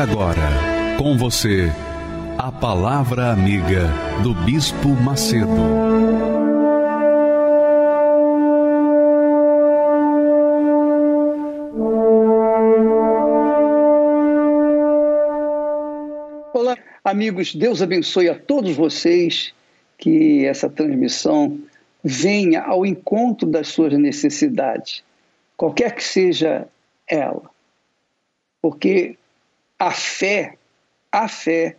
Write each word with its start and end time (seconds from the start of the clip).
Agora, 0.00 0.96
com 0.96 1.14
você, 1.14 1.70
a 2.38 2.50
Palavra 2.50 3.32
Amiga 3.32 3.86
do 4.22 4.32
Bispo 4.32 4.88
Macedo. 4.88 5.46
Olá, 16.54 16.78
amigos, 17.04 17.54
Deus 17.54 17.82
abençoe 17.82 18.30
a 18.30 18.38
todos 18.38 18.74
vocês, 18.74 19.52
que 19.98 20.46
essa 20.46 20.70
transmissão 20.70 21.60
venha 22.02 22.62
ao 22.62 22.86
encontro 22.86 23.46
das 23.46 23.68
suas 23.68 23.92
necessidades, 23.98 25.04
qualquer 25.58 25.94
que 25.94 26.02
seja 26.02 26.66
ela. 27.06 27.50
Porque 28.62 29.18
a 29.80 29.90
fé, 29.90 30.56
a 31.10 31.26
fé 31.26 31.74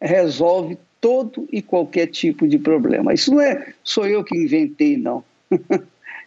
resolve 0.00 0.76
todo 0.98 1.46
e 1.52 1.60
qualquer 1.60 2.06
tipo 2.06 2.48
de 2.48 2.58
problema. 2.58 3.12
Isso 3.12 3.30
não 3.30 3.42
é 3.42 3.74
sou 3.84 4.06
eu 4.06 4.24
que 4.24 4.34
inventei, 4.34 4.96
não. 4.96 5.22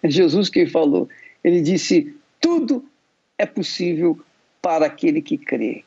é 0.04 0.10
Jesus 0.10 0.48
quem 0.48 0.68
falou. 0.68 1.10
Ele 1.44 1.62
disse: 1.62 2.16
tudo 2.40 2.86
é 3.36 3.48
possível 3.48 4.20
para 4.62 4.86
aquele 4.86 5.24
que 5.24 5.38
crê. 5.38 5.84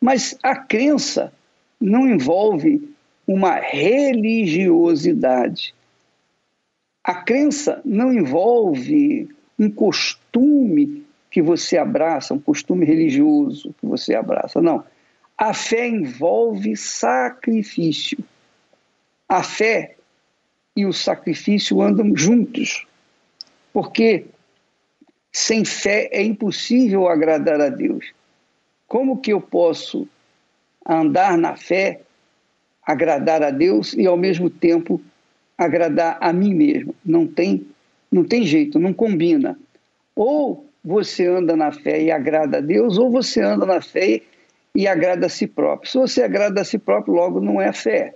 Mas 0.00 0.36
a 0.42 0.56
crença 0.56 1.32
não 1.80 2.08
envolve 2.08 2.82
uma 3.26 3.54
religiosidade. 3.54 5.74
A 7.04 7.14
crença 7.14 7.80
não 7.84 8.12
envolve 8.12 9.28
um 9.58 9.70
costume 9.70 11.06
que 11.38 11.42
você 11.42 11.78
abraça, 11.78 12.34
um 12.34 12.40
costume 12.40 12.84
religioso 12.84 13.72
que 13.78 13.86
você 13.86 14.12
abraça. 14.12 14.60
Não. 14.60 14.82
A 15.36 15.54
fé 15.54 15.86
envolve 15.86 16.74
sacrifício. 16.76 18.18
A 19.28 19.40
fé 19.40 19.94
e 20.74 20.84
o 20.84 20.92
sacrifício 20.92 21.80
andam 21.80 22.16
juntos, 22.16 22.88
porque 23.72 24.26
sem 25.30 25.64
fé 25.64 26.08
é 26.10 26.24
impossível 26.24 27.06
agradar 27.06 27.60
a 27.60 27.68
Deus. 27.68 28.12
Como 28.88 29.20
que 29.20 29.32
eu 29.32 29.40
posso 29.40 30.08
andar 30.84 31.38
na 31.38 31.54
fé, 31.54 32.00
agradar 32.84 33.44
a 33.44 33.50
Deus 33.50 33.92
e 33.92 34.08
ao 34.08 34.16
mesmo 34.16 34.50
tempo 34.50 35.00
agradar 35.56 36.18
a 36.20 36.32
mim 36.32 36.52
mesmo? 36.52 36.96
Não 37.04 37.28
tem, 37.28 37.64
não 38.10 38.24
tem 38.24 38.42
jeito, 38.42 38.80
não 38.80 38.92
combina. 38.92 39.56
Ou 40.16 40.67
você 40.88 41.26
anda 41.26 41.54
na 41.54 41.70
fé 41.70 42.00
e 42.02 42.10
agrada 42.10 42.56
a 42.56 42.60
Deus, 42.62 42.96
ou 42.96 43.10
você 43.10 43.42
anda 43.42 43.66
na 43.66 43.82
fé 43.82 44.22
e 44.74 44.88
agrada 44.88 45.26
a 45.26 45.28
si 45.28 45.46
próprio. 45.46 45.90
Se 45.90 45.98
você 45.98 46.22
agrada 46.22 46.62
a 46.62 46.64
si 46.64 46.78
próprio, 46.78 47.12
logo 47.12 47.42
não 47.42 47.60
é 47.60 47.70
fé, 47.74 48.14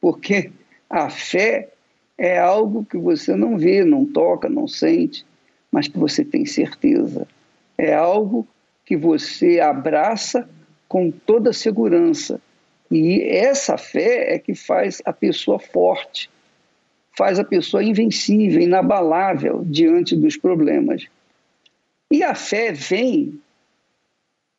porque 0.00 0.50
a 0.88 1.10
fé 1.10 1.68
é 2.16 2.38
algo 2.38 2.86
que 2.86 2.96
você 2.96 3.36
não 3.36 3.58
vê, 3.58 3.84
não 3.84 4.06
toca, 4.06 4.48
não 4.48 4.66
sente, 4.66 5.26
mas 5.70 5.88
que 5.88 5.98
você 5.98 6.24
tem 6.24 6.46
certeza. 6.46 7.28
É 7.76 7.92
algo 7.92 8.48
que 8.86 8.96
você 8.96 9.60
abraça 9.60 10.48
com 10.88 11.10
toda 11.10 11.52
segurança. 11.52 12.40
E 12.90 13.22
essa 13.22 13.76
fé 13.76 14.34
é 14.34 14.38
que 14.38 14.54
faz 14.54 15.02
a 15.04 15.12
pessoa 15.12 15.58
forte, 15.58 16.30
faz 17.16 17.38
a 17.38 17.44
pessoa 17.44 17.84
invencível, 17.84 18.62
inabalável 18.62 19.62
diante 19.66 20.16
dos 20.16 20.38
problemas. 20.38 21.06
E 22.10 22.22
a 22.24 22.34
fé 22.34 22.72
vem 22.72 23.40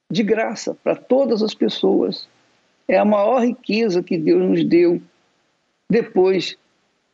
de 0.10 0.24
graça 0.24 0.76
para 0.84 0.96
todas 0.96 1.44
as 1.44 1.54
pessoas. 1.54 2.28
É 2.88 2.98
a 2.98 3.06
maior 3.06 3.44
riqueza 3.44 4.04
que 4.04 4.18
Deus 4.18 4.42
nos 4.42 4.64
deu 4.64 5.02
depois 5.90 6.58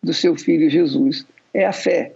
do 0.02 0.14
seu 0.14 0.36
filho 0.36 0.70
Jesus. 0.70 1.26
É 1.54 1.66
a 1.66 1.74
fé. 1.74 2.14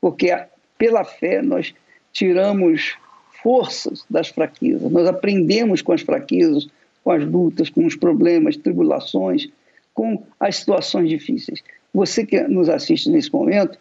Porque 0.00 0.36
pela 0.76 1.04
fé 1.04 1.42
nós 1.42 1.74
tiramos 2.12 2.96
forças 3.42 4.04
das 4.10 4.28
fraquezas, 4.28 4.90
nós 4.90 5.06
aprendemos 5.06 5.80
com 5.80 5.92
as 5.92 6.02
fraquezas, 6.02 6.68
com 7.02 7.10
as 7.10 7.24
lutas, 7.24 7.70
com 7.70 7.86
os 7.86 7.96
problemas, 7.96 8.56
tribulações, 8.56 9.48
com 9.94 10.22
as 10.38 10.56
situações 10.56 11.08
difíceis. 11.08 11.62
Você 11.92 12.26
que 12.26 12.40
nos 12.42 12.68
assiste 12.68 13.08
nesse 13.08 13.32
momento 13.32 13.78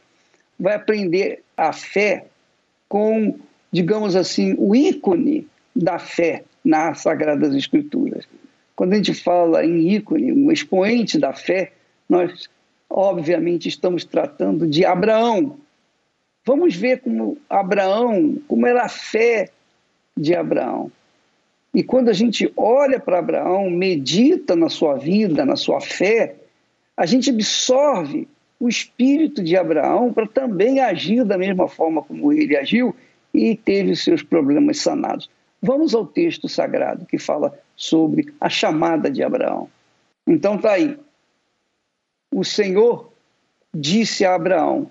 vai 0.59 0.75
aprender 0.75 1.43
a 1.57 1.73
fé 1.73 2.25
com 2.87 3.37
digamos 3.71 4.15
assim, 4.15 4.55
o 4.57 4.75
ícone 4.75 5.47
da 5.75 5.99
fé 5.99 6.43
nas 6.63 6.99
Sagradas 6.99 7.53
Escrituras. 7.53 8.27
Quando 8.75 8.93
a 8.93 8.95
gente 8.95 9.13
fala 9.13 9.65
em 9.65 9.93
ícone, 9.93 10.31
um 10.31 10.51
expoente 10.51 11.17
da 11.17 11.33
fé, 11.33 11.71
nós 12.07 12.49
obviamente 12.89 13.67
estamos 13.67 14.03
tratando 14.03 14.65
de 14.65 14.85
Abraão. 14.85 15.57
Vamos 16.45 16.75
ver 16.75 17.01
como 17.01 17.37
Abraão, 17.49 18.37
como 18.47 18.65
era 18.65 18.83
a 18.83 18.89
fé 18.89 19.49
de 20.17 20.33
Abraão. 20.33 20.91
E 21.73 21.83
quando 21.83 22.09
a 22.09 22.13
gente 22.13 22.51
olha 22.57 22.99
para 22.99 23.19
Abraão, 23.19 23.69
medita 23.69 24.55
na 24.55 24.69
sua 24.69 24.95
vida, 24.95 25.45
na 25.45 25.55
sua 25.55 25.79
fé, 25.79 26.35
a 26.97 27.05
gente 27.05 27.29
absorve 27.29 28.27
o 28.59 28.67
espírito 28.67 29.43
de 29.43 29.55
Abraão 29.55 30.11
para 30.11 30.27
também 30.27 30.79
agir 30.79 31.23
da 31.23 31.37
mesma 31.37 31.67
forma 31.67 32.01
como 32.01 32.33
ele 32.33 32.57
agiu 32.57 32.95
e 33.33 33.55
teve 33.55 33.91
os 33.91 34.03
seus 34.03 34.23
problemas 34.23 34.79
sanados. 34.79 35.29
Vamos 35.61 35.93
ao 35.93 36.05
texto 36.05 36.47
sagrado 36.47 37.05
que 37.05 37.17
fala 37.17 37.57
sobre 37.75 38.33
a 38.39 38.49
chamada 38.49 39.09
de 39.09 39.23
Abraão. 39.23 39.69
Então 40.25 40.55
está 40.55 40.73
aí. 40.73 40.97
O 42.31 42.43
Senhor 42.43 43.11
disse 43.73 44.25
a 44.25 44.35
Abraão: 44.35 44.89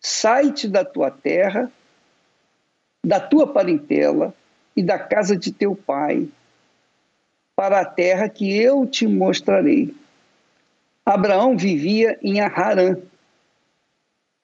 Sai-te 0.00 0.68
da 0.68 0.84
tua 0.84 1.10
terra, 1.10 1.70
da 3.04 3.20
tua 3.20 3.46
parentela 3.46 4.34
e 4.76 4.82
da 4.82 4.98
casa 4.98 5.36
de 5.36 5.52
teu 5.52 5.76
pai, 5.76 6.28
para 7.54 7.80
a 7.80 7.84
terra 7.84 8.28
que 8.28 8.58
eu 8.58 8.86
te 8.86 9.06
mostrarei. 9.06 9.94
Abraão 11.04 11.56
vivia 11.56 12.18
em 12.22 12.40
Harã, 12.40 12.96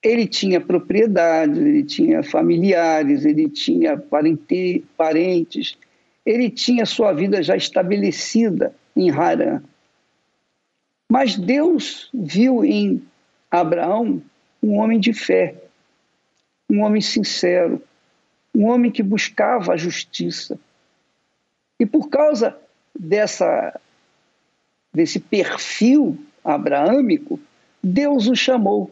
ele 0.07 0.25
tinha 0.25 0.61
propriedades, 0.61 1.59
ele 1.59 1.83
tinha 1.83 2.23
familiares, 2.23 3.25
ele 3.25 3.49
tinha 3.51 3.99
parente, 3.99 4.85
parentes, 4.97 5.77
ele 6.25 6.49
tinha 6.49 6.87
sua 6.87 7.13
vida 7.13 7.43
já 7.43 7.57
estabelecida 7.57 8.73
em 8.95 9.11
Harã. 9.11 9.61
Mas 11.11 11.37
Deus 11.37 12.09
viu 12.15 12.65
em 12.65 13.03
Abraão 13.51 14.23
um 14.63 14.77
homem 14.77 15.01
de 15.01 15.13
fé, 15.13 15.57
um 16.71 16.83
homem 16.83 17.01
sincero, 17.01 17.83
um 18.55 18.67
homem 18.67 18.93
que 18.93 19.03
buscava 19.03 19.73
a 19.73 19.77
justiça. 19.77 20.57
E 21.81 21.85
por 21.85 22.09
causa 22.09 22.57
dessa 22.97 23.79
desse 24.95 25.19
perfil 25.19 26.17
abraâmico, 26.45 27.41
Deus 27.83 28.29
o 28.29 28.37
chamou 28.37 28.91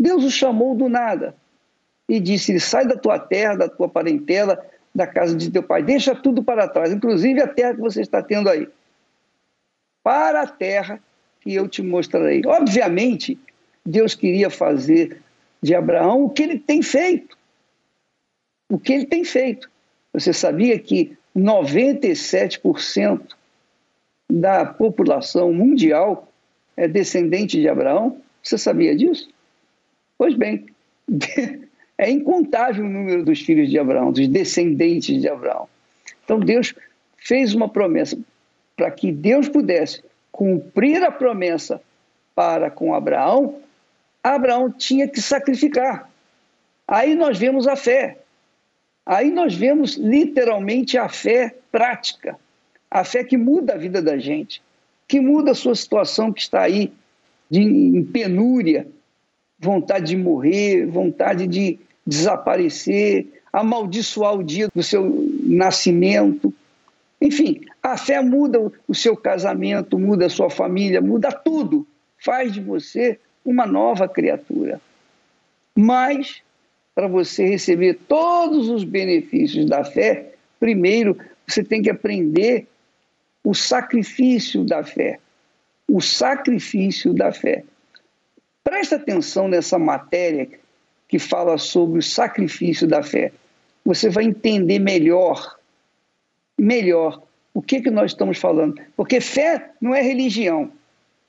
Deus 0.00 0.24
o 0.24 0.30
chamou 0.30 0.74
do 0.74 0.88
nada 0.88 1.34
e 2.08 2.18
disse: 2.18 2.58
sai 2.58 2.86
da 2.86 2.96
tua 2.96 3.18
terra, 3.18 3.56
da 3.56 3.68
tua 3.68 3.88
parentela, 3.88 4.64
da 4.94 5.06
casa 5.06 5.36
de 5.36 5.50
teu 5.50 5.62
pai, 5.62 5.82
deixa 5.82 6.14
tudo 6.14 6.42
para 6.42 6.68
trás, 6.68 6.92
inclusive 6.92 7.40
a 7.40 7.46
terra 7.46 7.74
que 7.74 7.80
você 7.80 8.00
está 8.00 8.22
tendo 8.22 8.48
aí, 8.48 8.68
para 10.02 10.42
a 10.42 10.46
terra 10.46 11.00
que 11.40 11.54
eu 11.54 11.68
te 11.68 11.82
mostrarei. 11.82 12.42
Obviamente, 12.44 13.38
Deus 13.84 14.14
queria 14.14 14.50
fazer 14.50 15.22
de 15.62 15.74
Abraão 15.74 16.24
o 16.24 16.30
que 16.30 16.42
ele 16.42 16.58
tem 16.58 16.82
feito. 16.82 17.36
O 18.70 18.78
que 18.78 18.92
ele 18.92 19.06
tem 19.06 19.24
feito. 19.24 19.70
Você 20.12 20.32
sabia 20.32 20.78
que 20.78 21.16
97% 21.36 23.20
da 24.30 24.64
população 24.64 25.52
mundial 25.52 26.28
é 26.76 26.88
descendente 26.88 27.60
de 27.60 27.68
Abraão? 27.68 28.20
Você 28.42 28.56
sabia 28.56 28.96
disso? 28.96 29.28
Pois 30.20 30.34
bem, 30.34 30.66
É 31.96 32.10
incontável 32.10 32.84
o 32.84 32.88
número 32.88 33.24
dos 33.24 33.40
filhos 33.40 33.70
de 33.70 33.78
Abraão, 33.78 34.12
dos 34.12 34.28
descendentes 34.28 35.20
de 35.20 35.28
Abraão. 35.28 35.66
Então 36.24 36.38
Deus 36.40 36.74
fez 37.16 37.54
uma 37.54 37.68
promessa 37.68 38.18
para 38.76 38.90
que 38.90 39.12
Deus 39.12 39.48
pudesse 39.48 40.02
cumprir 40.30 41.02
a 41.02 41.10
promessa 41.10 41.80
para 42.34 42.70
com 42.70 42.94
Abraão, 42.94 43.60
Abraão 44.22 44.70
tinha 44.70 45.08
que 45.08 45.20
sacrificar. 45.20 46.10
Aí 46.86 47.14
nós 47.14 47.38
vemos 47.38 47.66
a 47.66 47.76
fé. 47.76 48.18
Aí 49.04 49.30
nós 49.30 49.54
vemos 49.54 49.96
literalmente 49.96 50.96
a 50.96 51.08
fé 51.08 51.54
prática, 51.72 52.38
a 52.90 53.04
fé 53.04 53.24
que 53.24 53.36
muda 53.36 53.74
a 53.74 53.78
vida 53.78 54.00
da 54.00 54.16
gente, 54.18 54.62
que 55.06 55.18
muda 55.18 55.50
a 55.50 55.54
sua 55.54 55.74
situação 55.74 56.30
que 56.32 56.40
está 56.40 56.62
aí 56.62 56.92
de, 57.50 57.60
em 57.60 58.02
penúria, 58.04 58.86
vontade 59.60 60.06
de 60.06 60.16
morrer, 60.16 60.86
vontade 60.86 61.46
de 61.46 61.78
desaparecer, 62.06 63.26
amaldiçoar 63.52 64.34
o 64.34 64.42
dia 64.42 64.68
do 64.74 64.82
seu 64.82 65.28
nascimento. 65.44 66.52
Enfim, 67.20 67.60
a 67.82 67.96
fé 67.96 68.22
muda 68.22 68.72
o 68.88 68.94
seu 68.94 69.16
casamento, 69.16 69.98
muda 69.98 70.26
a 70.26 70.30
sua 70.30 70.48
família, 70.48 71.00
muda 71.00 71.30
tudo. 71.30 71.86
Faz 72.18 72.52
de 72.52 72.60
você 72.60 73.18
uma 73.44 73.66
nova 73.66 74.08
criatura. 74.08 74.80
Mas, 75.74 76.42
para 76.94 77.06
você 77.06 77.46
receber 77.46 77.98
todos 78.08 78.68
os 78.68 78.84
benefícios 78.84 79.66
da 79.66 79.84
fé, 79.84 80.32
primeiro 80.58 81.16
você 81.46 81.64
tem 81.64 81.82
que 81.82 81.90
aprender 81.90 82.66
o 83.42 83.54
sacrifício 83.54 84.64
da 84.64 84.84
fé. 84.84 85.18
O 85.88 86.00
sacrifício 86.00 87.12
da 87.12 87.32
fé. 87.32 87.64
Presta 88.62 88.96
atenção 88.96 89.48
nessa 89.48 89.78
matéria 89.78 90.48
que 91.08 91.18
fala 91.18 91.58
sobre 91.58 91.98
o 91.98 92.02
sacrifício 92.02 92.86
da 92.86 93.02
fé. 93.02 93.32
Você 93.84 94.08
vai 94.08 94.24
entender 94.24 94.78
melhor, 94.78 95.56
melhor, 96.56 97.22
o 97.52 97.60
que, 97.60 97.80
que 97.80 97.90
nós 97.90 98.12
estamos 98.12 98.38
falando. 98.38 98.80
Porque 98.96 99.20
fé 99.20 99.70
não 99.80 99.94
é 99.94 100.02
religião. 100.02 100.70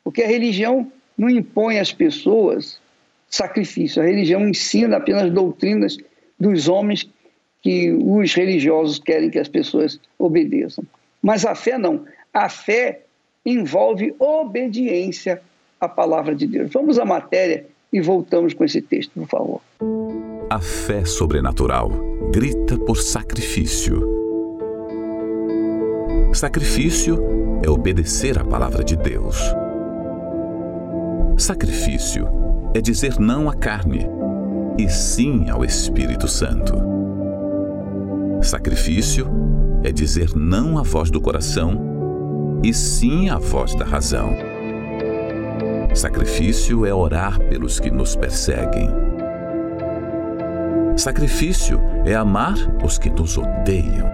Porque 0.04 0.22
a 0.24 0.28
religião 0.28 0.92
não 1.18 1.30
impõe 1.30 1.80
às 1.80 1.92
pessoas 1.92 2.80
sacrifício. 3.28 4.02
A 4.02 4.06
religião 4.06 4.48
ensina 4.48 4.98
apenas 4.98 5.32
doutrinas 5.32 5.98
dos 6.40 6.68
homens 6.68 7.10
que 7.62 7.92
os 7.92 8.34
religiosos 8.34 9.00
querem 9.00 9.30
que 9.30 9.40
as 9.40 9.48
pessoas 9.48 10.00
obedeçam. 10.20 10.84
Mas 11.22 11.46
a 11.46 11.56
fé 11.56 11.78
não. 11.78 12.06
A 12.34 12.50
fé 12.50 13.02
envolve 13.46 14.14
obediência 14.20 15.42
à 15.82 15.90
palavra 15.90 16.36
de 16.36 16.46
Deus. 16.46 16.72
Vamos 16.72 17.00
à 17.00 17.04
matéria 17.04 17.66
e 17.92 18.00
voltamos 18.00 18.54
com 18.54 18.64
esse 18.64 18.82
texto, 18.82 19.12
por 19.16 19.28
favor. 19.28 19.62
A 20.48 20.60
fé 20.60 21.04
sobrenatural 21.04 21.90
grita 22.32 22.78
por 22.78 22.98
sacrifício. 22.98 24.08
Sacrifício 26.34 27.18
é 27.66 27.70
obedecer 27.70 28.38
à 28.38 28.46
palavra 28.46 28.84
de 28.84 28.96
Deus. 28.96 29.38
Sacrifício 31.38 32.28
é 32.76 32.80
dizer 32.80 33.20
não 33.20 33.50
à 33.50 33.56
carne 33.56 34.08
e 34.78 34.88
sim 34.88 35.50
ao 35.50 35.66
Espírito 35.66 36.28
Santo. 36.28 36.74
Sacrifício 38.42 39.28
é 39.84 39.92
dizer 39.92 40.36
não 40.36 40.78
à 40.78 40.84
voz 40.84 41.10
do 41.10 41.20
coração 41.20 42.60
e 42.64 42.74
sim 42.74 43.30
à 43.30 43.38
voz 43.38 43.76
da 43.76 43.84
razão. 43.84 44.51
Sacrifício 45.94 46.86
é 46.86 46.94
orar 46.94 47.38
pelos 47.38 47.80
que 47.80 47.92
nos 47.92 48.16
perseguem. 48.16 48.90
Sacrifício 50.96 51.82
é 52.06 52.16
amar 52.16 52.56
os 52.84 52.98
que 52.98 53.10
nos 53.10 53.38
odeiam. 53.38 54.10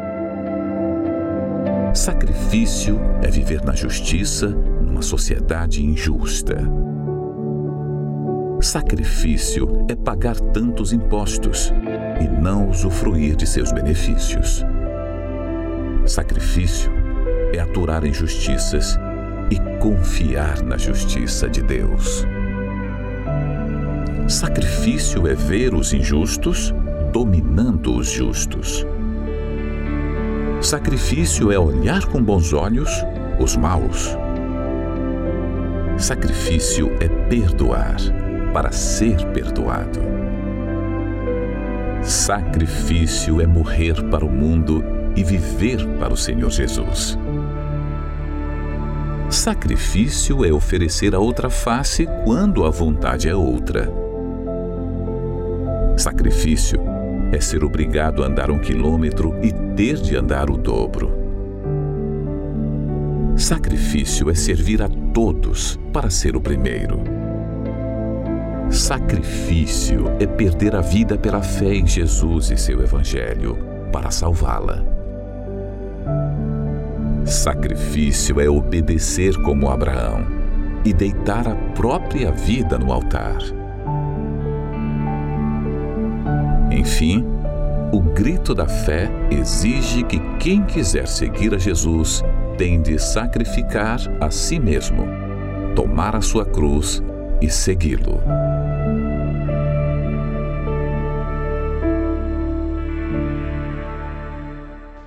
Sacrifício 1.94 3.00
é 3.22 3.30
viver 3.30 3.64
na 3.64 3.76
justiça 3.76 4.48
numa 4.48 5.04
sociedade 5.04 5.86
injusta. 5.86 6.58
Sacrifício 8.60 9.86
é 9.88 9.96
pagar 9.96 10.40
tantos 10.40 10.92
impostos 10.92 11.72
e 12.20 12.28
não 12.42 12.70
usufruir 12.70 13.36
de 13.36 13.46
seus 13.46 13.72
benefícios. 13.72 14.66
Sacrifício 16.08 16.92
é 17.54 17.60
aturar 17.60 18.04
injustiças 18.04 18.98
e 19.50 19.60
confiar 19.80 20.62
na 20.64 20.78
justiça 20.78 21.50
de 21.50 21.62
Deus. 21.62 22.26
Sacrifício 24.28 25.28
é 25.28 25.34
ver 25.34 25.74
os 25.74 25.94
injustos 25.94 26.74
dominando 27.14 27.96
os 27.96 28.10
justos. 28.10 28.86
Sacrifício 30.62 31.52
é 31.52 31.58
olhar 31.58 32.06
com 32.08 32.22
bons 32.22 32.52
olhos 32.52 32.90
os 33.40 33.56
maus. 33.56 34.18
Sacrifício 35.98 36.92
é 37.00 37.08
perdoar 37.30 37.98
para 38.54 38.72
ser 38.72 39.24
perdoado. 39.28 40.00
Sacrifício 42.02 43.42
é 43.42 43.48
morrer 43.48 44.02
para 44.10 44.26
o 44.26 44.30
mundo 44.30 44.84
e 45.16 45.24
viver 45.24 45.86
para 46.00 46.14
o 46.14 46.18
Senhor 46.18 46.50
Jesus. 46.50 47.18
Sacrifício 49.30 50.46
é 50.46 50.54
oferecer 50.54 51.14
a 51.14 51.20
outra 51.20 51.50
face 51.50 52.08
quando 52.24 52.66
a 52.66 52.70
vontade 52.70 53.28
é 53.28 53.36
outra. 53.36 53.92
Sacrifício 55.98 56.80
é 57.34 57.42
ser 57.42 57.62
obrigado 57.62 58.24
a 58.24 58.28
andar 58.28 58.50
um 58.50 58.58
quilômetro 58.58 59.38
e 59.44 59.52
ter 59.76 59.96
de 59.96 60.16
andar 60.16 60.50
o 60.50 60.58
dobro. 60.58 61.12
Sacrifício 63.36 64.30
é 64.30 64.34
servir 64.34 64.82
a 64.82 64.88
todos 65.14 65.78
para 65.92 66.10
ser 66.10 66.38
o 66.38 66.42
primeiro. 66.42 67.02
Sacrifício 68.70 70.06
é 70.22 70.26
perder 70.26 70.74
a 70.74 70.82
vida 70.82 71.18
pela 71.18 71.42
fé 71.42 71.74
em 71.74 71.86
Jesus 71.86 72.50
e 72.50 72.56
seu 72.56 72.82
Evangelho 72.82 73.58
para 73.92 74.10
salvá-la. 74.10 74.97
Sacrifício 77.28 78.40
é 78.40 78.50
obedecer 78.50 79.36
como 79.42 79.70
Abraão 79.70 80.26
e 80.86 80.94
deitar 80.94 81.46
a 81.46 81.56
própria 81.74 82.32
vida 82.32 82.78
no 82.78 82.94
altar. 82.94 83.38
Enfim, 86.72 87.26
o 87.92 88.00
grito 88.00 88.56
da 88.56 88.66
fé 88.66 89.10
exige 89.30 90.04
que 90.04 90.19
quem 90.40 90.64
quiser 90.64 91.06
seguir 91.06 91.54
a 91.54 91.57
Jesus 91.57 92.24
tem 92.57 92.81
de 92.81 92.98
sacrificar 92.98 94.00
a 94.22 94.31
si 94.31 94.57
mesmo, 94.57 95.06
tomar 95.76 96.16
a 96.16 96.22
sua 96.22 96.46
cruz 96.46 97.04
e 97.42 97.50
segui-lo. 97.50 98.22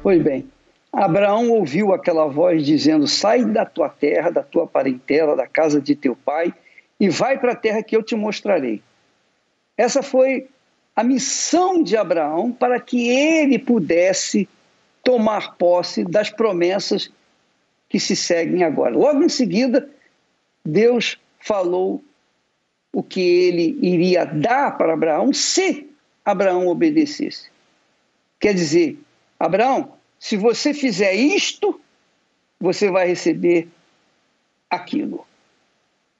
Pois 0.03 0.23
bem, 0.23 0.50
Abraão 0.93 1.51
ouviu 1.51 1.93
aquela 1.93 2.27
voz 2.27 2.65
dizendo: 2.65 3.07
Sai 3.07 3.45
da 3.45 3.65
tua 3.65 3.89
terra, 3.89 4.31
da 4.31 4.43
tua 4.43 4.67
parentela, 4.67 5.37
da 5.37 5.47
casa 5.47 5.81
de 5.81 5.95
teu 5.95 6.17
pai 6.17 6.53
e 6.99 7.09
vai 7.09 7.39
para 7.39 7.53
a 7.53 7.57
terra 7.57 7.83
que 7.83 7.97
eu 7.97 8.03
te 8.03 8.15
mostrarei. 8.15 8.83
Essa 9.77 10.03
foi 10.03 10.49
a 10.95 11.03
missão 11.03 11.83
de 11.83 11.97
Abraão 11.97 12.53
para 12.53 12.79
que 12.79 13.09
ele 13.09 13.59
pudesse 13.59 14.49
tomar 15.03 15.57
posse 15.57 16.05
das 16.05 16.29
promessas 16.29 17.11
que 17.89 17.99
se 17.99 18.15
seguem 18.15 18.63
agora. 18.63 18.95
Logo 18.95 19.23
em 19.23 19.29
seguida, 19.29 19.89
Deus 20.65 21.19
falou 21.39 22.05
o 22.93 23.03
que 23.03 23.21
ele 23.21 23.79
iria 23.81 24.27
dar 24.27 24.77
para 24.77 24.93
Abraão 24.93 25.33
se 25.33 25.89
Abraão 26.25 26.67
obedecesse. 26.67 27.49
Quer 28.39 28.53
dizer, 28.53 28.99
Abraão, 29.39 29.95
se 30.21 30.37
você 30.37 30.75
fizer 30.75 31.15
isto, 31.15 31.81
você 32.61 32.91
vai 32.91 33.09
receber 33.09 33.69
aquilo. 34.69 35.27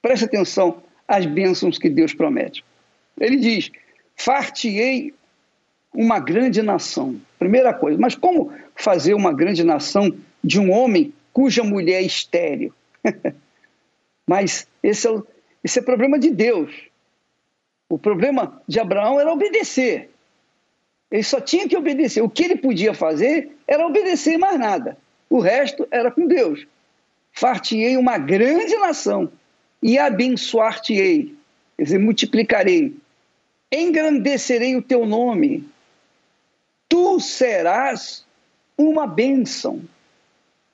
Preste 0.01 0.25
atenção 0.25 0.81
às 1.07 1.27
bênçãos 1.27 1.77
que 1.77 1.87
Deus 1.87 2.11
promete. 2.11 2.65
Ele 3.19 3.37
diz: 3.37 3.71
Fartiei 4.15 5.13
uma 5.93 6.19
grande 6.19 6.63
nação. 6.63 7.21
Primeira 7.37 7.73
coisa, 7.75 7.99
mas 7.99 8.15
como 8.15 8.51
fazer 8.75 9.13
uma 9.13 9.31
grande 9.31 9.63
nação 9.63 10.11
de 10.43 10.59
um 10.59 10.71
homem 10.71 11.13
cuja 11.31 11.63
mulher 11.63 12.01
é 12.01 12.05
estéreo? 12.05 12.73
mas 14.27 14.67
esse 14.81 15.05
é, 15.05 15.11
o, 15.11 15.25
esse 15.63 15.77
é 15.77 15.81
problema 15.83 16.17
de 16.17 16.31
Deus. 16.31 16.73
O 17.87 17.99
problema 17.99 18.61
de 18.67 18.79
Abraão 18.79 19.19
era 19.19 19.31
obedecer. 19.31 20.10
Ele 21.11 21.23
só 21.23 21.41
tinha 21.41 21.67
que 21.67 21.75
obedecer. 21.75 22.21
O 22.21 22.29
que 22.29 22.43
ele 22.43 22.55
podia 22.55 22.93
fazer 22.93 23.51
era 23.67 23.85
obedecer 23.85 24.37
mais 24.37 24.57
nada. 24.57 24.97
O 25.29 25.39
resto 25.39 25.87
era 25.91 26.09
com 26.09 26.25
Deus. 26.25 26.65
Fartiei 27.33 27.97
uma 27.97 28.17
grande 28.17 28.75
nação 28.77 29.31
e 29.81 29.97
abençoar-te-ei, 29.97 31.33
quer 31.77 31.83
dizer, 31.83 31.97
multiplicarei. 31.97 32.95
engrandecerei 33.71 34.75
o 34.75 34.81
teu 34.81 35.05
nome, 35.05 35.67
tu 36.87 37.19
serás 37.19 38.25
uma 38.77 39.07
bênção. 39.07 39.81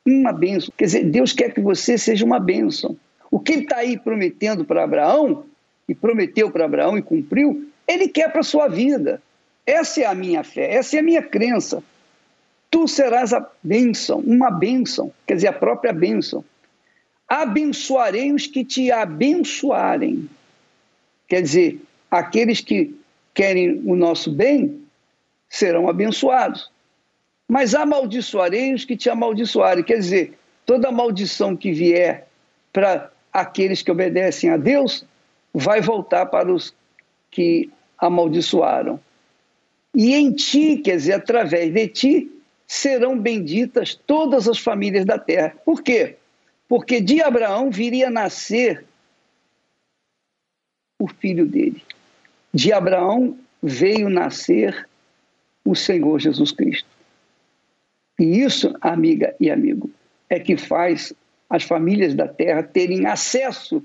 Uma 0.05 0.33
bênção. 0.33 0.73
Quer 0.75 0.85
dizer, 0.85 1.03
Deus 1.05 1.33
quer 1.33 1.53
que 1.53 1.61
você 1.61 1.97
seja 1.97 2.25
uma 2.25 2.39
bênção. 2.39 2.97
O 3.29 3.39
que 3.39 3.53
ele 3.53 3.63
está 3.63 3.77
aí 3.77 3.97
prometendo 3.99 4.65
para 4.65 4.83
Abraão, 4.83 5.45
e 5.87 5.95
prometeu 5.95 6.51
para 6.51 6.65
Abraão 6.65 6.97
e 6.97 7.01
cumpriu, 7.01 7.69
ele 7.87 8.09
quer 8.09 8.29
para 8.29 8.41
a 8.41 8.43
sua 8.43 8.67
vida. 8.67 9.21
Essa 9.67 10.01
é 10.01 10.05
a 10.05 10.15
minha 10.15 10.45
fé, 10.45 10.73
essa 10.73 10.95
é 10.95 10.99
a 10.99 11.03
minha 11.03 11.21
crença. 11.21 11.83
Tu 12.71 12.87
serás 12.87 13.33
a 13.33 13.45
bênção, 13.61 14.19
uma 14.19 14.49
bênção, 14.49 15.11
quer 15.25 15.35
dizer, 15.35 15.47
a 15.47 15.53
própria 15.53 15.91
bênção. 15.91 16.43
Abençoarei 17.27 18.31
os 18.31 18.47
que 18.47 18.63
te 18.63 18.89
abençoarem. 18.89 20.29
Quer 21.27 21.41
dizer, 21.41 21.81
aqueles 22.09 22.61
que 22.61 22.95
querem 23.33 23.81
o 23.85 23.93
nosso 23.93 24.31
bem 24.31 24.81
serão 25.49 25.89
abençoados. 25.89 26.71
Mas 27.45 27.75
amaldiçoarei 27.75 28.73
os 28.73 28.85
que 28.85 28.95
te 28.95 29.09
amaldiçoarem. 29.09 29.83
Quer 29.83 29.97
dizer, 29.97 30.37
toda 30.65 30.91
maldição 30.91 31.57
que 31.57 31.73
vier 31.73 32.27
para 32.71 33.11
aqueles 33.33 33.81
que 33.81 33.91
obedecem 33.91 34.49
a 34.49 34.55
Deus 34.55 35.05
vai 35.53 35.81
voltar 35.81 36.25
para 36.27 36.51
os 36.51 36.73
que 37.29 37.69
amaldiçoaram. 37.97 38.99
E 39.95 40.13
em 40.13 40.31
ti, 40.31 40.77
quer 40.77 40.97
dizer, 40.97 41.13
através 41.13 41.73
de 41.73 41.87
ti, 41.87 42.31
serão 42.67 43.17
benditas 43.17 43.95
todas 43.95 44.47
as 44.47 44.59
famílias 44.59 45.05
da 45.05 45.17
terra. 45.17 45.55
Por 45.63 45.81
quê? 45.81 46.17
Porque 46.67 46.99
de 46.99 47.21
Abraão 47.21 47.71
viria 47.71 48.09
nascer 48.09 48.85
o 50.99 51.07
filho 51.07 51.45
dele. 51.45 51.81
De 52.53 52.73
Abraão 52.73 53.37
veio 53.61 54.09
nascer 54.09 54.87
o 55.63 55.75
Senhor 55.75 56.19
Jesus 56.19 56.51
Cristo. 56.51 56.89
E 58.19 58.41
isso, 58.41 58.73
amiga 58.81 59.35
e 59.39 59.49
amigo, 59.49 59.89
é 60.29 60.39
que 60.39 60.57
faz 60.57 61.13
as 61.49 61.63
famílias 61.63 62.13
da 62.13 62.27
terra 62.27 62.63
terem 62.63 63.05
acesso 63.05 63.83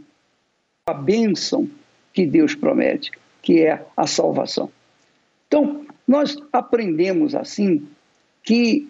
à 0.86 0.94
bênção 0.94 1.70
que 2.12 2.26
Deus 2.26 2.54
promete, 2.54 3.12
que 3.40 3.60
é 3.60 3.84
a 3.96 4.06
salvação. 4.06 4.70
Então, 5.46 5.81
nós 6.06 6.36
aprendemos 6.52 7.34
assim 7.34 7.88
que 8.42 8.88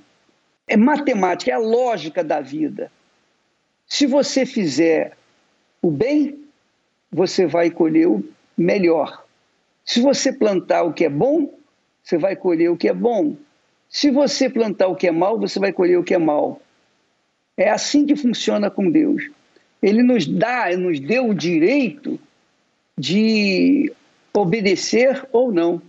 é 0.67 0.77
matemática, 0.77 1.51
é 1.51 1.55
a 1.55 1.59
lógica 1.59 2.25
da 2.25 2.41
vida. 2.41 2.91
Se 3.87 4.07
você 4.07 4.47
fizer 4.47 5.17
o 5.83 5.91
bem, 5.91 6.39
você 7.11 7.47
vai 7.47 7.71
colher 7.71 8.09
o 8.09 8.25
melhor. 8.57 9.25
Se 9.85 10.01
você 10.01 10.33
plantar 10.33 10.85
o 10.85 10.93
que 10.93 11.05
é 11.05 11.11
bom, 11.11 11.53
você 12.03 12.17
vai 12.17 12.35
colher 12.35 12.71
o 12.71 12.77
que 12.77 12.89
é 12.89 12.95
bom. 12.95 13.37
Se 13.89 14.11
você 14.11 14.49
plantar 14.49 14.89
o 14.89 14.97
que 14.97 15.07
é 15.07 15.13
mal, 15.13 15.39
você 15.39 15.59
vai 15.59 15.73
colher 15.73 15.99
o 15.99 16.05
que 16.05 16.15
é 16.15 16.19
mal. 16.19 16.63
É 17.57 17.69
assim 17.69 18.07
que 18.07 18.17
funciona 18.17 18.71
com 18.71 18.91
Deus. 18.91 19.31
Ele 19.83 20.03
nos 20.03 20.27
dá, 20.27 20.75
nos 20.77 20.99
deu 20.99 21.29
o 21.29 21.35
direito 21.35 22.19
de 22.97 23.93
obedecer 24.33 25.27
ou 25.33 25.53
não 25.53 25.83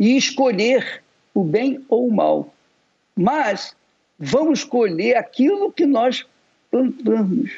e 0.00 0.16
escolher 0.16 1.02
o 1.34 1.44
bem 1.44 1.84
ou 1.88 2.08
o 2.08 2.12
mal. 2.12 2.52
Mas 3.14 3.76
vamos 4.18 4.64
colher 4.64 5.16
aquilo 5.16 5.70
que 5.70 5.84
nós 5.84 6.26
plantamos. 6.70 7.52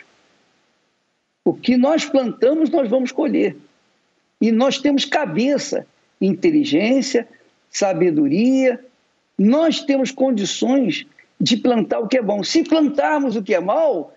O 1.44 1.54
que 1.54 1.76
nós 1.76 2.04
plantamos, 2.04 2.68
nós 2.68 2.90
vamos 2.90 3.12
colher. 3.12 3.56
E 4.40 4.50
nós 4.50 4.78
temos 4.78 5.04
cabeça, 5.04 5.86
inteligência, 6.20 7.28
sabedoria, 7.70 8.84
nós 9.38 9.80
temos 9.80 10.10
condições 10.10 11.06
de 11.40 11.56
plantar 11.56 12.00
o 12.00 12.08
que 12.08 12.18
é 12.18 12.22
bom. 12.22 12.42
Se 12.42 12.64
plantarmos 12.64 13.36
o 13.36 13.42
que 13.42 13.54
é 13.54 13.60
mal, 13.60 14.14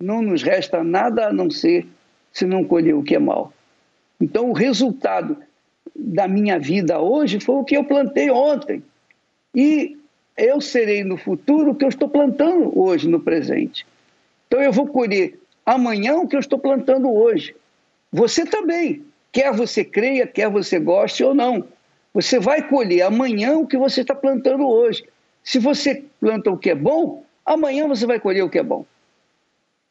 não 0.00 0.20
nos 0.20 0.42
resta 0.42 0.82
nada 0.82 1.28
a 1.28 1.32
não 1.32 1.50
ser 1.50 1.86
se 2.32 2.44
não 2.44 2.64
colher 2.64 2.94
o 2.94 3.02
que 3.02 3.14
é 3.14 3.18
mal. 3.18 3.52
Então, 4.20 4.50
o 4.50 4.52
resultado 4.52 5.36
da 5.98 6.28
minha 6.28 6.58
vida 6.58 7.00
hoje 7.00 7.40
foi 7.40 7.56
o 7.56 7.64
que 7.64 7.76
eu 7.76 7.84
plantei 7.84 8.30
ontem. 8.30 8.82
E 9.54 9.96
eu 10.36 10.60
serei 10.60 11.02
no 11.02 11.16
futuro 11.16 11.72
o 11.72 11.74
que 11.74 11.84
eu 11.84 11.88
estou 11.88 12.08
plantando 12.08 12.78
hoje 12.78 13.08
no 13.08 13.18
presente. 13.18 13.84
Então, 14.46 14.62
eu 14.62 14.72
vou 14.72 14.86
colher 14.86 15.38
amanhã 15.66 16.16
o 16.16 16.28
que 16.28 16.36
eu 16.36 16.40
estou 16.40 16.58
plantando 16.58 17.12
hoje. 17.12 17.54
Você 18.12 18.46
também, 18.46 19.04
quer 19.32 19.52
você 19.52 19.84
creia, 19.84 20.26
quer 20.26 20.48
você 20.48 20.78
goste 20.78 21.24
ou 21.24 21.34
não. 21.34 21.64
Você 22.14 22.38
vai 22.38 22.66
colher 22.66 23.02
amanhã 23.02 23.58
o 23.58 23.66
que 23.66 23.76
você 23.76 24.00
está 24.00 24.14
plantando 24.14 24.66
hoje. 24.66 25.04
Se 25.42 25.58
você 25.58 26.04
planta 26.20 26.50
o 26.50 26.56
que 26.56 26.70
é 26.70 26.74
bom, 26.74 27.24
amanhã 27.44 27.86
você 27.86 28.06
vai 28.06 28.20
colher 28.20 28.42
o 28.42 28.48
que 28.48 28.58
é 28.58 28.62
bom. 28.62 28.86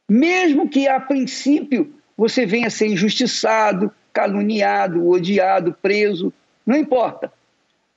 Mesmo 0.10 0.70
que 0.70 0.88
a 0.88 1.00
princípio 1.00 1.94
você 2.16 2.46
venha 2.46 2.68
a 2.68 2.72
ser 2.72 2.88
injustiçado, 2.88 3.92
caluniado, 4.18 5.08
odiado, 5.08 5.78
preso, 5.80 6.34
não 6.66 6.76
importa. 6.76 7.32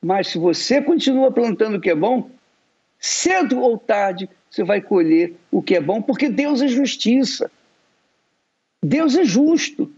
Mas 0.02 0.28
se 0.28 0.38
você 0.38 0.82
continua 0.82 1.32
plantando 1.32 1.78
o 1.78 1.80
que 1.80 1.88
é 1.88 1.94
bom, 1.94 2.28
cedo 2.98 3.58
ou 3.58 3.78
tarde 3.78 4.28
você 4.50 4.62
vai 4.62 4.82
colher 4.82 5.34
o 5.50 5.62
que 5.62 5.76
é 5.76 5.80
bom, 5.80 6.02
porque 6.02 6.28
Deus 6.28 6.60
é 6.60 6.68
justiça. 6.68 7.50
Deus 8.82 9.16
é 9.16 9.24
justo. 9.24 9.90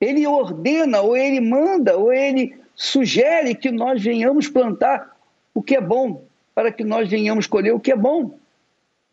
Ele 0.00 0.24
ordena, 0.24 1.00
ou 1.00 1.16
ele 1.16 1.40
manda, 1.40 1.96
ou 1.96 2.12
ele 2.12 2.56
sugere 2.76 3.56
que 3.56 3.72
nós 3.72 4.00
venhamos 4.00 4.46
plantar 4.46 5.16
o 5.52 5.60
que 5.60 5.74
é 5.74 5.80
bom, 5.80 6.22
para 6.54 6.70
que 6.70 6.84
nós 6.84 7.08
venhamos 7.08 7.48
colher 7.48 7.74
o 7.74 7.80
que 7.80 7.90
é 7.90 7.96
bom. 7.96 8.38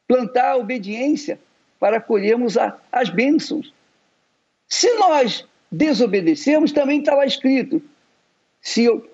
Plantar 0.07 0.51
a 0.51 0.57
obediência 0.57 1.39
para 1.79 1.99
colhermos 1.99 2.59
a, 2.59 2.77
as 2.91 3.09
bênçãos. 3.09 3.73
Se 4.67 4.93
nós 4.99 5.47
desobedecermos, 5.73 6.71
também 6.71 6.99
está 6.99 7.15
lá 7.15 7.25
escrito: 7.25 7.81
se 8.61 8.85
eu 8.85 9.09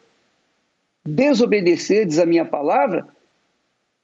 desobedecer, 1.06 2.06
diz 2.06 2.20
a 2.20 2.26
minha 2.26 2.46
palavra, 2.46 3.08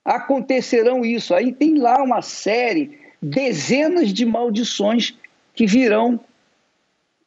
acontecerão 0.04 1.04
isso. 1.04 1.36
Aí 1.36 1.52
tem 1.52 1.78
lá 1.78 2.02
uma 2.02 2.22
série, 2.22 2.98
dezenas 3.22 4.14
de 4.14 4.26
maldições 4.26 5.14
que 5.54 5.68
virão 5.68 6.20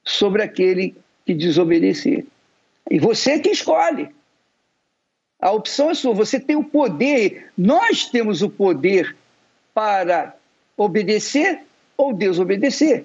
sobre 0.02 0.42
aquele 0.42 0.96
que 1.26 1.34
desobedecer. 1.34 2.26
E 2.90 2.98
você 2.98 3.38
que 3.38 3.50
escolhe. 3.50 4.08
A 5.40 5.52
opção 5.52 5.90
é 5.90 5.94
sua, 5.94 6.12
você 6.12 6.40
tem 6.40 6.56
o 6.56 6.64
poder, 6.64 7.52
nós 7.56 8.06
temos 8.06 8.42
o 8.42 8.50
poder 8.50 9.14
para 9.72 10.34
obedecer 10.76 11.60
ou 11.96 12.12
desobedecer. 12.12 13.04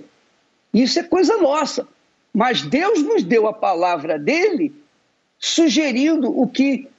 Isso 0.73 0.99
é 0.99 1.03
coisa 1.03 1.37
nossa. 1.37 1.87
Mas 2.33 2.63
Deus 2.63 3.03
nos 3.03 3.23
deu 3.23 3.47
a 3.47 3.53
palavra 3.53 4.17
dele 4.17 4.73
sugerindo 5.37 6.35
o 6.37 6.47
que 6.47 6.89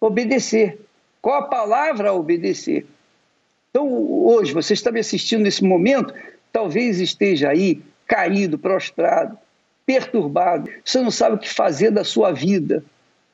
obedecer. 0.00 0.78
Qual 1.20 1.40
a 1.40 1.48
palavra 1.48 2.10
a 2.10 2.12
obedecer? 2.12 2.86
Então, 3.70 3.90
hoje, 3.90 4.52
você 4.52 4.74
está 4.74 4.92
me 4.92 5.00
assistindo 5.00 5.42
nesse 5.42 5.64
momento, 5.64 6.14
talvez 6.52 7.00
esteja 7.00 7.48
aí 7.48 7.82
caído, 8.06 8.58
prostrado, 8.58 9.36
perturbado. 9.84 10.70
Você 10.84 11.00
não 11.00 11.10
sabe 11.10 11.36
o 11.36 11.38
que 11.38 11.52
fazer 11.52 11.90
da 11.90 12.04
sua 12.04 12.30
vida. 12.30 12.84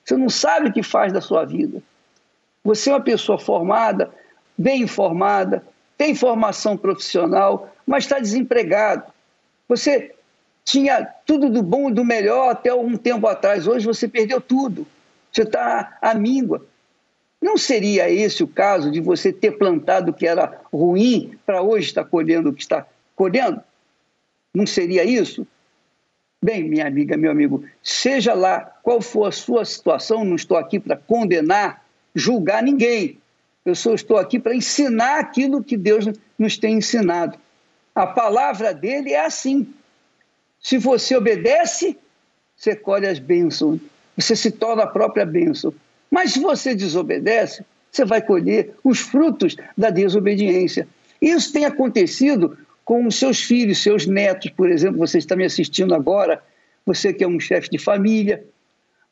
Você 0.05 0.17
não 0.17 0.31
sabe 0.31 0.69
o 0.69 0.73
que 0.73 0.83
faz 0.83 1.13
da 1.13 1.21
sua 1.21 1.45
vida. 1.45 1.83
Você 2.65 2.89
é 2.89 2.95
uma 2.95 3.01
pessoa 3.01 3.39
formada, 3.39 4.11
bem 4.57 4.83
informada, 4.83 5.65
tem 5.99 6.15
formação 6.15 6.77
profissional, 6.77 7.75
mas 7.87 8.05
está 8.05 8.19
desempregado. 8.19 9.05
Você 9.69 10.15
tinha 10.65 11.05
tudo 11.27 11.51
do 11.51 11.63
bom 11.63 11.91
e 11.91 11.95
do 11.95 12.05
melhor 12.05 12.51
até 12.51 12.73
um 12.73 12.97
tempo 12.97 13.27
atrás. 13.27 13.67
Hoje 13.67 13.87
você 13.87 14.07
perdeu 14.07 14.41
tudo. 14.41 14.87
Você 15.33 15.43
está 15.43 15.99
à 16.01 16.15
míngua. 16.15 16.67
Não 17.41 17.57
seria 17.57 18.11
esse 18.11 18.43
o 18.43 18.49
caso 18.49 18.91
de 18.91 19.01
você 19.01 19.33
ter 19.33 19.53
plantado 19.53 20.11
o 20.11 20.15
que 20.15 20.27
era 20.27 20.61
ruim 20.73 21.39
para 21.47 21.63
hoje 21.63 21.87
estar 21.87 22.05
colhendo 22.05 22.51
o 22.51 22.53
que 22.53 22.63
está 22.63 22.87
colhendo? 23.17 23.63
Não 24.55 24.67
seria 24.67 25.05
isso? 25.05 25.47
Bem, 26.43 26.69
minha 26.69 26.87
amiga, 26.87 27.17
meu 27.17 27.31
amigo, 27.31 27.65
seja 27.83 28.35
lá 28.35 28.61
qual 28.83 29.01
for 29.01 29.27
a 29.27 29.33
sua 29.33 29.65
situação, 29.65 30.25
não 30.25 30.37
estou 30.37 30.57
aqui 30.57 30.81
para 30.81 30.97
condenar, 30.97 31.85
julgar 32.15 32.63
ninguém. 32.63 33.19
Eu 33.65 33.75
só 33.75 33.95
estou 33.95 34.17
aqui 34.17 34.39
para 34.39 34.55
ensinar 34.55 35.21
aquilo 35.21 35.63
que 35.63 35.77
Deus 35.77 36.07
nos 36.39 36.57
tem 36.57 36.79
ensinado. 36.79 37.39
A 37.95 38.07
palavra 38.07 38.73
dele 38.73 39.13
é 39.13 39.25
assim. 39.25 39.73
Se 40.61 40.79
você 40.79 41.17
obedece, 41.17 41.97
você 42.57 42.77
colhe 42.77 43.07
as 43.07 43.19
bênçãos. 43.19 43.81
Você 44.17 44.37
se 44.37 44.51
torna 44.51 44.83
a 44.83 44.87
própria 44.87 45.25
bênção. 45.25 45.73
Mas 46.11 46.33
se 46.33 46.41
você 46.41 46.75
desobedece, 46.75 47.65
você 47.91 48.05
vai 48.05 48.21
colher 48.21 48.75
os 48.85 48.99
frutos 48.99 49.57
da 49.77 49.91
desobediência. 49.91 50.87
Isso 51.21 51.53
tem 51.53 51.65
acontecido 51.65 52.59
com 52.85 53.07
os 53.07 53.19
seus 53.19 53.43
filhos, 53.43 53.83
seus 53.83 54.07
netos, 54.07 54.51
por 54.51 54.71
exemplo, 54.71 54.99
você 54.99 55.19
está 55.19 55.37
me 55.37 55.45
assistindo 55.45 55.95
agora, 55.95 56.43
você 56.85 57.13
que 57.13 57.23
é 57.23 57.29
um 57.29 57.39
chefe 57.39 57.71
de 57.71 57.79
família, 57.79 58.45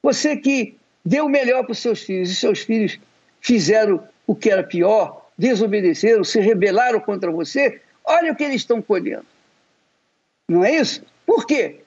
você 0.02 0.36
que 0.36 0.76
deu 1.04 1.26
o 1.26 1.28
melhor 1.28 1.62
para 1.62 1.72
os 1.72 1.78
seus 1.78 2.02
filhos 2.02 2.30
e 2.30 2.34
seus 2.34 2.60
filhos 2.60 2.98
fizeram 3.40 4.02
o 4.26 4.34
que 4.34 4.50
era 4.50 4.64
pior, 4.64 5.30
desobedeceram, 5.38 6.24
se 6.24 6.40
rebelaram 6.40 6.98
contra 6.98 7.30
você, 7.30 7.80
olha 8.04 8.32
o 8.32 8.36
que 8.36 8.42
eles 8.42 8.56
estão 8.56 8.82
colhendo. 8.82 9.26
Não 10.48 10.64
é 10.64 10.74
isso? 10.74 11.02
Por 11.28 11.46
quê? 11.46 11.80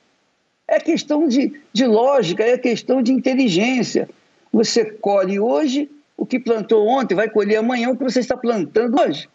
É 0.67 0.79
questão 0.79 1.27
de, 1.27 1.59
de 1.73 1.87
lógica, 1.87 2.43
é 2.43 2.59
questão 2.59 3.01
de 3.01 3.11
inteligência. 3.11 4.07
Você 4.53 4.85
colhe 4.85 5.39
hoje 5.39 5.89
o 6.15 6.27
que 6.27 6.39
plantou 6.39 6.87
ontem, 6.87 7.15
vai 7.15 7.27
colher 7.27 7.57
amanhã 7.57 7.89
o 7.89 7.97
que 7.97 8.03
você 8.03 8.19
está 8.19 8.37
plantando 8.37 9.01
hoje. 9.01 9.27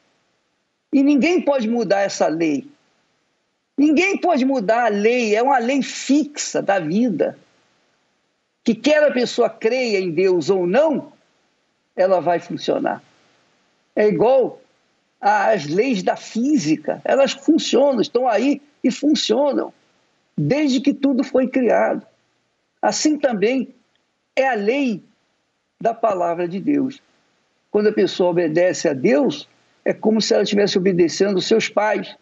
E 0.93 1.03
ninguém 1.03 1.41
pode 1.41 1.69
mudar 1.69 2.03
essa 2.03 2.29
lei. 2.29 2.71
Ninguém 3.77 4.17
pode 4.17 4.45
mudar 4.45 4.85
a 4.85 4.89
lei, 4.89 5.35
é 5.35 5.43
uma 5.43 5.59
lei 5.59 5.83
fixa 5.83 6.63
da 6.63 6.79
vida. 6.79 7.37
Que 8.63 8.77
quer 8.77 9.03
a 9.03 9.11
pessoa 9.11 9.51
creia 9.51 9.99
em 9.99 10.13
Deus 10.13 10.49
ou 10.51 10.69
não, 10.69 11.13
ela 11.97 12.21
vai 12.21 12.39
funcionar. 12.39 13.03
É 13.97 14.07
igual 14.07 14.61
às 15.21 15.67
leis 15.67 16.05
da 16.05 16.15
física, 16.15 17.03
elas 17.05 17.33
funcionam, 17.33 18.01
estão 18.01 18.29
aí 18.29 18.63
e 18.85 18.91
funcionam, 18.93 19.75
desde 20.37 20.81
que 20.81 20.93
tudo 20.93 21.25
foi 21.25 21.49
criado. 21.49 22.07
Assim 22.81 23.19
também 23.19 23.75
é 24.35 24.47
a 24.49 24.55
lei 24.55 25.03
da 25.81 25.95
palavra 25.95 26.47
de 26.47 26.61
Deus. 26.61 27.01
Quando 27.71 27.89
a 27.89 27.93
pessoa 27.93 28.31
obedece 28.31 28.89
a 28.89 28.93
Deus, 28.93 29.49
é 29.85 29.93
como 29.93 30.21
se 30.21 30.35
ela 30.35 30.43
estivesse 30.43 30.77
obedecendo 30.77 31.39
os 31.39 31.47
seus 31.47 31.69
pais, 31.69 32.17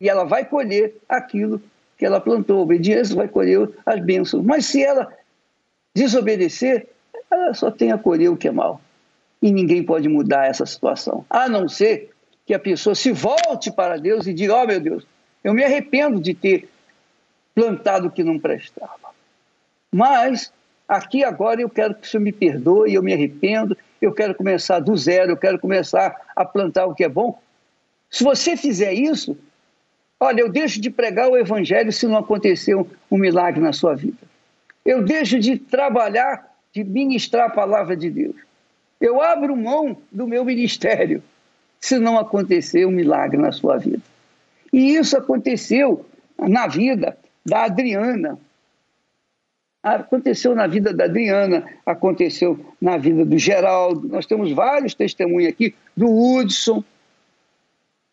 e 0.00 0.08
ela 0.08 0.24
vai 0.24 0.44
colher 0.44 0.94
aquilo 1.08 1.62
que 1.96 2.04
ela 2.04 2.20
plantou. 2.20 2.58
A 2.58 2.62
obediência 2.62 3.14
vai 3.14 3.28
colher 3.28 3.70
as 3.86 4.00
bênçãos. 4.00 4.44
Mas 4.44 4.66
se 4.66 4.82
ela 4.82 5.12
desobedecer, 5.94 6.88
ela 7.30 7.54
só 7.54 7.70
tem 7.70 7.92
a 7.92 7.98
colher 7.98 8.28
o 8.28 8.36
que 8.36 8.48
é 8.48 8.52
mal. 8.52 8.80
E 9.40 9.52
ninguém 9.52 9.82
pode 9.82 10.08
mudar 10.08 10.46
essa 10.46 10.66
situação, 10.66 11.24
a 11.28 11.48
não 11.48 11.68
ser 11.68 12.10
que 12.46 12.54
a 12.54 12.58
pessoa 12.58 12.94
se 12.94 13.12
volte 13.12 13.70
para 13.70 13.98
Deus 13.98 14.26
e 14.26 14.32
diga: 14.32 14.54
Ó 14.54 14.64
oh, 14.64 14.66
meu 14.66 14.80
Deus, 14.80 15.06
eu 15.42 15.52
me 15.52 15.62
arrependo 15.62 16.20
de 16.20 16.34
ter 16.34 16.68
plantado 17.54 18.08
o 18.08 18.10
que 18.10 18.24
não 18.24 18.38
prestava. 18.38 19.14
Mas 19.92 20.52
aqui 20.88 21.24
agora 21.24 21.60
eu 21.60 21.70
quero 21.70 21.94
que 21.94 22.06
o 22.06 22.10
Senhor 22.10 22.22
me 22.22 22.32
perdoe, 22.32 22.94
eu 22.94 23.02
me 23.02 23.12
arrependo, 23.12 23.76
eu 24.00 24.12
quero 24.12 24.34
começar 24.34 24.80
do 24.80 24.96
zero, 24.96 25.32
eu 25.32 25.36
quero 25.36 25.58
começar 25.58 26.14
a 26.34 26.44
plantar 26.44 26.86
o 26.86 26.94
que 26.94 27.04
é 27.04 27.08
bom. 27.08 27.38
Se 28.10 28.24
você 28.24 28.56
fizer 28.56 28.92
isso, 28.92 29.36
Olha, 30.24 30.40
eu 30.40 30.48
deixo 30.48 30.80
de 30.80 30.90
pregar 30.90 31.28
o 31.28 31.36
evangelho 31.36 31.92
se 31.92 32.06
não 32.06 32.16
acontecer 32.16 32.74
um, 32.74 32.86
um 33.10 33.18
milagre 33.18 33.60
na 33.60 33.74
sua 33.74 33.94
vida. 33.94 34.16
Eu 34.84 35.02
deixo 35.04 35.38
de 35.38 35.58
trabalhar, 35.58 36.50
de 36.72 36.84
ministrar 36.84 37.46
a 37.46 37.50
palavra 37.50 37.96
de 37.96 38.08
Deus. 38.08 38.36
Eu 38.98 39.20
abro 39.20 39.54
mão 39.54 39.96
do 40.10 40.26
meu 40.26 40.44
ministério 40.44 41.22
se 41.80 41.98
não 41.98 42.18
acontecer 42.18 42.86
um 42.86 42.90
milagre 42.90 43.36
na 43.36 43.52
sua 43.52 43.76
vida. 43.76 44.02
E 44.72 44.96
isso 44.96 45.16
aconteceu 45.16 46.06
na 46.38 46.66
vida 46.66 47.18
da 47.44 47.64
Adriana. 47.64 48.38
Aconteceu 49.82 50.54
na 50.54 50.66
vida 50.66 50.94
da 50.94 51.04
Adriana, 51.04 51.66
aconteceu 51.84 52.58
na 52.80 52.96
vida 52.96 53.24
do 53.24 53.36
Geraldo. 53.36 54.08
Nós 54.08 54.24
temos 54.24 54.50
vários 54.52 54.94
testemunhos 54.94 55.50
aqui, 55.50 55.74
do 55.94 56.08
Hudson, 56.08 56.82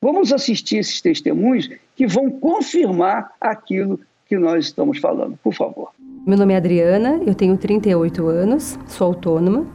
Vamos 0.03 0.33
assistir 0.33 0.77
esses 0.77 0.99
testemunhos 0.99 1.69
que 1.95 2.07
vão 2.07 2.27
confirmar 2.27 3.33
aquilo 3.39 3.99
que 4.25 4.35
nós 4.35 4.65
estamos 4.65 4.97
falando. 4.97 5.37
Por 5.43 5.53
favor. 5.53 5.91
Meu 6.25 6.35
nome 6.35 6.55
é 6.55 6.57
Adriana, 6.57 7.21
eu 7.23 7.35
tenho 7.35 7.55
38 7.55 8.25
anos, 8.25 8.79
sou 8.87 9.09
autônoma. 9.09 9.67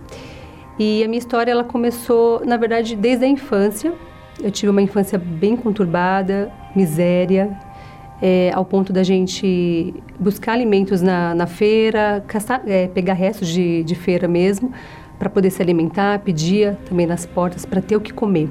E 0.81 1.05
a 1.05 1.07
minha 1.07 1.21
história 1.21 1.53
ela 1.53 1.63
começou, 1.63 2.45
na 2.45 2.57
verdade, 2.57 2.97
desde 2.97 3.25
a 3.25 3.29
infância. 3.29 3.95
Eu 4.43 4.51
tive 4.51 4.71
uma 4.71 4.83
infância 4.83 5.17
bem 5.17 5.57
conturbada, 5.57 6.53
miséria, 6.75 7.57
é, 8.21 8.51
ao 8.55 8.65
ponto 8.65 8.93
da 8.93 9.03
gente 9.03 9.95
buscar 10.19 10.53
alimentos 10.53 11.03
na, 11.03 11.35
na 11.35 11.47
feira, 11.47 12.25
caçar, 12.27 12.63
é, 12.67 12.89
pegar 12.89 13.15
restos 13.15 13.49
de, 13.49 13.85
de 13.85 13.95
feira 13.95 14.27
mesmo, 14.27 14.73
para 15.19 15.31
poder 15.31 15.51
se 15.51 15.63
alimentar, 15.63 16.19
pedia 16.21 16.79
também 16.89 17.07
nas 17.07 17.25
portas 17.27 17.65
para 17.65 17.81
ter 17.81 17.97
o 17.97 18.01
que 18.01 18.13
comer 18.13 18.49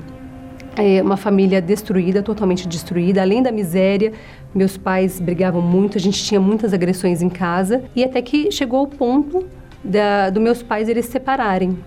é, 0.75 1.01
uma 1.01 1.17
família 1.17 1.61
destruída, 1.61 2.21
totalmente 2.21 2.67
destruída, 2.67 3.21
além 3.21 3.41
da 3.41 3.51
miséria. 3.51 4.11
Meus 4.53 4.77
pais 4.77 5.19
brigavam 5.19 5.61
muito, 5.61 5.97
a 5.97 6.01
gente 6.01 6.23
tinha 6.23 6.39
muitas 6.39 6.73
agressões 6.73 7.21
em 7.21 7.29
casa 7.29 7.83
e 7.95 8.03
até 8.03 8.21
que 8.21 8.51
chegou 8.51 8.83
o 8.83 8.87
ponto 8.87 9.45
da, 9.83 10.29
do 10.29 10.41
meus 10.41 10.61
pais 10.61 10.89
eles 10.89 11.05
se 11.05 11.13
separarem. 11.13 11.77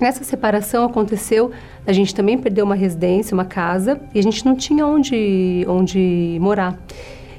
Nessa 0.00 0.24
separação 0.24 0.84
aconteceu, 0.84 1.52
a 1.86 1.92
gente 1.92 2.14
também 2.14 2.36
perdeu 2.36 2.64
uma 2.64 2.74
residência, 2.74 3.34
uma 3.34 3.44
casa 3.44 4.00
e 4.14 4.18
a 4.18 4.22
gente 4.22 4.44
não 4.44 4.56
tinha 4.56 4.86
onde, 4.86 5.64
onde 5.68 6.36
morar. 6.40 6.78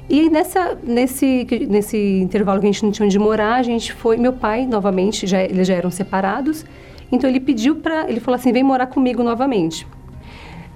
E 0.08 0.30
nessa, 0.30 0.78
nesse, 0.82 1.46
nesse 1.68 1.96
intervalo 1.96 2.60
que 2.60 2.66
a 2.66 2.72
gente 2.72 2.84
não 2.84 2.92
tinha 2.92 3.06
onde 3.06 3.18
morar, 3.18 3.54
a 3.54 3.62
gente 3.62 3.92
foi. 3.92 4.16
Meu 4.16 4.32
pai, 4.32 4.64
novamente, 4.64 5.26
já, 5.26 5.42
eles 5.42 5.66
já 5.66 5.74
eram 5.74 5.90
separados, 5.90 6.64
então 7.10 7.28
ele 7.28 7.40
pediu 7.40 7.76
para. 7.76 8.08
Ele 8.08 8.20
falou 8.20 8.36
assim: 8.36 8.52
vem 8.52 8.62
morar 8.62 8.86
comigo 8.86 9.22
novamente. 9.22 9.86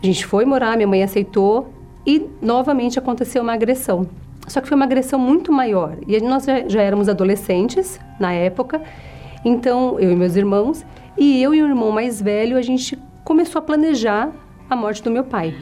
A 0.03 0.07
gente 0.07 0.27
foi 0.27 0.45
morar, 0.45 0.77
minha 0.77 0.89
mãe 0.89 1.03
aceitou 1.03 1.73
e 2.07 2.27
novamente 2.43 2.99
aconteceu 2.99 3.43
uma 3.43 3.53
agressão. 3.53 4.09
Só 4.49 4.61
que 4.61 4.67
foi 4.67 4.75
uma 4.75 4.85
agressão 4.85 5.19
muito 5.19 5.53
maior. 5.53 5.97
E 6.09 6.19
nós 6.21 6.45
já, 6.45 6.67
já 6.67 6.83
éramos 6.83 7.09
adolescentes 7.09 8.01
na 8.19 8.33
época, 8.33 8.83
então 9.45 10.01
eu 10.01 10.11
e 10.11 10.17
meus 10.17 10.35
irmãos, 10.35 10.85
e 11.21 11.43
eu 11.43 11.55
e 11.55 11.63
o 11.63 11.67
irmão 11.67 11.93
mais 11.93 12.21
velho, 12.21 12.57
a 12.57 12.63
gente 12.63 12.99
começou 13.23 13.59
a 13.59 13.63
planejar 13.63 14.33
a 14.71 14.75
morte 14.75 15.03
do 15.03 15.11
meu 15.11 15.23
pai. 15.23 15.55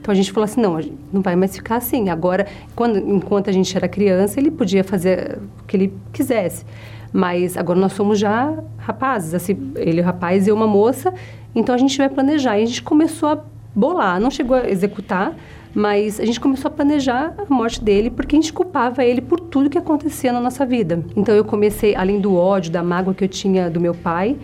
Então 0.00 0.12
a 0.12 0.14
gente 0.14 0.30
falou 0.30 0.44
assim, 0.44 0.60
não, 0.60 0.78
não 1.12 1.20
vai 1.20 1.34
mais 1.34 1.56
ficar 1.56 1.76
assim. 1.76 2.10
Agora, 2.10 2.46
quando, 2.76 2.98
enquanto 2.98 3.50
a 3.50 3.52
gente 3.52 3.76
era 3.76 3.88
criança, 3.88 4.38
ele 4.38 4.52
podia 4.52 4.84
fazer 4.84 5.40
o 5.60 5.64
que 5.64 5.76
ele 5.76 5.92
quisesse. 6.12 6.64
Mas 7.12 7.56
agora 7.56 7.80
nós 7.80 7.92
somos 7.92 8.20
já 8.20 8.56
rapazes, 8.78 9.34
assim, 9.34 9.72
ele 9.74 10.00
é 10.00 10.02
rapaz 10.04 10.46
e 10.46 10.50
eu 10.50 10.54
uma 10.54 10.66
moça, 10.66 11.12
então 11.54 11.74
a 11.74 11.78
gente 11.78 11.98
vai 11.98 12.08
planejar. 12.08 12.58
E 12.58 12.62
a 12.62 12.66
gente 12.66 12.82
começou 12.82 13.30
a 13.30 13.44
bolar, 13.74 14.20
não 14.20 14.30
chegou 14.30 14.56
a 14.56 14.70
executar, 14.70 15.34
mas 15.74 16.20
a 16.20 16.24
gente 16.24 16.38
começou 16.38 16.68
a 16.68 16.72
planejar 16.72 17.34
a 17.36 17.52
morte 17.52 17.82
dele 17.82 18.10
porque 18.10 18.36
a 18.36 18.40
gente 18.40 18.52
culpava 18.52 19.04
ele 19.04 19.20
por 19.20 19.40
tudo 19.40 19.68
que 19.68 19.78
acontecia 19.78 20.32
na 20.32 20.40
nossa 20.40 20.64
vida. 20.64 21.04
Então 21.16 21.34
eu 21.34 21.44
comecei, 21.44 21.96
além 21.96 22.20
do 22.20 22.36
ódio, 22.36 22.70
da 22.70 22.82
mágoa 22.82 23.12
que 23.12 23.24
eu 23.24 23.28
tinha 23.28 23.68
do 23.68 23.80
meu 23.80 23.94
pai, 23.94 24.36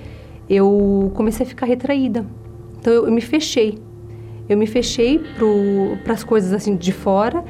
eu 0.51 1.13
comecei 1.15 1.47
a 1.47 1.49
ficar 1.49 1.67
retraída. 1.67 2.27
Então 2.79 2.93
eu, 2.93 3.07
eu 3.07 3.13
me 3.13 3.21
fechei. 3.21 3.79
Eu 4.49 4.57
me 4.57 4.67
fechei 4.67 5.21
para 6.03 6.13
as 6.13 6.25
coisas 6.25 6.53
assim 6.53 6.75
de 6.75 6.91
fora 6.91 7.45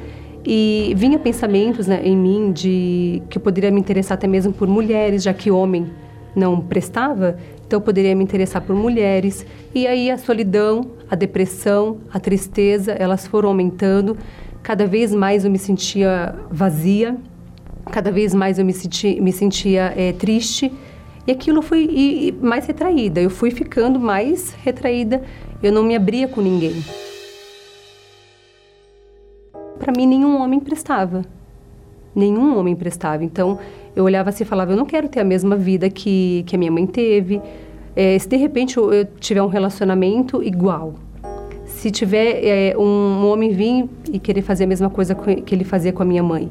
e 0.45 0.93
vinha 0.95 1.17
pensamentos 1.17 1.87
né, 1.87 2.01
em 2.03 2.15
mim 2.15 2.51
de 2.51 3.23
que 3.29 3.37
eu 3.37 3.41
poderia 3.41 3.71
me 3.71 3.79
interessar 3.79 4.15
até 4.15 4.27
mesmo 4.27 4.53
por 4.53 4.67
mulheres, 4.67 5.23
já 5.23 5.33
que 5.33 5.49
homem 5.49 5.87
não 6.35 6.61
prestava, 6.61 7.37
então 7.65 7.77
eu 7.77 7.81
poderia 7.81 8.15
me 8.15 8.23
interessar 8.23 8.61
por 8.61 8.75
mulheres. 8.75 9.45
E 9.73 9.87
aí 9.87 10.11
a 10.11 10.17
solidão, 10.17 10.91
a 11.09 11.15
depressão, 11.15 11.97
a 12.11 12.19
tristeza, 12.19 12.91
elas 12.91 13.27
foram 13.27 13.49
aumentando. 13.49 14.17
Cada 14.61 14.85
vez 14.85 15.13
mais 15.13 15.43
eu 15.43 15.51
me 15.51 15.57
sentia 15.57 16.35
vazia, 16.51 17.17
cada 17.91 18.11
vez 18.11 18.33
mais 18.33 18.59
eu 18.59 18.65
me, 18.65 18.73
senti, 18.73 19.19
me 19.19 19.31
sentia 19.31 19.93
é, 19.95 20.13
triste. 20.13 20.71
E 21.25 21.31
aquilo 21.31 21.61
foi 21.61 21.85
e, 21.85 22.29
e 22.29 22.31
mais 22.31 22.65
retraída. 22.65 23.21
Eu 23.21 23.29
fui 23.29 23.51
ficando 23.51 23.99
mais 23.99 24.53
retraída. 24.63 25.21
Eu 25.61 25.71
não 25.71 25.83
me 25.83 25.95
abria 25.95 26.27
com 26.27 26.41
ninguém. 26.41 26.83
Para 29.77 29.93
mim, 29.95 30.05
nenhum 30.05 30.41
homem 30.41 30.59
prestava. 30.59 31.23
Nenhum 32.15 32.57
homem 32.57 32.75
prestava. 32.75 33.23
Então, 33.23 33.59
eu 33.95 34.03
olhava 34.03 34.29
assim 34.29 34.43
e 34.43 34.47
falava: 34.47 34.71
eu 34.71 34.77
não 34.77 34.85
quero 34.85 35.07
ter 35.07 35.19
a 35.19 35.23
mesma 35.23 35.55
vida 35.55 35.89
que, 35.89 36.43
que 36.47 36.55
a 36.55 36.59
minha 36.59 36.71
mãe 36.71 36.85
teve. 36.87 37.41
É, 37.95 38.17
se 38.17 38.27
de 38.27 38.37
repente 38.37 38.77
eu, 38.77 38.91
eu, 38.93 39.05
tiver 39.19 39.41
um 39.41 39.47
relacionamento 39.47 40.41
igual, 40.41 40.95
se 41.65 41.91
tiver 41.91 42.45
é, 42.45 42.77
um, 42.77 42.81
um, 42.81 43.25
homem 43.27 43.51
vir 43.51 43.89
e 44.11 44.17
querer 44.17 44.41
fazer 44.41 44.63
a 44.63 44.67
mesma 44.67 44.89
coisa 44.89 45.13
que 45.13 45.53
ele 45.53 45.65
fazia 45.65 45.91
com 45.91 46.01
a 46.01 46.05
minha 46.05 46.23
mãe, 46.23 46.49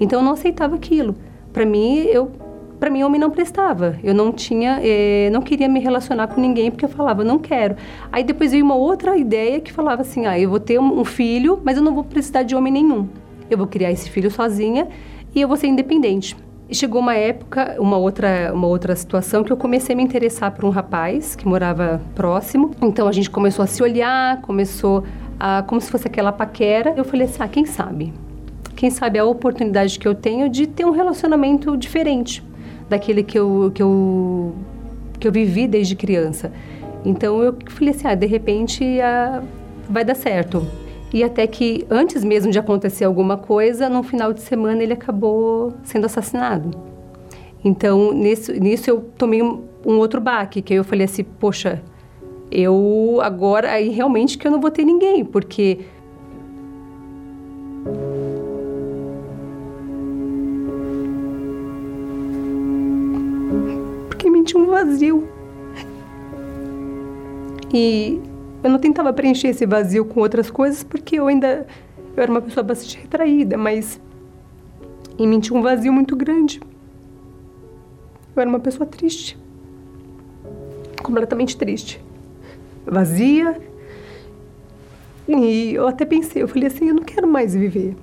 então 0.00 0.18
eu 0.18 0.24
não 0.24 0.32
aceitava 0.32 0.74
aquilo. 0.74 1.14
Para 1.52 1.64
mim, 1.64 1.98
eu 1.98 2.32
para 2.80 2.88
mim 2.88 3.02
homem 3.04 3.20
não 3.20 3.30
prestava. 3.30 3.98
Eu 4.02 4.14
não 4.14 4.32
tinha, 4.32 4.80
é, 4.82 5.28
não 5.30 5.42
queria 5.42 5.68
me 5.68 5.78
relacionar 5.78 6.28
com 6.28 6.40
ninguém 6.40 6.70
porque 6.70 6.86
eu 6.86 6.88
falava 6.88 7.22
não 7.22 7.38
quero. 7.38 7.76
Aí 8.10 8.24
depois 8.24 8.52
veio 8.52 8.64
uma 8.64 8.74
outra 8.74 9.16
ideia 9.18 9.60
que 9.60 9.70
falava 9.70 10.00
assim, 10.00 10.24
ah, 10.24 10.38
eu 10.38 10.48
vou 10.48 10.58
ter 10.58 10.80
um, 10.80 11.00
um 11.00 11.04
filho, 11.04 11.60
mas 11.62 11.76
eu 11.76 11.82
não 11.82 11.94
vou 11.94 12.02
precisar 12.02 12.42
de 12.42 12.56
homem 12.56 12.72
nenhum. 12.72 13.06
Eu 13.50 13.58
vou 13.58 13.66
criar 13.66 13.92
esse 13.92 14.08
filho 14.08 14.30
sozinha 14.30 14.88
e 15.34 15.40
eu 15.42 15.46
vou 15.46 15.58
ser 15.58 15.66
independente. 15.66 16.34
E 16.70 16.74
chegou 16.74 17.02
uma 17.02 17.14
época, 17.14 17.76
uma 17.78 17.98
outra, 17.98 18.50
uma 18.54 18.66
outra 18.66 18.96
situação 18.96 19.44
que 19.44 19.52
eu 19.52 19.56
comecei 19.56 19.92
a 19.92 19.96
me 19.96 20.02
interessar 20.02 20.52
por 20.52 20.64
um 20.64 20.70
rapaz 20.70 21.36
que 21.36 21.46
morava 21.46 22.00
próximo. 22.14 22.70
Então 22.80 23.06
a 23.06 23.12
gente 23.12 23.28
começou 23.28 23.62
a 23.62 23.66
se 23.66 23.82
olhar, 23.82 24.40
começou 24.40 25.04
a 25.38 25.62
como 25.64 25.80
se 25.80 25.90
fosse 25.90 26.06
aquela 26.06 26.32
paquera. 26.32 26.94
Eu 26.96 27.04
falei 27.04 27.26
assim: 27.26 27.42
"Ah, 27.42 27.48
quem 27.48 27.66
sabe? 27.66 28.12
quem 28.76 28.88
sabe, 28.88 29.18
a 29.18 29.24
oportunidade 29.26 29.98
que 29.98 30.08
eu 30.08 30.14
tenho 30.14 30.48
de 30.48 30.66
ter 30.66 30.86
um 30.86 30.90
relacionamento 30.90 31.76
diferente 31.76 32.42
daquele 32.90 33.22
que 33.22 33.38
eu, 33.38 33.70
que 33.72 33.82
eu, 33.82 34.52
que 35.18 35.26
eu 35.28 35.32
vivi 35.32 35.68
desde 35.68 35.94
criança. 35.94 36.52
Então 37.04 37.42
eu 37.42 37.56
falei 37.68 37.94
assim, 37.94 38.08
ah, 38.08 38.14
de 38.14 38.26
repente 38.26 39.00
ah, 39.00 39.42
vai 39.88 40.04
dar 40.04 40.16
certo. 40.16 40.66
E 41.12 41.24
até 41.24 41.46
que 41.46 41.86
antes 41.88 42.22
mesmo 42.22 42.52
de 42.52 42.58
acontecer 42.58 43.04
alguma 43.04 43.36
coisa, 43.36 43.88
no 43.88 44.02
final 44.02 44.32
de 44.32 44.40
semana 44.40 44.82
ele 44.82 44.92
acabou 44.92 45.72
sendo 45.84 46.06
assassinado. 46.06 46.70
Então 47.64 48.12
nisso, 48.12 48.52
nisso 48.52 48.90
eu 48.90 49.00
tomei 49.16 49.40
um, 49.40 49.62
um 49.86 49.96
outro 49.98 50.20
baque, 50.20 50.60
que 50.60 50.74
eu 50.74 50.84
falei 50.84 51.04
assim, 51.04 51.22
poxa, 51.22 51.80
eu 52.50 53.20
agora 53.22 53.70
aí 53.70 53.88
realmente 53.88 54.36
que 54.36 54.46
eu 54.46 54.50
não 54.50 54.60
vou 54.60 54.70
ter 54.70 54.84
ninguém, 54.84 55.24
porque 55.24 55.78
um 64.58 64.66
vazio. 64.66 65.28
E 67.72 68.20
eu 68.62 68.70
não 68.70 68.78
tentava 68.78 69.12
preencher 69.12 69.48
esse 69.48 69.64
vazio 69.64 70.04
com 70.04 70.20
outras 70.20 70.50
coisas 70.50 70.82
porque 70.82 71.16
eu 71.16 71.26
ainda 71.26 71.66
eu 72.16 72.22
era 72.22 72.30
uma 72.30 72.42
pessoa 72.42 72.64
bastante 72.64 72.98
retraída, 72.98 73.56
mas 73.56 74.00
em 75.18 75.26
mim 75.26 75.40
tinha 75.40 75.58
um 75.58 75.62
vazio 75.62 75.92
muito 75.92 76.16
grande. 76.16 76.60
Eu 78.34 78.40
era 78.40 78.48
uma 78.48 78.60
pessoa 78.60 78.86
triste. 78.86 79.38
Completamente 81.02 81.56
triste. 81.56 82.02
Vazia. 82.84 83.60
E 85.28 85.74
eu 85.74 85.86
até 85.86 86.04
pensei, 86.04 86.42
eu 86.42 86.48
falei 86.48 86.66
assim, 86.66 86.88
eu 86.88 86.94
não 86.94 87.04
quero 87.04 87.26
mais 87.26 87.54
viver. 87.54 87.96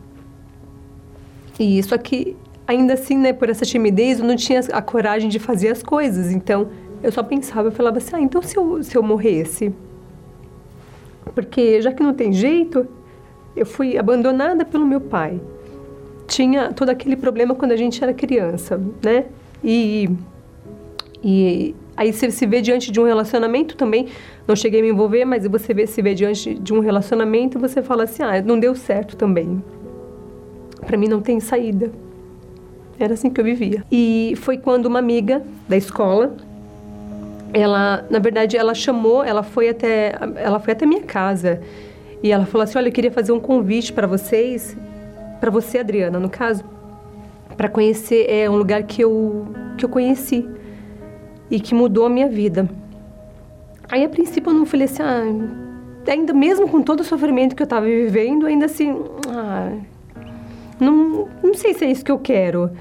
E 1.60 1.78
isso 1.78 1.94
aqui, 1.94 2.38
ainda 2.68 2.94
assim, 2.94 3.18
né, 3.18 3.32
por 3.32 3.50
essa 3.50 3.66
timidez, 3.66 4.20
eu 4.20 4.26
não 4.26 4.36
tinha 4.36 4.60
a 4.74 4.82
coragem 4.82 5.30
de 5.30 5.40
fazer 5.40 5.70
as 5.70 5.82
coisas. 5.82 6.32
Então, 6.32 6.68
eu 7.02 7.12
só 7.12 7.24
pensava, 7.24 7.70
eu 7.70 7.72
falava 7.72 7.98
assim, 7.98 8.16
ah, 8.16 8.20
então 8.20 8.42
se 8.42 8.58
eu, 8.58 8.84
se 8.84 8.96
eu 8.96 9.02
morresse? 9.02 9.74
Porque 11.34 11.82
já 11.82 11.92
que 11.92 12.04
não 12.04 12.14
tem 12.14 12.34
jeito, 12.34 12.86
eu 13.56 13.66
fui 13.66 13.98
abandonada 13.98 14.66
pelo 14.66 14.86
meu 14.86 15.00
pai. 15.00 15.40
Tinha 16.28 16.74
todo 16.74 16.90
aquele 16.90 17.16
problema 17.16 17.56
quando 17.56 17.72
a 17.72 17.78
gente 17.78 18.04
era 18.04 18.14
criança, 18.14 18.82
né? 19.04 19.26
E, 19.64 20.10
e 21.24 21.74
aí 21.96 22.12
você 22.12 22.30
se 22.30 22.46
vê 22.46 22.62
diante 22.62 22.92
de 22.92 23.00
um 23.00 23.06
relacionamento 23.06 23.78
também, 23.78 24.08
não 24.46 24.56
cheguei 24.56 24.82
a 24.82 24.84
me 24.84 24.90
envolver, 24.90 25.24
mas 25.24 25.48
você 25.48 25.74
vê, 25.74 25.88
se 25.88 26.02
vê 26.02 26.14
diante 26.14 26.54
de 26.54 26.74
um 26.74 26.80
relacionamento, 26.80 27.58
você 27.58 27.82
fala 27.82 28.04
assim, 28.04 28.24
ah, 28.24 28.42
não 28.42 28.60
deu 28.60 28.76
certo 28.76 29.16
também. 29.16 29.64
Para 30.86 30.98
mim 30.98 31.08
não 31.08 31.22
tem 31.22 31.40
saída. 31.40 31.92
Era 33.00 33.14
assim 33.14 33.30
que 33.30 33.40
eu 33.40 33.46
vivia. 33.46 33.84
E 33.92 34.34
foi 34.38 34.58
quando 34.58 34.86
uma 34.88 35.00
amiga 35.00 35.44
da 35.68 35.78
escola 35.78 36.36
ela, 37.54 38.06
na 38.10 38.20
verdade, 38.20 38.58
ela 38.58 38.74
chamou, 38.74 39.24
ela 39.24 39.44
foi 39.44 39.70
até, 39.70 40.14
ela 40.36 40.60
foi 40.60 40.74
até 40.74 40.86
minha 40.86 41.02
casa 41.02 41.62
e 42.22 42.32
ela 42.32 42.46
falou 42.46 42.64
assim, 42.64 42.78
olha, 42.78 42.90
eu 42.90 42.92
queria 42.92 43.12
fazer 43.12 43.32
um 43.32 43.40
convite 43.40 43.94
para 43.94 44.08
vocês, 44.08 44.76
para 45.40 45.50
você, 45.50 45.80
Adriana, 45.80 46.20
no 46.20 46.30
caso, 46.30 46.64
para 47.56 47.70
conhecer 47.70 48.30
é 48.30 48.50
um 48.50 48.56
lugar 48.56 48.84
que 48.84 49.02
eu 49.04 49.48
que 49.78 49.86
eu 49.86 49.90
conheci 49.90 50.48
e 51.50 51.60
que 51.60 51.74
mudou 51.74 52.06
a 52.06 52.10
minha 52.10 52.28
vida. 52.28 52.70
Aí 53.90 54.04
a 54.04 54.10
princípio 54.10 54.50
eu 54.50 54.54
não 54.54 54.66
falei 54.66 54.86
assim, 54.86 55.02
ah, 55.02 56.12
ainda 56.12 56.34
mesmo 56.34 56.68
com 56.68 56.82
todo 56.82 57.00
o 57.02 57.04
sofrimento 57.04 57.56
que 57.56 57.62
eu 57.62 57.66
estava 57.66 57.86
vivendo, 57.86 58.46
ainda 58.46 58.66
assim, 58.66 58.94
ah, 59.30 59.72
não, 60.80 61.28
não 61.44 61.54
sei 61.54 61.74
se 61.74 61.86
é 61.86 61.92
isso 61.92 62.04
que 62.04 62.12
eu 62.12 62.20
quero. 62.20 62.72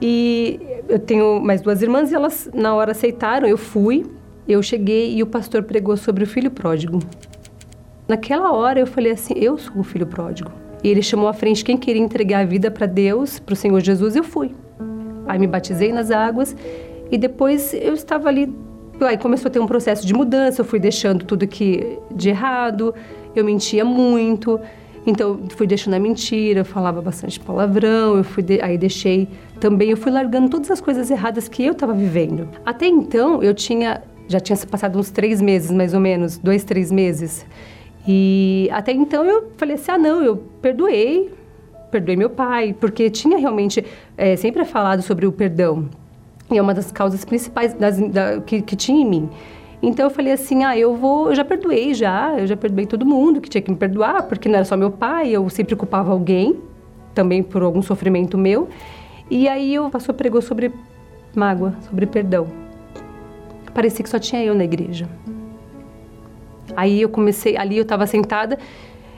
E 0.00 0.60
eu 0.88 0.98
tenho 0.98 1.40
mais 1.40 1.60
duas 1.60 1.82
irmãs 1.82 2.10
e 2.10 2.14
elas 2.14 2.50
na 2.54 2.74
hora 2.74 2.92
aceitaram, 2.92 3.46
eu 3.46 3.58
fui, 3.58 4.06
eu 4.48 4.62
cheguei 4.62 5.14
e 5.14 5.22
o 5.22 5.26
pastor 5.26 5.62
pregou 5.62 5.96
sobre 5.96 6.24
o 6.24 6.26
filho 6.26 6.50
pródigo. 6.50 7.00
Naquela 8.08 8.52
hora 8.52 8.80
eu 8.80 8.86
falei 8.86 9.12
assim, 9.12 9.34
eu 9.36 9.56
sou 9.58 9.78
o 9.78 9.84
filho 9.84 10.06
pródigo. 10.06 10.50
E 10.82 10.88
ele 10.88 11.02
chamou 11.02 11.28
à 11.28 11.32
frente 11.32 11.64
quem 11.64 11.76
queria 11.76 12.02
entregar 12.02 12.40
a 12.40 12.44
vida 12.44 12.70
para 12.70 12.86
Deus, 12.86 13.38
para 13.38 13.52
o 13.52 13.56
Senhor 13.56 13.78
Jesus, 13.80 14.16
eu 14.16 14.24
fui. 14.24 14.54
Aí 15.28 15.38
me 15.38 15.46
batizei 15.46 15.92
nas 15.92 16.10
águas 16.10 16.56
e 17.10 17.18
depois 17.18 17.74
eu 17.74 17.92
estava 17.92 18.28
ali, 18.28 18.52
aí 19.00 19.18
começou 19.18 19.48
a 19.48 19.52
ter 19.52 19.60
um 19.60 19.66
processo 19.66 20.06
de 20.06 20.14
mudança, 20.14 20.62
eu 20.62 20.64
fui 20.64 20.80
deixando 20.80 21.24
tudo 21.24 21.46
que 21.46 21.98
de 22.10 22.30
errado, 22.30 22.94
eu 23.36 23.44
mentia 23.44 23.84
muito, 23.84 24.58
então, 25.06 25.40
fui 25.56 25.66
deixando 25.66 25.94
a 25.94 25.98
mentira, 25.98 26.60
eu 26.60 26.64
falava 26.64 27.00
bastante 27.00 27.40
palavrão, 27.40 28.16
eu 28.16 28.24
fui 28.24 28.42
de... 28.42 28.60
aí 28.60 28.76
deixei 28.76 29.28
também, 29.58 29.90
eu 29.90 29.96
fui 29.96 30.12
largando 30.12 30.48
todas 30.48 30.70
as 30.70 30.80
coisas 30.80 31.10
erradas 31.10 31.48
que 31.48 31.64
eu 31.64 31.72
estava 31.72 31.92
vivendo. 31.92 32.48
Até 32.64 32.86
então, 32.86 33.42
eu 33.42 33.54
tinha, 33.54 34.02
já 34.28 34.40
tinha 34.40 34.56
passado 34.66 34.98
uns 34.98 35.10
três 35.10 35.40
meses, 35.40 35.70
mais 35.70 35.94
ou 35.94 36.00
menos, 36.00 36.38
dois, 36.38 36.64
três 36.64 36.90
meses. 36.90 37.46
E 38.06 38.68
até 38.72 38.92
então 38.92 39.24
eu 39.24 39.50
falei 39.56 39.74
assim, 39.74 39.90
ah, 39.92 39.98
não, 39.98 40.22
eu 40.22 40.36
perdoei, 40.36 41.32
perdoei 41.90 42.16
meu 42.16 42.30
pai, 42.30 42.74
porque 42.78 43.10
tinha 43.10 43.38
realmente, 43.38 43.84
é, 44.16 44.36
sempre 44.36 44.62
é 44.62 44.64
falado 44.64 45.02
sobre 45.02 45.26
o 45.26 45.32
perdão. 45.32 45.88
E 46.50 46.58
é 46.58 46.62
uma 46.62 46.74
das 46.74 46.90
causas 46.90 47.24
principais 47.24 47.74
das, 47.74 47.98
da, 47.98 48.40
que, 48.40 48.60
que 48.60 48.74
tinha 48.76 49.02
em 49.02 49.08
mim. 49.08 49.30
Então 49.82 50.06
eu 50.06 50.10
falei 50.10 50.32
assim, 50.32 50.62
ah, 50.62 50.76
eu 50.76 50.94
vou, 50.94 51.28
eu 51.30 51.34
já 51.34 51.44
perdoei 51.44 51.94
já, 51.94 52.38
eu 52.38 52.46
já 52.46 52.56
perdoei 52.56 52.84
todo 52.84 53.06
mundo 53.06 53.40
que 53.40 53.48
tinha 53.48 53.62
que 53.62 53.70
me 53.70 53.76
perdoar, 53.76 54.24
porque 54.24 54.48
não 54.48 54.56
era 54.56 54.64
só 54.64 54.76
meu 54.76 54.90
pai, 54.90 55.30
eu 55.30 55.48
sempre 55.48 55.74
culpava 55.74 56.12
alguém, 56.12 56.60
também 57.14 57.42
por 57.42 57.62
algum 57.62 57.80
sofrimento 57.80 58.36
meu. 58.36 58.68
E 59.30 59.48
aí 59.48 59.78
o 59.78 59.88
pastor 59.88 60.14
pregou 60.14 60.42
sobre 60.42 60.70
mágoa, 61.34 61.74
sobre 61.88 62.04
perdão. 62.04 62.46
Parecia 63.72 64.02
que 64.02 64.10
só 64.10 64.18
tinha 64.18 64.44
eu 64.44 64.54
na 64.54 64.64
igreja. 64.64 65.08
Aí 66.76 67.00
eu 67.00 67.08
comecei, 67.08 67.56
ali 67.56 67.76
eu 67.76 67.82
estava 67.82 68.06
sentada, 68.06 68.58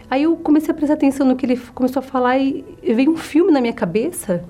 aí 0.09 0.23
eu 0.23 0.37
comecei 0.37 0.71
a 0.71 0.75
prestar 0.75 0.95
atenção 0.95 1.27
no 1.27 1.35
que 1.35 1.45
ele 1.45 1.57
começou 1.75 2.01
a 2.01 2.03
falar 2.03 2.39
e 2.39 2.65
veio 2.83 3.11
um 3.11 3.17
filme 3.17 3.51
na 3.51 3.61
minha 3.61 3.73
cabeça 3.73 4.45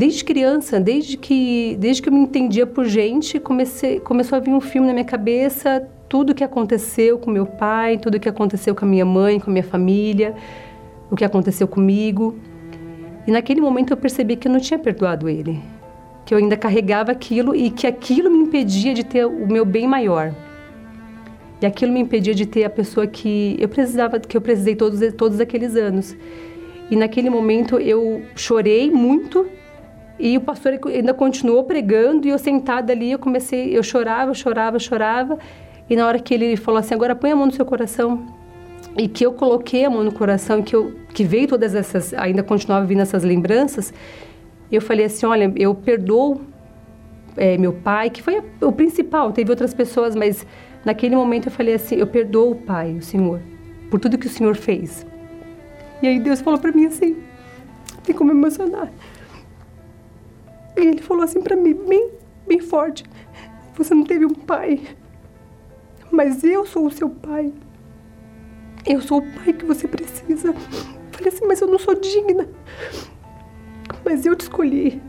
Desde 0.00 0.24
criança, 0.24 0.80
desde 0.80 1.14
que, 1.18 1.76
desde 1.78 2.00
que 2.00 2.08
eu 2.08 2.12
me 2.14 2.20
entendia 2.20 2.66
por 2.66 2.86
gente, 2.86 3.38
comecei, 3.38 4.00
começou 4.00 4.36
a 4.36 4.40
vir 4.40 4.50
um 4.50 4.58
filme 4.58 4.86
na 4.86 4.94
minha 4.94 5.04
cabeça, 5.04 5.86
tudo 6.08 6.34
que 6.34 6.42
aconteceu 6.42 7.18
com 7.18 7.30
meu 7.30 7.44
pai, 7.44 7.98
tudo 7.98 8.18
que 8.18 8.26
aconteceu 8.26 8.74
com 8.74 8.86
a 8.86 8.88
minha 8.88 9.04
mãe, 9.04 9.38
com 9.38 9.50
a 9.50 9.52
minha 9.52 9.62
família, 9.62 10.34
o 11.10 11.16
que 11.16 11.22
aconteceu 11.22 11.68
comigo. 11.68 12.34
E 13.26 13.30
naquele 13.30 13.60
momento 13.60 13.92
eu 13.92 13.96
percebi 13.98 14.36
que 14.36 14.48
eu 14.48 14.52
não 14.52 14.58
tinha 14.58 14.78
perdoado 14.78 15.28
ele, 15.28 15.60
que 16.24 16.32
eu 16.32 16.38
ainda 16.38 16.56
carregava 16.56 17.12
aquilo 17.12 17.54
e 17.54 17.68
que 17.68 17.86
aquilo 17.86 18.30
me 18.30 18.38
impedia 18.38 18.94
de 18.94 19.04
ter 19.04 19.26
o 19.26 19.46
meu 19.46 19.66
bem 19.66 19.86
maior. 19.86 20.34
E 21.60 21.66
aquilo 21.66 21.92
me 21.92 22.00
impedia 22.00 22.34
de 22.34 22.46
ter 22.46 22.64
a 22.64 22.70
pessoa 22.70 23.06
que 23.06 23.54
eu 23.60 23.68
precisava, 23.68 24.18
que 24.18 24.34
eu 24.34 24.40
precisei 24.40 24.74
todos 24.74 24.98
todos 25.12 25.40
aqueles 25.40 25.76
anos. 25.76 26.16
E 26.90 26.96
naquele 26.96 27.28
momento 27.28 27.78
eu 27.78 28.22
chorei 28.34 28.90
muito 28.90 29.59
e 30.20 30.36
o 30.36 30.40
pastor 30.42 30.78
ainda 30.86 31.14
continuou 31.14 31.64
pregando 31.64 32.28
e 32.28 32.30
eu 32.30 32.38
sentada 32.38 32.92
ali, 32.92 33.10
eu 33.10 33.18
comecei, 33.18 33.76
eu 33.76 33.82
chorava, 33.82 34.34
chorava, 34.34 34.78
chorava. 34.78 35.38
E 35.88 35.96
na 35.96 36.06
hora 36.06 36.18
que 36.18 36.34
ele 36.34 36.56
falou 36.56 36.78
assim, 36.78 36.94
agora 36.94 37.16
põe 37.16 37.32
a 37.32 37.36
mão 37.36 37.46
no 37.46 37.52
seu 37.52 37.64
coração. 37.64 38.26
E 38.98 39.08
que 39.08 39.24
eu 39.24 39.32
coloquei 39.32 39.84
a 39.84 39.90
mão 39.90 40.04
no 40.04 40.12
coração, 40.12 40.62
que 40.62 40.76
eu 40.76 40.94
que 41.14 41.24
veio 41.24 41.48
todas 41.48 41.74
essas, 41.74 42.12
ainda 42.14 42.42
continuava 42.42 42.84
vindo 42.84 43.00
essas 43.00 43.24
lembranças, 43.24 43.94
eu 44.70 44.82
falei 44.82 45.06
assim, 45.06 45.24
olha, 45.24 45.52
eu 45.56 45.74
perdoo 45.74 46.42
é, 47.36 47.56
meu 47.56 47.72
pai, 47.72 48.10
que 48.10 48.22
foi 48.22 48.42
o 48.60 48.70
principal, 48.70 49.32
teve 49.32 49.50
outras 49.50 49.72
pessoas, 49.72 50.14
mas 50.14 50.46
naquele 50.84 51.16
momento 51.16 51.46
eu 51.46 51.52
falei 51.52 51.74
assim, 51.74 51.96
eu 51.96 52.06
perdoo 52.06 52.52
o 52.52 52.54
pai, 52.54 52.96
o 52.96 53.02
Senhor, 53.02 53.40
por 53.90 53.98
tudo 53.98 54.18
que 54.18 54.26
o 54.26 54.30
Senhor 54.30 54.54
fez. 54.54 55.06
E 56.02 56.06
aí 56.06 56.20
Deus 56.20 56.40
falou 56.40 56.60
para 56.60 56.72
mim 56.72 56.86
assim, 56.86 57.16
tem 58.04 58.14
como 58.14 58.30
emocionar. 58.30 58.90
E 60.80 60.86
ele 60.86 61.02
falou 61.02 61.22
assim 61.22 61.42
para 61.42 61.54
mim, 61.54 61.74
bem, 61.74 62.10
bem 62.46 62.60
forte: 62.60 63.04
Você 63.74 63.94
não 63.94 64.04
teve 64.04 64.24
um 64.24 64.34
pai, 64.34 64.80
mas 66.10 66.42
eu 66.42 66.64
sou 66.64 66.86
o 66.86 66.90
seu 66.90 67.10
pai. 67.10 67.52
Eu 68.86 69.00
sou 69.02 69.18
o 69.18 69.32
pai 69.32 69.52
que 69.52 69.64
você 69.64 69.86
precisa. 69.86 70.54
Falei 71.12 71.28
assim, 71.28 71.46
mas 71.46 71.60
eu 71.60 71.68
não 71.68 71.78
sou 71.78 71.94
digna. 71.94 72.48
Mas 74.04 74.24
eu 74.24 74.34
te 74.34 74.40
escolhi. 74.40 75.02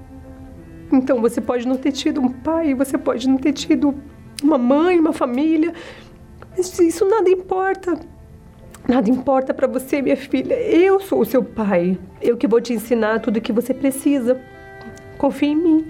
Então 0.91 1.21
você 1.21 1.39
pode 1.39 1.65
não 1.65 1.77
ter 1.77 1.93
tido 1.93 2.19
um 2.19 2.27
pai, 2.27 2.73
você 2.73 2.97
pode 2.97 3.29
não 3.29 3.37
ter 3.37 3.53
tido 3.53 3.95
uma 4.43 4.57
mãe, 4.57 4.99
uma 4.99 5.13
família. 5.13 5.73
Mas 6.49 6.77
isso 6.79 7.05
nada 7.07 7.29
importa. 7.29 7.97
Nada 8.87 9.09
importa 9.09 9.53
para 9.53 9.67
você, 9.67 10.01
minha 10.01 10.17
filha. 10.17 10.53
Eu 10.53 10.99
sou 10.99 11.21
o 11.21 11.25
seu 11.25 11.43
pai. 11.43 11.97
Eu 12.21 12.35
que 12.35 12.47
vou 12.47 12.59
te 12.59 12.73
ensinar 12.73 13.21
tudo 13.21 13.37
o 13.37 13.41
que 13.41 13.53
você 13.53 13.73
precisa. 13.73 14.41
Confia 15.21 15.49
em 15.49 15.55
mim. 15.55 15.85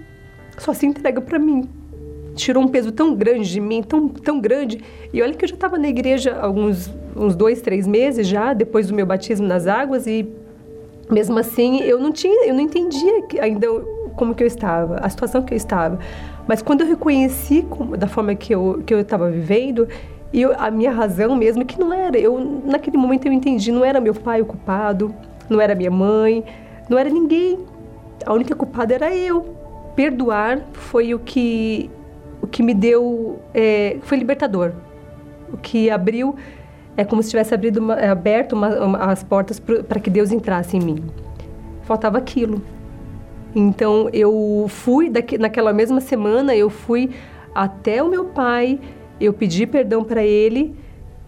Só 0.58 0.74
se 0.74 0.86
entrega 0.86 1.22
para 1.22 1.40
mim. 1.40 1.70
Tirou 2.36 2.62
um 2.62 2.68
peso 2.68 2.92
tão 2.92 3.16
grande 3.16 3.50
de 3.50 3.62
mim, 3.62 3.82
tão, 3.82 4.10
tão 4.10 4.42
grande. 4.42 4.84
E 5.14 5.22
olha 5.22 5.34
que 5.34 5.46
eu 5.46 5.48
já 5.48 5.56
estava 5.56 5.78
na 5.78 5.88
igreja 5.88 6.34
há 6.34 6.44
alguns 6.44 6.92
uns 7.16 7.34
dois, 7.34 7.62
três 7.62 7.88
meses 7.88 8.28
já, 8.28 8.52
depois 8.52 8.88
do 8.88 8.94
meu 8.94 9.06
batismo 9.06 9.48
nas 9.48 9.68
águas. 9.68 10.06
E 10.06 10.28
mesmo 11.10 11.40
assim, 11.40 11.80
eu 11.80 11.98
não 11.98 12.12
tinha, 12.12 12.46
eu 12.46 12.54
não 12.54 12.60
entendia 12.60 13.24
ainda 13.40 13.68
como 14.18 14.36
que 14.36 14.44
eu 14.44 14.48
estava, 14.48 14.98
a 14.98 15.08
situação 15.08 15.42
que 15.42 15.54
eu 15.54 15.58
estava. 15.58 15.98
Mas 16.46 16.62
quando 16.62 16.82
eu 16.82 16.88
reconheci 16.88 17.66
como, 17.70 17.96
da 17.96 18.08
forma 18.08 18.36
que 18.36 18.54
eu 18.54 18.84
que 18.86 18.94
eu 18.94 19.00
estava 19.00 19.32
vivendo, 19.32 19.88
e 20.34 20.44
a 20.44 20.70
minha 20.70 20.92
razão 20.92 21.38
mesmo 21.38 21.64
que 21.64 21.80
não 21.80 21.94
era, 21.94 22.20
eu 22.20 22.38
naquele 22.66 22.98
momento 22.98 23.28
eu 23.28 23.32
entendi, 23.32 23.72
não 23.72 23.86
era 23.86 24.02
meu 24.02 24.14
pai 24.14 24.42
o 24.42 24.46
culpado, 24.46 25.16
não 25.50 25.62
era 25.62 25.74
minha 25.74 25.90
mãe, 25.90 26.44
não 26.90 26.98
era 26.98 27.10
ninguém. 27.10 27.71
A 28.26 28.34
única 28.34 28.56
culpada 28.56 28.94
era 28.94 29.16
eu. 29.16 29.56
Perdoar 29.96 30.62
foi 30.74 31.14
o 31.14 31.20
que 31.20 31.90
o 32.42 32.48
que 32.48 32.64
me 32.64 32.74
deu 32.74 33.40
é, 33.54 33.98
foi 34.02 34.18
libertador. 34.18 34.72
O 35.54 35.58
que 35.58 35.90
abriu 35.90 36.36
é 36.98 37.04
como 37.04 37.22
se 37.22 37.30
tivesse 37.30 37.54
abrido 37.54 37.80
uma, 37.80 38.00
é, 38.00 38.10
aberto 38.10 38.54
uma, 38.54 38.70
uma, 38.84 38.98
as 38.98 39.24
portas 39.24 39.60
para 39.60 40.00
que 40.00 40.10
Deus 40.10 40.32
entrasse 40.32 40.76
em 40.78 40.80
mim. 40.80 41.04
Faltava 41.84 42.18
aquilo. 42.18 42.62
Então 43.56 44.10
eu 44.12 44.66
fui 44.70 45.10
daqui, 45.10 45.38
naquela 45.38 45.74
mesma 45.74 46.02
semana 46.02 46.56
eu 46.56 46.70
fui 46.70 47.12
até 47.54 48.02
o 48.02 48.10
meu 48.10 48.26
pai, 48.26 48.80
eu 49.20 49.34
pedi 49.34 49.68
perdão 49.68 50.04
para 50.04 50.24
ele 50.24 50.76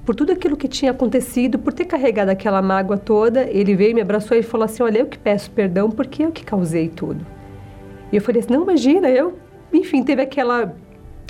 por 0.06 0.16
tudo 0.16 0.32
aquilo 0.32 0.58
que 0.58 0.68
tinha 0.68 0.92
acontecido, 0.92 1.58
por 1.58 1.72
ter 1.74 1.86
carregado 1.86 2.30
aquela 2.30 2.62
mágoa 2.62 2.98
toda. 2.98 3.44
Ele 3.50 3.76
veio, 3.76 3.96
me 3.96 4.02
abraçou 4.02 4.38
e 4.38 4.44
falou 4.44 4.66
assim: 4.66 4.84
"Olha, 4.84 5.00
eu 5.00 5.06
que 5.06 5.18
peço 5.18 5.50
perdão 5.52 5.90
porque 5.90 6.24
eu 6.24 6.32
que 6.32 6.44
causei 6.44 6.90
tudo". 6.90 7.26
E 8.12 8.16
eu 8.16 8.22
falei 8.22 8.42
assim: 8.42 8.54
"Não, 8.54 8.64
imagina, 8.64 9.10
eu, 9.10 9.38
enfim, 9.72 10.04
teve 10.04 10.22
aquela 10.22 10.76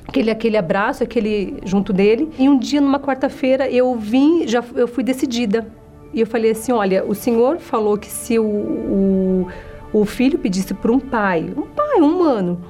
aquele 0.07 0.31
aquele 0.31 0.57
abraço, 0.57 1.03
aquele 1.03 1.57
junto 1.63 1.93
dele. 1.93 2.29
E 2.37 2.49
um 2.49 2.57
dia 2.57 2.81
numa 2.81 2.99
quarta-feira 2.99 3.69
eu 3.69 3.95
vim, 3.95 4.47
já 4.47 4.63
eu 4.75 4.87
fui 4.87 5.03
decidida. 5.03 5.67
E 6.13 6.19
eu 6.19 6.27
falei 6.27 6.51
assim: 6.51 6.71
"Olha, 6.71 7.05
o 7.05 7.13
senhor 7.13 7.59
falou 7.59 7.97
que 7.97 8.07
se 8.07 8.39
o, 8.39 8.43
o, 8.43 9.47
o 9.93 10.05
filho 10.05 10.39
pedisse 10.39 10.73
para 10.73 10.91
um 10.91 10.99
pai, 10.99 11.53
um 11.55 11.67
pai, 11.67 12.01
um 12.01 12.05
humano, 12.05 12.61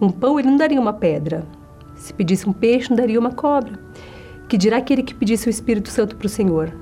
um 0.00 0.10
pão, 0.10 0.38
ele 0.38 0.48
não 0.48 0.56
daria 0.56 0.80
uma 0.80 0.94
pedra. 0.94 1.44
Se 1.94 2.14
pedisse 2.14 2.48
um 2.48 2.52
peixe, 2.52 2.88
não 2.88 2.96
daria 2.96 3.20
uma 3.20 3.30
cobra. 3.30 3.78
Que 4.50 4.58
dirá 4.58 4.78
aquele 4.78 5.04
que 5.04 5.14
pedisse 5.14 5.46
o 5.46 5.50
Espírito 5.50 5.88
Santo 5.88 6.16
para 6.16 6.26
o 6.26 6.28
Senhor? 6.28 6.72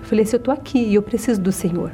Eu 0.00 0.04
falei 0.04 0.24
assim: 0.24 0.34
eu 0.34 0.38
estou 0.38 0.52
aqui 0.52 0.78
e 0.78 0.96
eu 0.96 1.02
preciso 1.02 1.40
do 1.40 1.52
Senhor. 1.52 1.92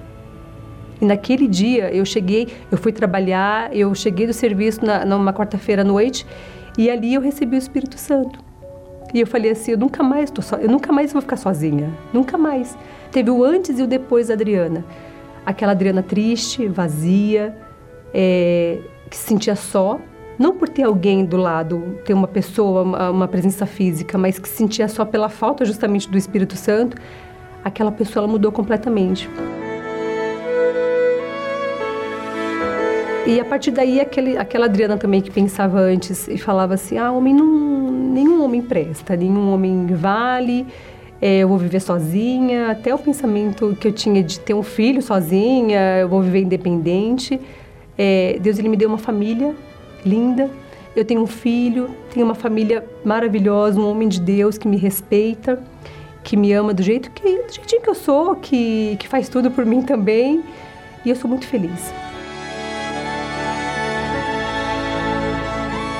E 1.02 1.04
naquele 1.04 1.46
dia 1.46 1.94
eu 1.94 2.02
cheguei, 2.06 2.48
eu 2.72 2.78
fui 2.78 2.92
trabalhar, 2.92 3.76
eu 3.76 3.94
cheguei 3.94 4.26
do 4.26 4.32
serviço 4.32 4.82
na, 4.82 5.04
numa 5.04 5.30
quarta-feira 5.34 5.82
à 5.82 5.84
noite 5.84 6.26
e 6.78 6.88
ali 6.88 7.12
eu 7.12 7.20
recebi 7.20 7.56
o 7.56 7.58
Espírito 7.58 7.98
Santo. 7.98 8.40
E 9.12 9.20
eu 9.20 9.26
falei 9.26 9.50
assim, 9.50 9.72
eu 9.72 9.78
nunca 9.78 10.02
mais 10.02 10.30
tô 10.30 10.40
so, 10.40 10.56
eu 10.56 10.68
nunca 10.68 10.90
mais 10.94 11.12
vou 11.12 11.20
ficar 11.20 11.36
sozinha, 11.36 11.92
nunca 12.10 12.38
mais. 12.38 12.74
Teve 13.12 13.30
o 13.30 13.44
antes 13.44 13.78
e 13.78 13.82
o 13.82 13.86
depois 13.86 14.28
da 14.28 14.34
Adriana. 14.34 14.82
Aquela 15.44 15.72
Adriana 15.72 16.02
triste, 16.02 16.66
vazia, 16.66 17.54
é, 18.14 18.78
que 19.10 19.16
se 19.16 19.24
sentia 19.24 19.54
só, 19.54 20.00
não 20.38 20.54
por 20.54 20.68
ter 20.68 20.84
alguém 20.84 21.24
do 21.24 21.36
lado, 21.36 21.98
ter 22.04 22.14
uma 22.14 22.28
pessoa, 22.28 22.82
uma, 22.82 23.10
uma 23.10 23.28
presença 23.28 23.66
física, 23.66 24.16
mas 24.16 24.38
que 24.38 24.48
se 24.48 24.56
sentia 24.56 24.86
só 24.86 25.04
pela 25.04 25.28
falta 25.28 25.64
justamente 25.64 26.08
do 26.08 26.16
Espírito 26.16 26.56
Santo. 26.56 26.96
Aquela 27.64 27.90
pessoa 27.90 28.22
ela 28.22 28.32
mudou 28.32 28.52
completamente. 28.52 29.28
E 33.26 33.40
a 33.40 33.44
partir 33.44 33.72
daí, 33.72 34.00
aquele, 34.00 34.38
aquela 34.38 34.66
Adriana 34.66 34.96
também 34.96 35.20
que 35.20 35.30
pensava 35.30 35.80
antes 35.80 36.28
e 36.28 36.38
falava 36.38 36.74
assim: 36.74 36.96
ah, 36.96 37.10
homem 37.10 37.34
não. 37.34 37.90
nenhum 37.90 38.42
homem 38.42 38.62
presta, 38.62 39.16
nenhum 39.16 39.52
homem 39.52 39.86
vale, 39.88 40.64
é, 41.20 41.40
eu 41.40 41.48
vou 41.48 41.58
viver 41.58 41.80
sozinha. 41.80 42.70
Até 42.70 42.94
o 42.94 42.98
pensamento 42.98 43.76
que 43.78 43.88
eu 43.88 43.92
tinha 43.92 44.22
de 44.22 44.38
ter 44.38 44.54
um 44.54 44.62
filho 44.62 45.02
sozinha, 45.02 45.98
eu 45.98 46.08
vou 46.08 46.22
viver 46.22 46.42
independente. 46.42 47.38
É, 47.98 48.38
Deus 48.40 48.58
ele 48.58 48.68
me 48.68 48.76
deu 48.76 48.88
uma 48.88 48.98
família 48.98 49.54
linda. 50.04 50.50
Eu 50.96 51.04
tenho 51.04 51.22
um 51.22 51.26
filho, 51.26 51.90
tenho 52.12 52.26
uma 52.26 52.34
família 52.34 52.84
maravilhosa, 53.04 53.78
um 53.78 53.88
homem 53.88 54.08
de 54.08 54.20
Deus 54.20 54.58
que 54.58 54.66
me 54.66 54.76
respeita, 54.76 55.62
que 56.24 56.36
me 56.36 56.52
ama 56.52 56.74
do 56.74 56.82
jeito 56.82 57.10
que, 57.10 57.22
do 57.22 57.52
jeitinho 57.52 57.82
que 57.82 57.90
eu 57.90 57.94
sou, 57.94 58.34
que, 58.36 58.96
que 58.98 59.06
faz 59.06 59.28
tudo 59.28 59.50
por 59.50 59.64
mim 59.64 59.82
também. 59.82 60.42
E 61.04 61.10
eu 61.10 61.16
sou 61.16 61.28
muito 61.28 61.46
feliz. 61.46 61.92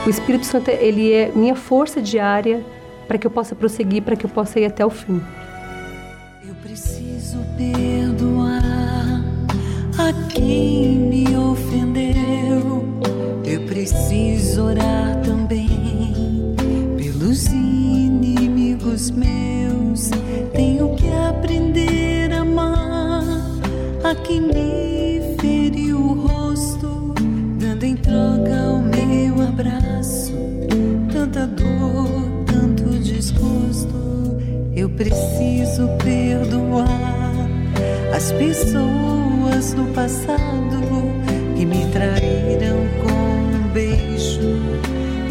O 0.06 0.10
Espírito 0.10 0.46
Santo, 0.46 0.70
ele 0.70 1.12
é 1.12 1.30
minha 1.34 1.54
força 1.54 2.00
diária 2.00 2.64
para 3.06 3.18
que 3.18 3.26
eu 3.26 3.30
possa 3.30 3.54
prosseguir, 3.54 4.02
para 4.02 4.16
que 4.16 4.24
eu 4.24 4.30
possa 4.30 4.58
ir 4.58 4.64
até 4.64 4.84
o 4.84 4.90
fim. 4.90 5.20
Eu 6.46 6.54
preciso 6.56 7.38
perdoar 7.56 9.22
a 9.98 10.28
quem 10.32 10.96
me 10.96 11.36
ofendeu. 11.36 11.87
Preciso 13.88 14.64
orar 14.64 15.18
também 15.22 16.54
pelos 16.98 17.46
inimigos 17.46 19.10
meus. 19.10 20.10
Tenho 20.52 20.94
que 20.94 21.08
aprender 21.08 22.30
a 22.34 22.40
amar 22.40 23.24
a 24.04 24.14
quem 24.14 24.42
me 24.42 25.36
feriu 25.40 25.96
o 25.96 26.26
rosto, 26.26 27.14
dando 27.58 27.84
em 27.84 27.96
troca 27.96 28.74
o 28.74 28.82
meu 28.82 29.48
abraço. 29.48 30.34
Tanta 31.10 31.46
dor, 31.46 32.44
tanto 32.44 32.84
desgosto. 32.98 34.36
Eu 34.76 34.90
preciso 34.90 35.88
perdoar 36.04 37.48
as 38.14 38.32
pessoas 38.32 39.72
do 39.72 39.90
passado 39.94 40.78
que 41.56 41.64
me 41.64 41.86
traíram 41.90 42.86
com 43.02 43.18
um 43.68 43.72
beijo, 43.72 44.40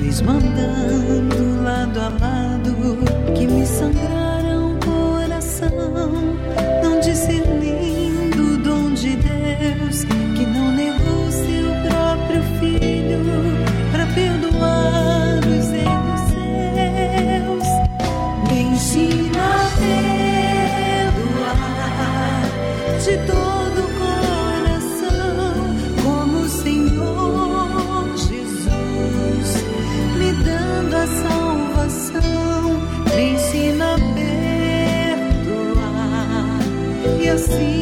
desmandando 0.02 1.64
lado 1.64 2.00
a 2.00 2.10
lado, 2.10 3.34
que 3.34 3.48
me 3.48 3.66
sangraram 3.66 4.27
e 37.50 37.77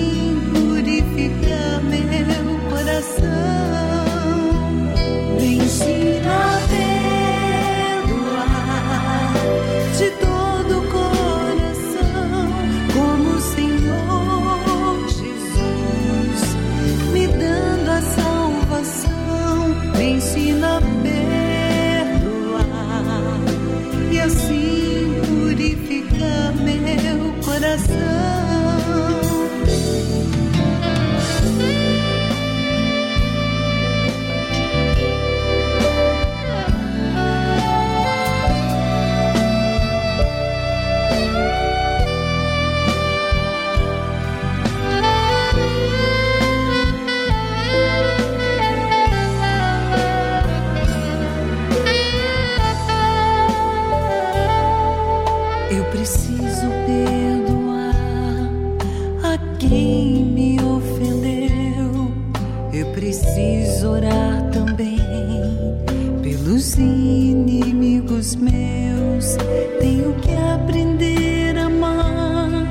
dos 66.56 66.76
inimigos 66.76 68.38
meus. 68.38 69.36
Tenho 69.78 70.14
que 70.22 70.32
aprender 70.54 71.58
a 71.58 71.66
amar 71.66 72.66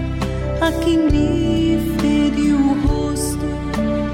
a 0.62 0.72
quem 0.82 0.96
me 1.10 1.78
feriu 2.00 2.56
o 2.56 2.86
rosto, 2.86 3.46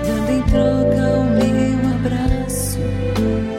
dando 0.04 0.30
em 0.32 0.42
troca 0.50 1.18
o 1.18 1.24
meu 1.38 1.78
abraço. 1.94 2.80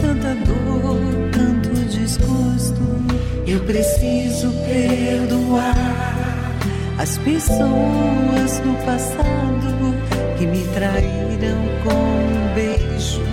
Tanta 0.01 0.35
dor, 0.45 0.99
tanto 1.31 1.69
desgosto. 1.89 2.81
Eu 3.47 3.61
preciso 3.61 4.51
perdoar 4.65 5.77
as 6.97 7.17
pessoas 7.19 8.59
do 8.59 8.85
passado 8.85 9.95
que 10.37 10.45
me 10.45 10.65
traíram 10.73 11.61
com 11.85 11.93
um 11.93 12.53
beijo 12.53 13.30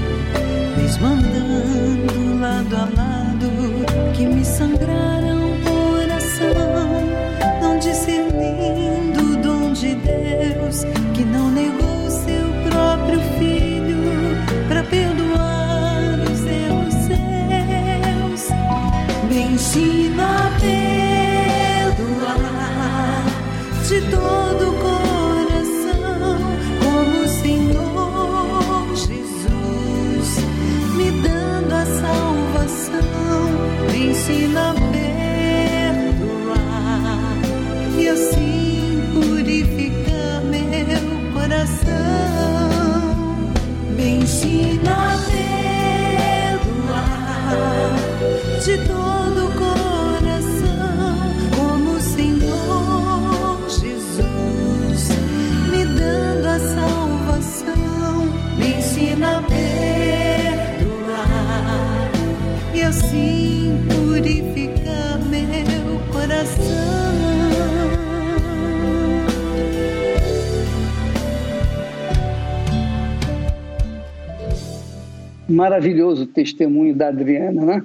Maravilhoso 75.59 76.25
testemunho 76.25 76.95
da 76.95 77.09
Adriana, 77.09 77.65
né? 77.65 77.85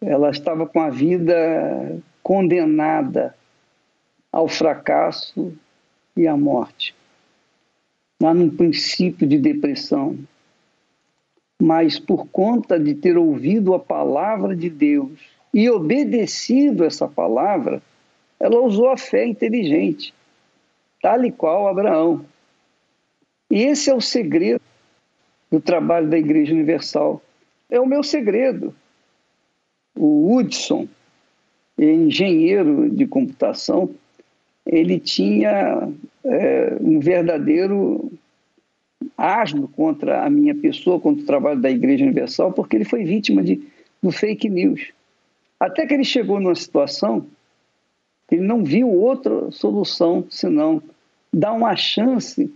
Ela 0.00 0.30
estava 0.30 0.66
com 0.66 0.80
a 0.80 0.90
vida 0.90 2.02
condenada 2.24 3.36
ao 4.32 4.48
fracasso 4.48 5.56
e 6.16 6.26
à 6.26 6.36
morte, 6.36 6.92
lá 8.20 8.34
num 8.34 8.50
princípio 8.50 9.28
de 9.28 9.38
depressão. 9.38 10.18
Mas 11.62 12.00
por 12.00 12.26
conta 12.26 12.80
de 12.80 12.96
ter 12.96 13.16
ouvido 13.16 13.72
a 13.72 13.78
palavra 13.78 14.56
de 14.56 14.68
Deus 14.68 15.20
e 15.54 15.70
obedecido 15.70 16.84
essa 16.84 17.06
palavra, 17.06 17.80
ela 18.40 18.60
usou 18.60 18.88
a 18.88 18.96
fé 18.96 19.24
inteligente, 19.24 20.12
tal 21.00 21.24
e 21.24 21.30
qual 21.30 21.68
Abraão. 21.68 22.24
E 23.48 23.62
esse 23.62 23.88
é 23.88 23.94
o 23.94 24.00
segredo 24.00 24.65
do 25.50 25.60
trabalho 25.60 26.08
da 26.08 26.18
Igreja 26.18 26.52
Universal. 26.52 27.22
É 27.70 27.80
o 27.80 27.86
meu 27.86 28.02
segredo. 28.02 28.74
O 29.94 30.34
Hudson, 30.34 30.88
engenheiro 31.78 32.90
de 32.90 33.06
computação, 33.06 33.90
ele 34.66 34.98
tinha 34.98 35.88
é, 36.24 36.76
um 36.80 36.98
verdadeiro 36.98 38.12
asno 39.16 39.68
contra 39.68 40.24
a 40.24 40.30
minha 40.30 40.54
pessoa, 40.54 41.00
contra 41.00 41.22
o 41.22 41.26
trabalho 41.26 41.60
da 41.60 41.70
Igreja 41.70 42.04
Universal, 42.04 42.52
porque 42.52 42.76
ele 42.76 42.84
foi 42.84 43.04
vítima 43.04 43.42
de, 43.42 43.62
do 44.02 44.10
fake 44.10 44.48
news. 44.48 44.92
Até 45.58 45.86
que 45.86 45.94
ele 45.94 46.04
chegou 46.04 46.40
numa 46.40 46.54
situação 46.54 47.26
que 48.28 48.34
ele 48.34 48.44
não 48.44 48.64
viu 48.64 48.90
outra 48.90 49.50
solução 49.50 50.26
senão 50.28 50.82
dar 51.32 51.52
uma 51.52 51.76
chance 51.76 52.52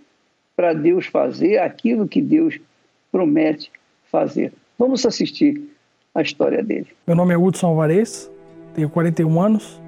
para 0.56 0.72
Deus 0.72 1.06
fazer 1.06 1.58
aquilo 1.58 2.08
que 2.08 2.20
Deus 2.20 2.60
promete 3.10 3.70
fazer. 4.10 4.52
Vamos 4.78 5.04
assistir 5.04 5.62
a 6.14 6.22
história 6.22 6.62
dele. 6.62 6.88
Meu 7.06 7.16
nome 7.16 7.34
é 7.34 7.38
Hudson 7.38 7.68
Alvarez, 7.68 8.30
tenho 8.74 8.88
41 8.88 9.40
anos, 9.40 9.80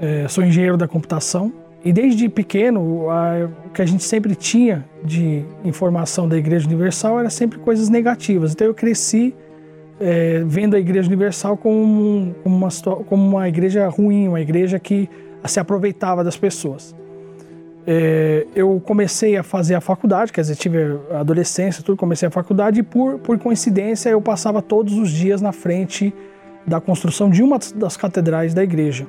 é, 0.00 0.28
sou 0.28 0.44
engenheiro 0.44 0.76
da 0.76 0.88
computação 0.88 1.52
e 1.84 1.92
desde 1.92 2.28
pequeno 2.28 2.80
o 2.80 3.70
que 3.72 3.80
a 3.80 3.86
gente 3.86 4.04
sempre 4.04 4.34
tinha 4.34 4.84
de 5.02 5.44
informação 5.64 6.28
da 6.28 6.36
Igreja 6.36 6.66
Universal 6.66 7.20
era 7.20 7.30
sempre 7.30 7.58
coisas 7.58 7.88
negativas. 7.88 8.52
Então 8.52 8.66
eu 8.66 8.74
cresci 8.74 9.34
é, 9.98 10.42
vendo 10.46 10.76
a 10.76 10.78
Igreja 10.78 11.06
Universal 11.06 11.56
como, 11.56 12.34
uma, 12.44 12.68
como 13.06 13.28
uma 13.28 13.48
igreja 13.48 13.88
ruim, 13.88 14.28
uma 14.28 14.40
igreja 14.40 14.78
que 14.78 15.08
se 15.46 15.58
aproveitava 15.58 16.22
das 16.22 16.36
pessoas. 16.36 16.94
É, 17.86 18.46
eu 18.54 18.80
comecei 18.84 19.36
a 19.36 19.42
fazer 19.42 19.74
a 19.74 19.80
faculdade, 19.80 20.32
quer 20.32 20.42
dizer, 20.42 20.56
tive 20.56 20.98
adolescência, 21.12 21.82
tudo, 21.82 21.96
comecei 21.96 22.28
a 22.28 22.30
faculdade 22.30 22.80
e 22.80 22.82
por, 22.82 23.18
por 23.18 23.38
coincidência 23.38 24.10
eu 24.10 24.20
passava 24.20 24.60
todos 24.60 24.94
os 24.94 25.10
dias 25.10 25.40
na 25.40 25.50
frente 25.50 26.14
da 26.66 26.80
construção 26.80 27.30
de 27.30 27.42
uma 27.42 27.58
das 27.74 27.96
catedrais 27.96 28.52
da 28.52 28.62
igreja. 28.62 29.06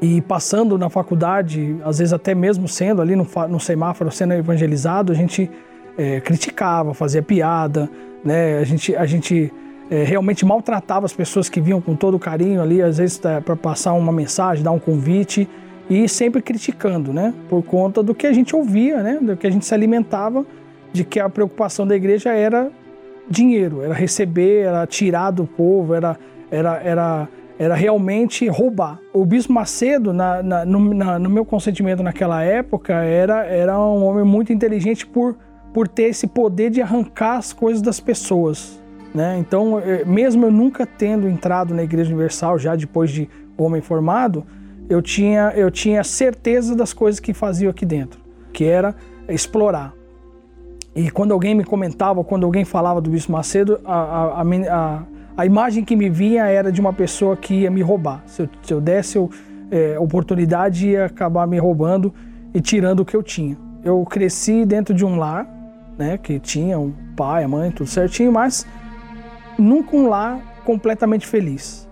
E 0.00 0.20
passando 0.20 0.78
na 0.78 0.88
faculdade, 0.88 1.76
às 1.84 1.98
vezes 1.98 2.12
até 2.12 2.34
mesmo 2.34 2.68
sendo 2.68 3.02
ali 3.02 3.16
no, 3.16 3.26
no 3.48 3.58
semáforo, 3.58 4.10
sendo 4.10 4.34
evangelizado, 4.34 5.10
a 5.10 5.14
gente 5.14 5.50
é, 5.98 6.20
criticava, 6.20 6.94
fazia 6.94 7.22
piada, 7.22 7.90
né? 8.24 8.58
a 8.58 8.64
gente, 8.64 8.94
a 8.94 9.06
gente 9.06 9.52
é, 9.90 10.04
realmente 10.04 10.44
maltratava 10.44 11.06
as 11.06 11.12
pessoas 11.12 11.48
que 11.48 11.60
vinham 11.60 11.80
com 11.80 11.96
todo 11.96 12.18
carinho 12.18 12.62
ali, 12.62 12.82
às 12.82 12.98
vezes 12.98 13.20
é, 13.24 13.40
para 13.40 13.56
passar 13.56 13.94
uma 13.94 14.12
mensagem, 14.12 14.62
dar 14.62 14.72
um 14.72 14.78
convite 14.78 15.48
e 15.88 16.08
sempre 16.08 16.42
criticando, 16.42 17.12
né? 17.12 17.32
Por 17.48 17.62
conta 17.62 18.02
do 18.02 18.14
que 18.14 18.26
a 18.26 18.32
gente 18.32 18.54
ouvia, 18.54 19.02
né? 19.02 19.18
Do 19.20 19.36
que 19.36 19.46
a 19.46 19.50
gente 19.50 19.64
se 19.64 19.72
alimentava, 19.72 20.44
de 20.92 21.04
que 21.04 21.20
a 21.20 21.28
preocupação 21.28 21.86
da 21.86 21.94
igreja 21.94 22.30
era 22.30 22.70
dinheiro, 23.28 23.82
era 23.82 23.94
receber, 23.94 24.66
era 24.66 24.86
tirar 24.86 25.30
do 25.30 25.46
povo, 25.46 25.94
era, 25.94 26.16
era, 26.50 26.80
era, 26.82 27.28
era 27.58 27.74
realmente 27.74 28.48
roubar. 28.48 28.98
O 29.12 29.24
Bispo 29.24 29.52
Macedo, 29.52 30.12
na, 30.12 30.42
na, 30.42 30.64
no, 30.64 30.94
na, 30.94 31.18
no 31.18 31.30
meu 31.30 31.44
consentimento 31.44 32.02
naquela 32.02 32.42
época, 32.42 32.94
era, 32.94 33.44
era 33.44 33.78
um 33.78 34.04
homem 34.04 34.24
muito 34.24 34.52
inteligente 34.52 35.06
por, 35.06 35.36
por 35.72 35.86
ter 35.86 36.04
esse 36.04 36.26
poder 36.26 36.70
de 36.70 36.82
arrancar 36.82 37.36
as 37.36 37.52
coisas 37.52 37.82
das 37.82 38.00
pessoas. 38.00 38.80
Né? 39.14 39.38
Então, 39.38 39.80
eh, 39.80 40.04
mesmo 40.04 40.46
eu 40.46 40.50
nunca 40.50 40.84
tendo 40.84 41.28
entrado 41.28 41.74
na 41.74 41.82
Igreja 41.82 42.10
Universal, 42.10 42.58
já 42.58 42.76
depois 42.76 43.10
de 43.10 43.28
homem 43.56 43.80
formado, 43.80 44.44
eu 44.88 45.02
tinha, 45.02 45.52
eu 45.56 45.70
tinha 45.70 46.02
certeza 46.04 46.74
das 46.74 46.92
coisas 46.92 47.20
que 47.20 47.34
fazia 47.34 47.70
aqui 47.70 47.84
dentro, 47.84 48.20
que 48.52 48.64
era 48.64 48.94
explorar. 49.28 49.92
E 50.94 51.10
quando 51.10 51.32
alguém 51.32 51.54
me 51.54 51.64
comentava, 51.64 52.24
quando 52.24 52.46
alguém 52.46 52.64
falava 52.64 53.00
do 53.00 53.10
Bispo 53.10 53.32
Macedo, 53.32 53.80
a, 53.84 54.40
a, 54.40 54.42
a, 54.42 55.02
a 55.36 55.46
imagem 55.46 55.84
que 55.84 55.94
me 55.94 56.08
vinha 56.08 56.46
era 56.46 56.72
de 56.72 56.80
uma 56.80 56.92
pessoa 56.92 57.36
que 57.36 57.54
ia 57.54 57.70
me 57.70 57.82
roubar. 57.82 58.22
Se 58.26 58.42
eu, 58.42 58.48
se 58.62 58.72
eu 58.72 58.80
desse 58.80 59.16
eu, 59.18 59.28
é, 59.70 59.98
oportunidade, 59.98 60.88
ia 60.88 61.06
acabar 61.06 61.46
me 61.46 61.58
roubando 61.58 62.14
e 62.54 62.60
tirando 62.60 63.00
o 63.00 63.04
que 63.04 63.14
eu 63.14 63.22
tinha. 63.22 63.58
Eu 63.84 64.02
cresci 64.04 64.64
dentro 64.64 64.94
de 64.94 65.04
um 65.04 65.16
lar, 65.16 65.46
né, 65.98 66.16
que 66.16 66.38
tinha 66.38 66.78
um 66.78 66.92
pai, 67.14 67.44
a 67.44 67.48
mãe, 67.48 67.70
tudo 67.70 67.88
certinho, 67.88 68.32
mas 68.32 68.66
nunca 69.58 69.96
um 69.96 70.08
lar 70.08 70.40
completamente 70.64 71.26
feliz 71.26 71.85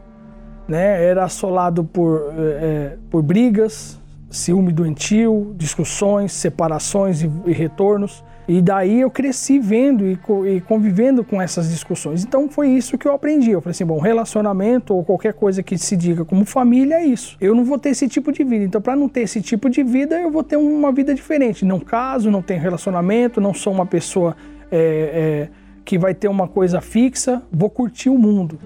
né? 0.69 1.05
Era 1.05 1.25
assolado 1.25 1.85
por, 1.85 2.33
é, 2.37 2.97
por 3.11 3.23
brigas, 3.23 3.99
ciúme 4.31 4.73
doentio, 4.73 5.55
discussões, 5.57 6.33
separações 6.33 7.23
e, 7.23 7.31
e, 7.47 7.53
retornos. 7.53 8.25
E 8.47 8.61
daí 8.61 9.01
eu 9.01 9.11
cresci 9.11 9.59
vendo 9.59 10.07
e, 10.07 10.19
e, 10.47 10.61
convivendo 10.61 11.25
com 11.25 11.41
essas 11.41 11.71
discussões. 11.71 12.25
Então 12.25 12.47
foi 12.49 12.69
isso 12.69 12.99
que 12.99 13.09
eu 13.09 13.13
aprendi. 13.13 13.51
Eu 13.51 13.63
falei 13.63 13.71
assim, 13.71 13.87
bom, 13.87 13.99
relacionamento 13.99 14.95
ou 14.95 15.03
qualquer 15.03 15.33
coisa 15.33 15.63
que 15.63 15.79
se 15.79 15.97
diga 15.97 16.27
como 16.27 16.45
família 16.45 16.97
é 16.97 17.07
isso. 17.07 17.39
Eu 17.41 17.55
não 17.55 17.65
vou 17.65 17.79
ter 17.79 17.91
esse 17.91 18.07
tipo 18.07 18.31
de 18.31 18.45
vida. 18.45 18.65
Então 18.65 18.83
para 18.83 18.95
não 18.95 19.09
ter 19.09 19.21
esse 19.21 19.41
tipo 19.41 19.71
de 19.71 19.83
vida, 19.83 20.21
eu 20.21 20.31
vou 20.31 20.43
ter 20.43 20.57
uma 20.57 20.93
vida 20.93 21.15
diferente. 21.15 21.65
Não 21.65 21.81
caso, 21.81 22.31
não 22.31 22.43
tenho 22.43 22.61
relacionamento, 22.61 23.41
não 23.41 23.55
sou 23.55 23.73
uma 23.73 23.87
pessoa 23.87 24.37
é, 24.71 24.79
é, 24.79 25.49
que 25.83 25.97
vai 25.97 26.13
ter 26.13 26.29
uma 26.29 26.47
coisa 26.47 26.83
fixa. 26.83 27.43
Vou 27.51 27.71
curtir 27.71 28.11
o 28.11 28.19
mundo 28.19 28.59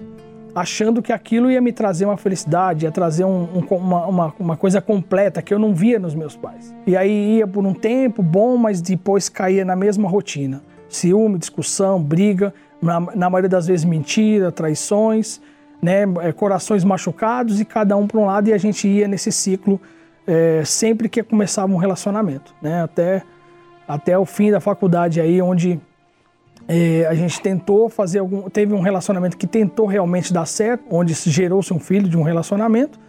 achando 0.59 1.01
que 1.01 1.13
aquilo 1.13 1.49
ia 1.49 1.61
me 1.61 1.71
trazer 1.71 2.03
uma 2.03 2.17
felicidade, 2.17 2.85
ia 2.85 2.91
trazer 2.91 3.23
um, 3.23 3.43
um, 3.43 3.75
uma, 3.75 4.05
uma, 4.05 4.33
uma, 4.37 4.57
coisa 4.57 4.81
completa 4.81 5.41
que 5.41 5.53
eu 5.53 5.57
não 5.57 5.73
via 5.73 5.97
nos 5.97 6.13
meus 6.13 6.35
pais. 6.35 6.75
E 6.85 6.97
aí 6.97 7.37
ia 7.37 7.47
por 7.47 7.65
um 7.65 7.73
tempo 7.73 8.21
bom, 8.21 8.57
mas 8.57 8.81
depois 8.81 9.29
caía 9.29 9.63
na 9.63 9.75
mesma 9.75 10.09
rotina. 10.09 10.61
Ciúme, 10.89 11.37
discussão, 11.37 12.03
briga, 12.03 12.53
na, 12.81 12.99
na 12.99 13.29
maioria 13.29 13.47
das 13.47 13.67
vezes 13.67 13.85
mentira, 13.85 14.51
traições, 14.51 15.39
né, 15.81 16.03
é, 16.21 16.33
corações 16.33 16.83
machucados 16.83 17.61
e 17.61 17.65
cada 17.65 17.95
um 17.95 18.05
para 18.05 18.19
um 18.19 18.25
lado 18.25 18.49
e 18.49 18.53
a 18.53 18.57
gente 18.57 18.85
ia 18.85 19.07
nesse 19.07 19.31
ciclo 19.31 19.79
é, 20.27 20.61
sempre 20.65 21.07
que 21.07 21.23
começava 21.23 21.71
um 21.71 21.77
relacionamento, 21.77 22.53
né? 22.61 22.83
Até, 22.83 23.23
até 23.87 24.17
o 24.17 24.25
fim 24.25 24.51
da 24.51 24.59
faculdade 24.59 25.21
aí, 25.21 25.41
onde 25.41 25.79
é, 26.71 27.07
a 27.07 27.15
gente 27.15 27.41
tentou 27.41 27.89
fazer 27.89 28.19
algum. 28.19 28.47
Teve 28.47 28.75
um 28.75 28.79
relacionamento 28.79 29.35
que 29.35 29.47
tentou 29.47 29.87
realmente 29.87 30.31
dar 30.31 30.45
certo, 30.45 30.83
onde 30.91 31.15
gerou-se 31.15 31.73
um 31.73 31.79
filho 31.79 32.07
de 32.07 32.15
um 32.15 32.21
relacionamento, 32.21 32.99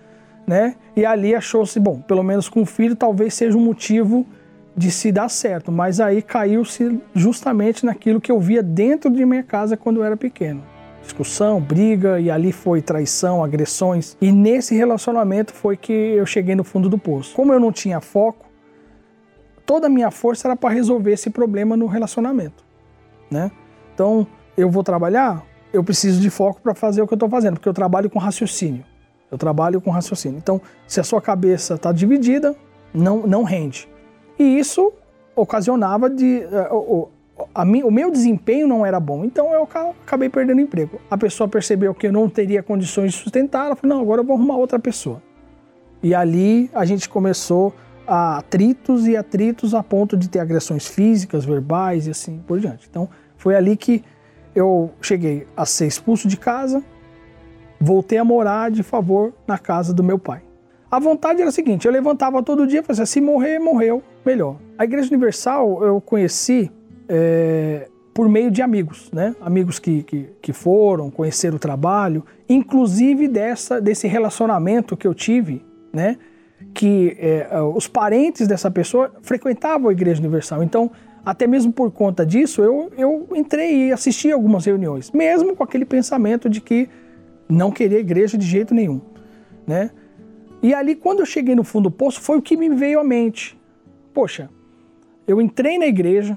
né? 0.46 0.76
E 0.96 1.04
ali 1.04 1.34
achou-se, 1.34 1.78
bom, 1.78 2.00
pelo 2.00 2.22
menos 2.22 2.48
com 2.48 2.62
o 2.62 2.66
filho 2.66 2.96
talvez 2.96 3.34
seja 3.34 3.58
um 3.58 3.60
motivo 3.60 4.26
de 4.74 4.90
se 4.90 5.12
dar 5.12 5.28
certo, 5.28 5.70
mas 5.70 6.00
aí 6.00 6.22
caiu-se 6.22 6.98
justamente 7.14 7.84
naquilo 7.84 8.18
que 8.18 8.32
eu 8.32 8.40
via 8.40 8.62
dentro 8.62 9.10
de 9.10 9.26
minha 9.26 9.42
casa 9.42 9.76
quando 9.76 9.98
eu 9.98 10.04
era 10.04 10.16
pequeno. 10.16 10.62
Discussão, 11.02 11.60
briga, 11.60 12.18
e 12.18 12.30
ali 12.30 12.52
foi 12.52 12.80
traição, 12.80 13.44
agressões. 13.44 14.16
E 14.22 14.32
nesse 14.32 14.74
relacionamento 14.74 15.52
foi 15.52 15.76
que 15.76 15.92
eu 15.92 16.24
cheguei 16.24 16.54
no 16.54 16.64
fundo 16.64 16.88
do 16.88 16.96
poço. 16.96 17.34
Como 17.34 17.52
eu 17.52 17.60
não 17.60 17.72
tinha 17.72 18.00
foco, 18.00 18.46
toda 19.66 19.86
a 19.86 19.90
minha 19.90 20.10
força 20.10 20.48
era 20.48 20.56
para 20.56 20.70
resolver 20.70 21.12
esse 21.12 21.28
problema 21.28 21.76
no 21.76 21.86
relacionamento 21.86 22.69
né? 23.30 23.50
Então, 23.94 24.26
eu 24.56 24.70
vou 24.70 24.82
trabalhar, 24.82 25.44
eu 25.72 25.84
preciso 25.84 26.20
de 26.20 26.30
foco 26.30 26.60
para 26.60 26.74
fazer 26.74 27.02
o 27.02 27.06
que 27.06 27.12
eu 27.12 27.16
estou 27.16 27.28
fazendo, 27.28 27.54
porque 27.54 27.68
eu 27.68 27.74
trabalho 27.74 28.10
com 28.10 28.18
raciocínio. 28.18 28.84
Eu 29.30 29.38
trabalho 29.38 29.80
com 29.80 29.90
raciocínio. 29.90 30.38
Então, 30.38 30.60
se 30.86 31.00
a 31.00 31.04
sua 31.04 31.20
cabeça 31.20 31.74
está 31.74 31.92
dividida, 31.92 32.56
não, 32.92 33.26
não 33.26 33.44
rende. 33.44 33.88
E 34.38 34.58
isso 34.58 34.92
ocasionava 35.36 36.10
de. 36.10 36.42
Uh, 36.70 37.08
a 37.54 37.64
mim, 37.64 37.82
o 37.82 37.90
meu 37.90 38.10
desempenho 38.10 38.66
não 38.66 38.84
era 38.84 39.00
bom, 39.00 39.24
então 39.24 39.52
eu 39.54 39.66
acabei 40.02 40.28
perdendo 40.28 40.60
emprego. 40.60 41.00
A 41.10 41.16
pessoa 41.16 41.48
percebeu 41.48 41.94
que 41.94 42.06
eu 42.06 42.12
não 42.12 42.28
teria 42.28 42.62
condições 42.62 43.12
de 43.12 43.18
sustentar, 43.18 43.66
ela 43.66 43.76
falou: 43.76 43.96
não, 43.96 44.02
agora 44.02 44.20
eu 44.20 44.26
vou 44.26 44.36
arrumar 44.36 44.56
outra 44.56 44.78
pessoa. 44.78 45.22
E 46.02 46.14
ali 46.14 46.70
a 46.74 46.84
gente 46.84 47.08
começou 47.08 47.74
a 48.06 48.38
atritos 48.38 49.06
e 49.06 49.16
atritos 49.16 49.74
a 49.74 49.82
ponto 49.82 50.16
de 50.16 50.28
ter 50.28 50.40
agressões 50.40 50.86
físicas, 50.86 51.44
verbais 51.44 52.06
e 52.06 52.10
assim 52.10 52.42
por 52.46 52.58
diante. 52.58 52.86
Então, 52.90 53.08
foi 53.40 53.56
ali 53.56 53.74
que 53.74 54.04
eu 54.54 54.90
cheguei 55.00 55.46
a 55.56 55.64
ser 55.64 55.86
expulso 55.86 56.28
de 56.28 56.36
casa, 56.36 56.84
voltei 57.80 58.18
a 58.18 58.24
morar 58.24 58.70
de 58.70 58.82
favor 58.82 59.32
na 59.46 59.56
casa 59.56 59.94
do 59.94 60.04
meu 60.04 60.18
pai. 60.18 60.42
A 60.90 60.98
vontade 60.98 61.40
era 61.40 61.48
a 61.48 61.52
seguinte: 61.52 61.86
eu 61.86 61.92
levantava 61.92 62.42
todo 62.42 62.66
dia 62.66 62.80
e 62.80 62.82
falava 62.82 63.02
assim, 63.02 63.12
se 63.12 63.20
morrer, 63.22 63.58
morreu, 63.58 64.02
melhor. 64.26 64.58
A 64.76 64.84
Igreja 64.84 65.08
Universal 65.08 65.82
eu 65.82 66.02
conheci 66.02 66.70
é, 67.08 67.88
por 68.12 68.28
meio 68.28 68.50
de 68.50 68.60
amigos, 68.60 69.10
né? 69.10 69.34
Amigos 69.40 69.78
que, 69.78 70.02
que, 70.02 70.28
que 70.42 70.52
foram, 70.52 71.10
conhecer 71.10 71.54
o 71.54 71.58
trabalho, 71.58 72.22
inclusive 72.46 73.26
dessa, 73.26 73.80
desse 73.80 74.06
relacionamento 74.06 74.98
que 74.98 75.06
eu 75.06 75.14
tive, 75.14 75.64
né? 75.90 76.18
Que 76.74 77.16
é, 77.18 77.48
os 77.74 77.88
parentes 77.88 78.46
dessa 78.46 78.70
pessoa 78.70 79.10
frequentavam 79.22 79.88
a 79.88 79.92
Igreja 79.92 80.20
Universal. 80.20 80.62
Então, 80.62 80.90
até 81.30 81.46
mesmo 81.46 81.72
por 81.72 81.92
conta 81.92 82.26
disso, 82.26 82.60
eu, 82.60 82.90
eu 82.98 83.28
entrei 83.36 83.86
e 83.86 83.92
assisti 83.92 84.32
algumas 84.32 84.64
reuniões, 84.64 85.12
mesmo 85.12 85.54
com 85.54 85.62
aquele 85.62 85.84
pensamento 85.84 86.50
de 86.50 86.60
que 86.60 86.88
não 87.48 87.70
queria 87.70 88.00
igreja 88.00 88.36
de 88.36 88.44
jeito 88.44 88.74
nenhum, 88.74 89.00
né? 89.64 89.92
E 90.60 90.74
ali, 90.74 90.96
quando 90.96 91.20
eu 91.20 91.26
cheguei 91.26 91.54
no 91.54 91.62
fundo 91.62 91.84
do 91.84 91.90
poço, 91.92 92.20
foi 92.20 92.36
o 92.36 92.42
que 92.42 92.56
me 92.56 92.68
veio 92.70 92.98
à 92.98 93.04
mente. 93.04 93.56
Poxa, 94.12 94.50
eu 95.24 95.40
entrei 95.40 95.78
na 95.78 95.86
igreja, 95.86 96.36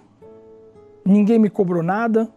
ninguém 1.04 1.40
me 1.40 1.50
cobrou 1.50 1.82
nada, 1.82 2.30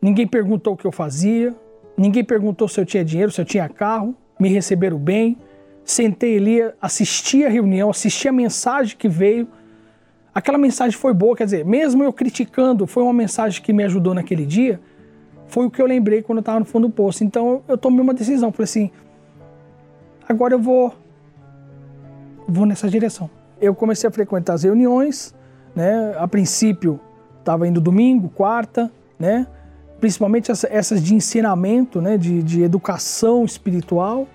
ninguém 0.00 0.26
perguntou 0.26 0.72
o 0.72 0.76
que 0.78 0.86
eu 0.86 0.92
fazia, 0.92 1.54
ninguém 1.94 2.24
perguntou 2.24 2.66
se 2.68 2.80
eu 2.80 2.86
tinha 2.86 3.04
dinheiro, 3.04 3.30
se 3.30 3.38
eu 3.38 3.44
tinha 3.44 3.68
carro, 3.68 4.16
me 4.40 4.48
receberam 4.48 4.96
bem. 4.96 5.36
Sentei 5.84 6.38
ali, 6.38 6.72
assisti 6.80 7.44
a 7.44 7.50
reunião, 7.50 7.90
assisti 7.90 8.28
a 8.28 8.32
mensagem 8.32 8.96
que 8.96 9.10
veio, 9.10 9.46
aquela 10.38 10.56
mensagem 10.56 10.96
foi 10.96 11.12
boa, 11.12 11.36
quer 11.36 11.44
dizer, 11.44 11.64
mesmo 11.64 12.04
eu 12.04 12.12
criticando, 12.12 12.86
foi 12.86 13.02
uma 13.02 13.12
mensagem 13.12 13.60
que 13.60 13.72
me 13.72 13.82
ajudou 13.82 14.14
naquele 14.14 14.46
dia, 14.46 14.80
foi 15.48 15.66
o 15.66 15.70
que 15.70 15.82
eu 15.82 15.86
lembrei 15.86 16.22
quando 16.22 16.38
eu 16.38 16.40
estava 16.40 16.60
no 16.60 16.64
fundo 16.64 16.86
do 16.86 16.94
poço. 16.94 17.24
Então 17.24 17.62
eu 17.66 17.76
tomei 17.76 18.00
uma 18.00 18.14
decisão, 18.14 18.52
falei 18.52 18.64
assim, 18.64 18.90
agora 20.28 20.54
eu 20.54 20.60
vou 20.60 20.94
vou 22.46 22.64
nessa 22.64 22.88
direção. 22.88 23.28
Eu 23.60 23.74
comecei 23.74 24.08
a 24.08 24.12
frequentar 24.12 24.54
as 24.54 24.62
reuniões, 24.62 25.34
né? 25.74 26.14
A 26.16 26.28
princípio 26.28 27.00
estava 27.40 27.66
indo 27.66 27.80
domingo, 27.80 28.28
quarta, 28.28 28.90
né? 29.18 29.46
Principalmente 29.98 30.52
essas 30.52 31.02
de 31.02 31.14
ensinamento, 31.16 32.00
né? 32.00 32.16
De, 32.16 32.42
de 32.44 32.62
educação 32.62 33.44
espiritual, 33.44 34.28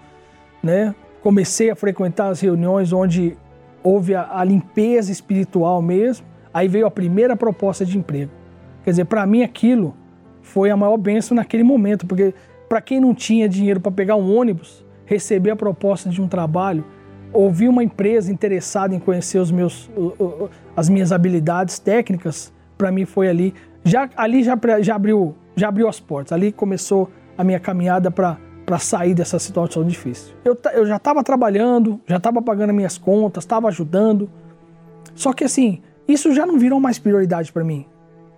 né? 0.61 0.93
Comecei 1.21 1.69
a 1.71 1.75
frequentar 1.75 2.27
as 2.27 2.41
reuniões 2.41 2.91
onde 2.91 3.37
houve 3.83 4.15
a, 4.15 4.27
a 4.31 4.43
limpeza 4.43 5.11
espiritual 5.11 5.81
mesmo, 5.81 6.25
aí 6.53 6.67
veio 6.67 6.85
a 6.85 6.91
primeira 6.91 7.35
proposta 7.35 7.85
de 7.85 7.97
emprego. 7.97 8.31
Quer 8.83 8.91
dizer, 8.91 9.05
para 9.05 9.25
mim 9.25 9.43
aquilo 9.43 9.95
foi 10.41 10.69
a 10.69 10.77
maior 10.77 10.97
benção 10.97 11.35
naquele 11.35 11.63
momento, 11.63 12.05
porque 12.05 12.33
para 12.67 12.81
quem 12.81 12.99
não 12.99 13.13
tinha 13.13 13.47
dinheiro 13.47 13.79
para 13.79 13.91
pegar 13.91 14.15
um 14.15 14.35
ônibus, 14.35 14.85
receber 15.05 15.51
a 15.51 15.55
proposta 15.55 16.09
de 16.09 16.21
um 16.21 16.27
trabalho, 16.27 16.85
ouvir 17.31 17.67
uma 17.67 17.83
empresa 17.83 18.31
interessada 18.31 18.93
em 18.93 18.99
conhecer 18.99 19.39
os 19.39 19.51
meus, 19.51 19.89
as 20.75 20.87
minhas 20.89 21.11
habilidades 21.11 21.79
técnicas, 21.79 22.53
para 22.77 22.91
mim 22.91 23.05
foi 23.05 23.27
ali. 23.27 23.53
Já, 23.83 24.09
ali 24.15 24.43
já, 24.43 24.57
já, 24.81 24.95
abriu, 24.95 25.35
já 25.55 25.67
abriu 25.67 25.87
as 25.87 25.99
portas, 25.99 26.31
ali 26.31 26.51
começou 26.51 27.09
a 27.37 27.43
minha 27.43 27.59
caminhada 27.59 28.11
para 28.11 28.37
para 28.65 28.79
sair 28.79 29.13
dessa 29.13 29.37
situação 29.39 29.85
difícil. 29.85 30.33
Eu, 30.43 30.57
eu 30.73 30.85
já 30.85 30.97
estava 30.97 31.23
trabalhando, 31.23 31.99
já 32.07 32.17
estava 32.17 32.41
pagando 32.41 32.73
minhas 32.73 32.97
contas, 32.97 33.43
estava 33.43 33.67
ajudando. 33.67 34.29
Só 35.15 35.33
que 35.33 35.43
assim, 35.43 35.81
isso 36.07 36.33
já 36.33 36.45
não 36.45 36.57
virou 36.57 36.79
mais 36.79 36.97
prioridade 36.97 37.51
para 37.51 37.63
mim. 37.63 37.85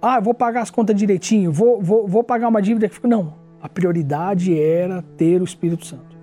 Ah, 0.01 0.19
vou 0.19 0.34
pagar 0.34 0.61
as 0.61 0.69
contas 0.69 0.95
direitinho, 0.95 1.51
vou, 1.51 1.82
vou, 1.82 2.07
vou 2.07 2.23
pagar 2.23 2.47
uma 2.47 2.61
dívida 2.61 2.88
que 2.88 3.07
Não, 3.07 3.34
a 3.61 3.69
prioridade 3.69 4.59
era 4.59 5.01
ter 5.17 5.41
o 5.41 5.45
Espírito 5.45 5.86
Santo. 5.86 6.15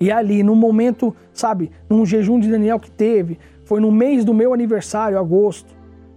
E 0.00 0.10
ali, 0.10 0.42
no 0.42 0.56
momento, 0.56 1.14
sabe, 1.32 1.70
num 1.88 2.04
jejum 2.04 2.38
de 2.38 2.50
Daniel 2.50 2.80
que 2.80 2.90
teve, 2.90 3.38
foi 3.64 3.80
no 3.80 3.92
mês 3.92 4.24
do 4.24 4.34
meu 4.34 4.52
aniversário, 4.52 5.18
agosto, 5.18 5.74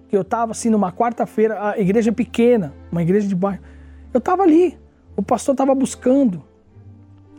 que 0.09 0.18
eu 0.18 0.22
estava 0.22 0.51
assim 0.51 0.70
numa 0.70 0.91
quarta-feira, 0.91 1.72
a 1.72 1.80
igreja 1.80 2.11
pequena, 2.11 2.74
uma 2.91 3.01
igreja 3.01 3.28
de 3.28 3.36
bairro. 3.36 3.61
Eu 4.13 4.18
estava 4.18 4.43
ali, 4.43 4.78
o 5.15 5.22
pastor 5.22 5.53
estava 5.53 5.76
buscando, 5.76 6.43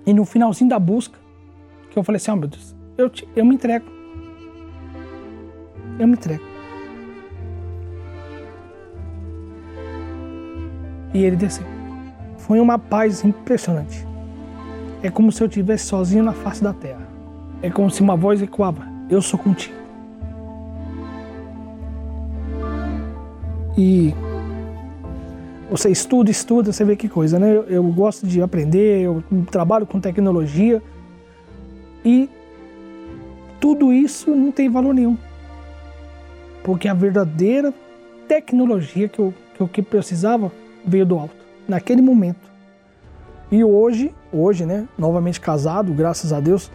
e 0.09 0.15
no 0.15 0.25
finalzinho 0.25 0.71
da 0.71 0.79
busca, 0.79 1.19
que 1.91 1.99
eu 1.99 2.03
falei 2.03 2.17
assim, 2.17 2.31
oh, 2.31 2.37
meu 2.37 2.49
Deus, 2.49 2.75
eu, 2.97 3.11
te, 3.11 3.29
eu 3.37 3.45
me 3.45 3.55
entrego. 3.55 3.85
Eu 5.99 6.09
me 6.09 6.15
entrego. 6.15 6.43
E 11.13 11.23
ele 11.23 11.37
desceu. 11.37 11.67
Foi 12.39 12.59
uma 12.59 12.79
paz 12.79 13.23
impressionante. 13.23 14.09
É 15.03 15.11
como 15.11 15.31
se 15.31 15.43
eu 15.43 15.47
estivesse 15.47 15.85
sozinho 15.85 16.25
na 16.25 16.33
face 16.33 16.65
da 16.65 16.73
terra. 16.73 17.07
É 17.61 17.69
como 17.69 17.91
se 17.91 18.01
uma 18.01 18.17
voz 18.17 18.41
ecoava: 18.41 18.89
Eu 19.11 19.21
sou 19.21 19.39
contigo. 19.39 19.77
E 23.77 24.15
você 25.71 25.91
estuda, 25.91 26.31
estuda, 26.31 26.73
você 26.73 26.85
vê 26.85 26.97
que 26.97 27.09
coisa, 27.09 27.39
né? 27.39 27.55
Eu, 27.55 27.63
eu 27.65 27.83
gosto 27.85 28.27
de 28.27 28.41
aprender, 28.41 29.03
eu 29.03 29.23
trabalho 29.51 29.87
com 29.87 30.01
tecnologia 30.01 30.83
e 32.05 32.29
tudo 33.61 33.93
isso 33.93 34.31
não 34.31 34.51
tem 34.51 34.69
valor 34.69 34.95
nenhum. 34.95 35.17
Porque 36.63 36.89
a 36.89 36.95
verdadeira 36.95 37.73
tecnologia 38.27 39.09
que 39.09 39.19
eu, 39.19 39.35
que 39.55 39.61
eu 39.61 39.69
que 39.69 39.83
precisava 39.83 40.51
veio 40.85 41.05
do 41.05 41.19
alto, 41.19 41.35
naquele 41.67 42.01
momento. 42.01 42.49
E 43.51 43.65
hoje, 43.65 44.15
hoje, 44.33 44.67
né, 44.67 44.87
novamente 44.99 45.41
casado, 45.41 45.93
graças 45.93 46.33
a 46.33 46.41
Deus, 46.41 46.71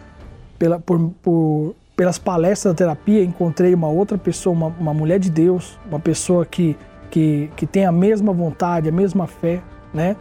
pela, 0.58 0.78
por, 0.80 1.10
por, 1.22 1.74
pelas 1.96 2.18
palestras 2.18 2.74
da 2.74 2.78
terapia, 2.78 3.22
encontrei 3.22 3.72
uma 3.74 3.88
outra 3.88 4.18
pessoa, 4.18 4.52
uma, 4.52 4.66
uma 4.66 4.94
mulher 4.94 5.18
de 5.18 5.30
Deus, 5.30 5.78
uma 5.88 6.00
pessoa 6.00 6.44
que 6.44 6.76
que, 7.14 7.48
que 7.54 7.64
tem 7.64 7.86
a 7.86 7.92
mesma 7.92 8.32
vontade, 8.32 8.88
a 8.88 8.92
mesma 8.92 9.28
fé, 9.28 9.62
né? 9.92 10.16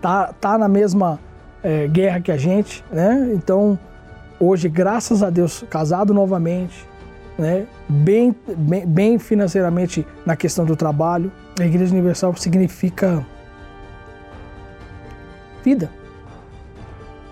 Tá, 0.00 0.32
tá 0.32 0.56
na 0.56 0.68
mesma 0.68 1.18
é, 1.64 1.88
guerra 1.88 2.20
que 2.20 2.30
a 2.30 2.36
gente, 2.36 2.84
né? 2.92 3.32
Então, 3.34 3.76
hoje, 4.38 4.68
graças 4.68 5.20
a 5.24 5.30
Deus, 5.30 5.64
casado 5.68 6.14
novamente, 6.14 6.86
né? 7.36 7.66
Bem, 7.88 8.32
bem, 8.56 8.86
bem 8.86 9.18
financeiramente 9.18 10.06
na 10.24 10.36
questão 10.36 10.64
do 10.64 10.76
trabalho. 10.76 11.32
A 11.58 11.64
Igreja 11.64 11.92
Universal 11.92 12.36
significa 12.36 13.26
vida, 15.64 15.90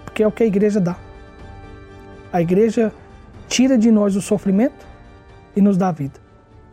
porque 0.04 0.20
é 0.20 0.26
o 0.26 0.32
que 0.32 0.42
a 0.42 0.46
igreja 0.46 0.80
dá. 0.80 0.96
A 2.32 2.42
igreja 2.42 2.92
tira 3.46 3.78
de 3.78 3.92
nós 3.92 4.16
o 4.16 4.20
sofrimento 4.20 4.84
e 5.54 5.60
nos 5.60 5.76
dá 5.76 5.92
vida. 5.92 6.25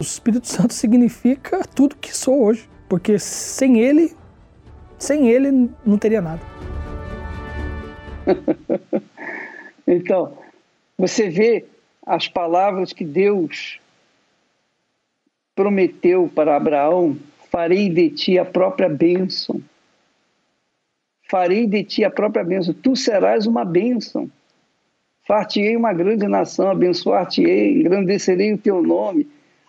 O 0.03 0.05
Espírito 0.05 0.49
Santo 0.49 0.73
significa 0.73 1.63
tudo 1.63 1.95
que 1.95 2.13
sou 2.13 2.43
hoje, 2.43 2.69
porque 2.89 3.17
sem 3.17 3.79
ele, 3.79 4.13
sem 4.99 5.29
ele 5.29 5.69
não 5.85 5.97
teria 5.97 6.21
nada. 6.21 6.41
então, 9.87 10.37
você 10.97 11.29
vê 11.29 11.65
as 12.05 12.27
palavras 12.27 12.91
que 12.91 13.05
Deus 13.05 13.79
prometeu 15.55 16.29
para 16.35 16.57
Abraão: 16.57 17.17
farei 17.49 17.87
de 17.87 18.09
ti 18.09 18.37
a 18.37 18.43
própria 18.43 18.89
bênção. 18.89 19.61
Farei 21.31 21.65
de 21.65 21.81
ti 21.81 22.03
a 22.03 22.11
própria 22.11 22.43
bênção. 22.43 22.73
Tu 22.73 22.93
serás 22.97 23.47
uma 23.47 23.63
bênção. 23.63 24.29
Far-te-ei 25.25 25.77
uma 25.77 25.93
grande 25.93 26.27
nação, 26.27 26.69
abençoar-te-ei, 26.69 27.79
engrandecerei 27.79 28.51
o 28.51 28.57
teu 28.57 28.83
nome, 28.83 29.25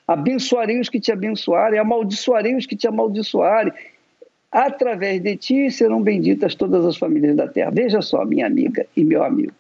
abençoarei 0.06 0.78
os 0.80 0.88
que 0.88 1.00
te 1.00 1.10
abençoarem, 1.10 1.78
amaldiçoarei 1.78 2.54
os 2.54 2.66
que 2.66 2.76
te 2.76 2.86
amaldiçoarem. 2.86 3.72
Através 4.50 5.20
de 5.20 5.36
ti 5.36 5.70
serão 5.70 6.00
benditas 6.02 6.54
todas 6.54 6.84
as 6.84 6.96
famílias 6.96 7.34
da 7.36 7.48
terra. 7.48 7.70
Veja 7.72 8.00
só, 8.00 8.24
minha 8.24 8.46
amiga 8.46 8.86
e 8.96 9.02
meu 9.02 9.24
amigo. 9.24 9.54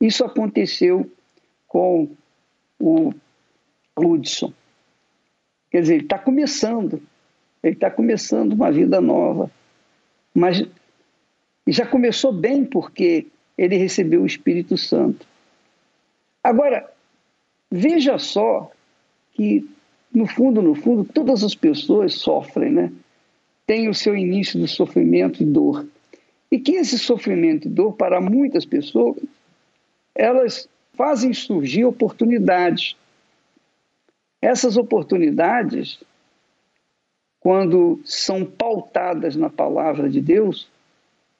Isso 0.00 0.24
aconteceu 0.24 1.10
com 1.66 2.08
o 2.78 3.12
Hudson. 3.96 4.52
Quer 5.70 5.82
dizer, 5.82 5.94
ele 5.94 6.04
está 6.04 6.18
começando, 6.18 7.02
ele 7.62 7.74
está 7.74 7.90
começando 7.90 8.52
uma 8.54 8.72
vida 8.72 9.00
nova. 9.00 9.50
Mas 10.32 10.62
já 11.66 11.84
começou 11.84 12.32
bem 12.32 12.64
porque 12.64 13.26
ele 13.56 13.76
recebeu 13.76 14.22
o 14.22 14.26
Espírito 14.26 14.78
Santo. 14.78 15.26
Agora, 16.42 16.90
veja 17.70 18.18
só 18.18 18.70
que, 19.38 19.64
no 20.12 20.26
fundo, 20.26 20.60
no 20.60 20.74
fundo, 20.74 21.04
todas 21.04 21.44
as 21.44 21.54
pessoas 21.54 22.14
sofrem, 22.14 22.72
né? 22.72 22.92
Tem 23.64 23.88
o 23.88 23.94
seu 23.94 24.16
início 24.16 24.58
do 24.58 24.66
sofrimento 24.66 25.40
e 25.40 25.46
dor. 25.46 25.86
E 26.50 26.58
que 26.58 26.72
esse 26.72 26.98
sofrimento 26.98 27.68
e 27.68 27.70
dor, 27.70 27.92
para 27.92 28.20
muitas 28.20 28.64
pessoas, 28.64 29.16
elas 30.12 30.68
fazem 30.94 31.32
surgir 31.32 31.84
oportunidades. 31.84 32.96
Essas 34.42 34.76
oportunidades, 34.76 36.02
quando 37.38 38.00
são 38.04 38.44
pautadas 38.44 39.36
na 39.36 39.48
palavra 39.48 40.10
de 40.10 40.20
Deus, 40.20 40.68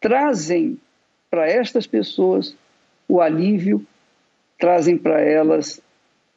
trazem 0.01 0.79
para 1.29 1.49
estas 1.49 1.85
pessoas 1.85 2.55
o 3.09 3.21
alívio, 3.21 3.85
trazem 4.57 4.97
para 4.97 5.21
elas 5.21 5.83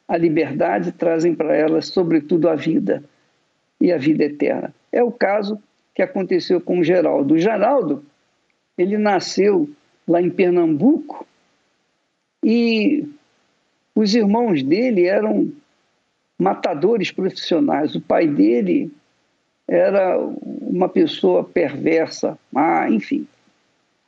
a 0.06 0.16
liberdade, 0.16 0.92
trazem 0.92 1.34
para 1.34 1.56
elas, 1.56 1.86
sobretudo, 1.86 2.48
a 2.48 2.54
vida 2.54 3.02
e 3.80 3.92
a 3.92 3.98
vida 3.98 4.24
eterna. 4.24 4.74
É 4.90 5.02
o 5.02 5.10
caso 5.10 5.60
que 5.94 6.02
aconteceu 6.02 6.60
com 6.60 6.80
o 6.80 6.84
Geraldo. 6.84 7.34
O 7.34 7.38
Geraldo, 7.38 8.04
ele 8.76 8.98
nasceu 8.98 9.68
lá 10.06 10.20
em 10.20 10.30
Pernambuco 10.30 11.26
e 12.44 13.08
os 13.94 14.14
irmãos 14.14 14.62
dele 14.62 15.06
eram 15.06 15.52
matadores 16.38 17.10
profissionais. 17.10 17.94
O 17.94 18.00
pai 18.00 18.26
dele 18.26 18.90
era 19.68 20.18
uma 20.18 20.88
pessoa 20.88 21.44
perversa, 21.44 22.38
ah, 22.54 22.90
enfim. 22.90 23.26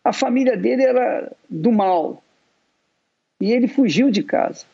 A 0.03 0.12
família 0.12 0.57
dele 0.57 0.82
era 0.82 1.32
do 1.49 1.70
mal. 1.70 2.22
E 3.40 3.53
ele 3.53 3.68
fugiu 3.68 4.11
de 4.11 4.22
casa 4.22 4.66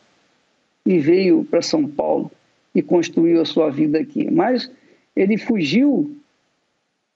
e 0.85 0.99
veio 0.99 1.43
para 1.45 1.61
São 1.61 1.87
Paulo 1.87 2.31
e 2.73 2.81
construiu 2.81 3.41
a 3.41 3.45
sua 3.45 3.69
vida 3.69 3.99
aqui. 3.99 4.29
Mas 4.29 4.71
ele 5.15 5.37
fugiu 5.37 6.15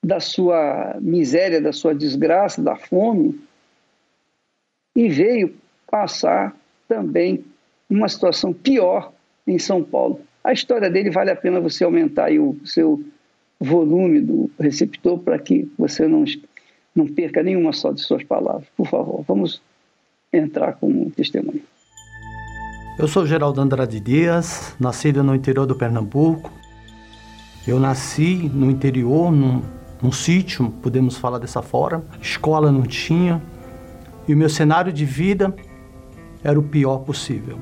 da 0.03 0.19
sua 0.19 0.97
miséria, 1.01 1.59
da 1.59 1.73
sua 1.73 1.95
desgraça, 1.95 2.61
da 2.61 2.75
fome 2.75 3.39
e 4.95 5.09
veio 5.09 5.55
passar 5.89 6.55
também 6.87 7.43
uma 7.89 8.07
situação 8.07 8.53
pior 8.53 9.11
em 9.47 9.57
São 9.57 9.83
Paulo. 9.83 10.21
A 10.43 10.53
história 10.53 10.89
dele 10.89 11.09
vale 11.09 11.31
a 11.31 11.35
pena 11.35 11.59
você 11.59 11.83
aumentar 11.83 12.31
o 12.33 12.55
seu 12.65 13.03
volume 13.59 14.21
do 14.21 14.51
receptor 14.59 15.17
para 15.19 15.39
que 15.39 15.69
você 15.77 16.07
não, 16.07 16.23
não 16.93 17.07
perca 17.07 17.41
nenhuma 17.41 17.73
só 17.73 17.91
de 17.91 18.01
suas 18.01 18.23
palavras. 18.23 18.67
Por 18.77 18.87
favor, 18.87 19.23
vamos 19.27 19.61
entrar 20.31 20.73
com 20.73 20.87
um 20.87 21.09
testemunho. 21.09 21.63
Eu 22.97 23.09
sou 23.09 23.25
Geraldo 23.25 23.59
Andrade 23.59 23.99
Dias, 23.99 24.73
nascido 24.79 25.21
no 25.21 25.35
interior 25.35 25.65
do 25.65 25.75
Pernambuco. 25.75 26.49
Eu 27.67 27.77
nasci 27.77 28.49
no 28.53 28.71
interior, 28.71 29.33
num, 29.33 29.61
num 30.01 30.13
sítio, 30.13 30.69
podemos 30.81 31.17
falar 31.17 31.37
dessa 31.37 31.61
forma. 31.61 32.05
Escola 32.21 32.71
não 32.71 32.83
tinha. 32.83 33.41
E 34.25 34.33
o 34.33 34.37
meu 34.37 34.47
cenário 34.47 34.93
de 34.93 35.03
vida 35.03 35.53
era 36.41 36.57
o 36.57 36.63
pior 36.63 36.99
possível. 36.99 37.59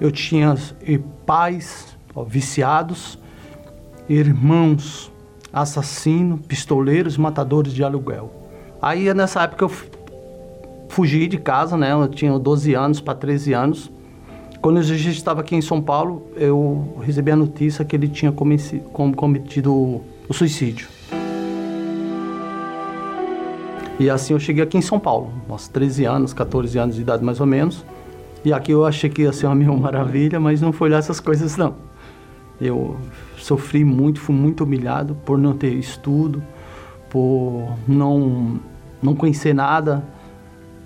Eu 0.00 0.10
tinha 0.10 0.56
pais 1.24 1.96
ó, 2.12 2.24
viciados, 2.24 3.16
irmãos 4.08 5.12
assassinos, 5.52 6.44
pistoleiros, 6.44 7.16
matadores 7.16 7.72
de 7.72 7.84
aluguel. 7.84 8.32
Aí 8.82 9.14
nessa 9.14 9.42
época 9.42 9.64
eu 9.64 9.70
fugi 10.88 11.28
de 11.28 11.38
casa, 11.38 11.76
né? 11.76 11.92
Eu 11.92 12.08
tinha 12.08 12.36
12 12.36 12.74
anos 12.74 13.00
para 13.00 13.14
13 13.14 13.52
anos. 13.52 13.92
Quando 14.62 14.76
eu 14.76 14.84
já 14.84 15.10
estava 15.10 15.40
aqui 15.40 15.56
em 15.56 15.60
São 15.60 15.82
Paulo, 15.82 16.28
eu 16.36 16.96
recebi 17.02 17.32
a 17.32 17.36
notícia 17.36 17.84
que 17.84 17.96
ele 17.96 18.06
tinha 18.06 18.32
cometido 18.32 19.74
o 19.74 20.32
suicídio. 20.32 20.86
E 23.98 24.08
assim 24.08 24.34
eu 24.34 24.38
cheguei 24.38 24.62
aqui 24.62 24.78
em 24.78 24.80
São 24.80 25.00
Paulo, 25.00 25.32
aos 25.48 25.66
13 25.66 26.04
anos, 26.04 26.32
14 26.32 26.78
anos 26.78 26.94
de 26.94 27.02
idade 27.02 27.24
mais 27.24 27.40
ou 27.40 27.46
menos. 27.46 27.84
E 28.44 28.52
aqui 28.52 28.70
eu 28.70 28.86
achei 28.86 29.10
que 29.10 29.22
ia 29.22 29.32
ser 29.32 29.46
uma 29.46 29.54
mil 29.56 29.76
maravilha, 29.76 30.38
mas 30.38 30.60
não 30.60 30.72
foi 30.72 30.88
lá 30.88 30.98
essas 30.98 31.18
coisas 31.18 31.56
não. 31.56 31.74
Eu 32.60 32.96
sofri 33.38 33.84
muito, 33.84 34.20
fui 34.20 34.34
muito 34.34 34.62
humilhado 34.62 35.16
por 35.24 35.38
não 35.38 35.54
ter 35.56 35.74
estudo, 35.74 36.40
por 37.10 37.76
não 37.88 38.60
não 39.02 39.16
conhecer 39.16 39.52
nada, 39.52 40.04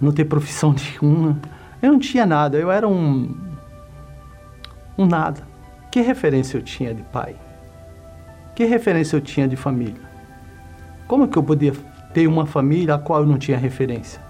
não 0.01 0.12
ter 0.12 0.24
profissão 0.24 0.74
nenhuma. 1.03 1.39
Eu 1.83 1.93
não 1.93 1.99
tinha 1.99 2.24
nada, 2.24 2.57
eu 2.57 2.70
era 2.70 2.89
um 2.89 3.45
um 4.97 5.07
nada. 5.07 5.42
Que 5.90 6.01
referência 6.01 6.57
eu 6.57 6.62
tinha 6.62 6.94
de 6.94 7.03
pai? 7.03 7.36
Que 8.55 8.64
referência 8.64 9.16
eu 9.16 9.20
tinha 9.20 9.47
de 9.47 9.57
família? 9.57 10.01
Como 11.07 11.28
que 11.28 11.36
eu 11.36 11.42
podia 11.42 11.72
ter 12.12 12.26
uma 12.26 12.47
família 12.47 12.94
a 12.94 12.99
qual 12.99 13.20
eu 13.20 13.26
não 13.26 13.38
tinha 13.38 13.59
referência? 13.59 14.20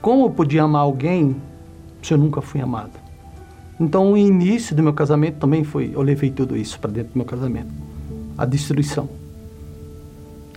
Como 0.00 0.26
eu 0.26 0.30
podia 0.30 0.62
amar 0.62 0.82
alguém 0.82 1.36
se 2.02 2.14
eu 2.14 2.18
nunca 2.18 2.40
fui 2.40 2.60
amado. 2.60 2.92
Então, 3.78 4.12
o 4.12 4.16
início 4.16 4.74
do 4.74 4.82
meu 4.82 4.92
casamento 4.92 5.38
também 5.38 5.64
foi, 5.64 5.90
eu 5.92 6.02
levei 6.02 6.30
tudo 6.30 6.56
isso 6.56 6.78
para 6.78 6.90
dentro 6.90 7.12
do 7.12 7.16
meu 7.16 7.26
casamento. 7.26 7.68
A 8.38 8.44
destruição. 8.46 9.08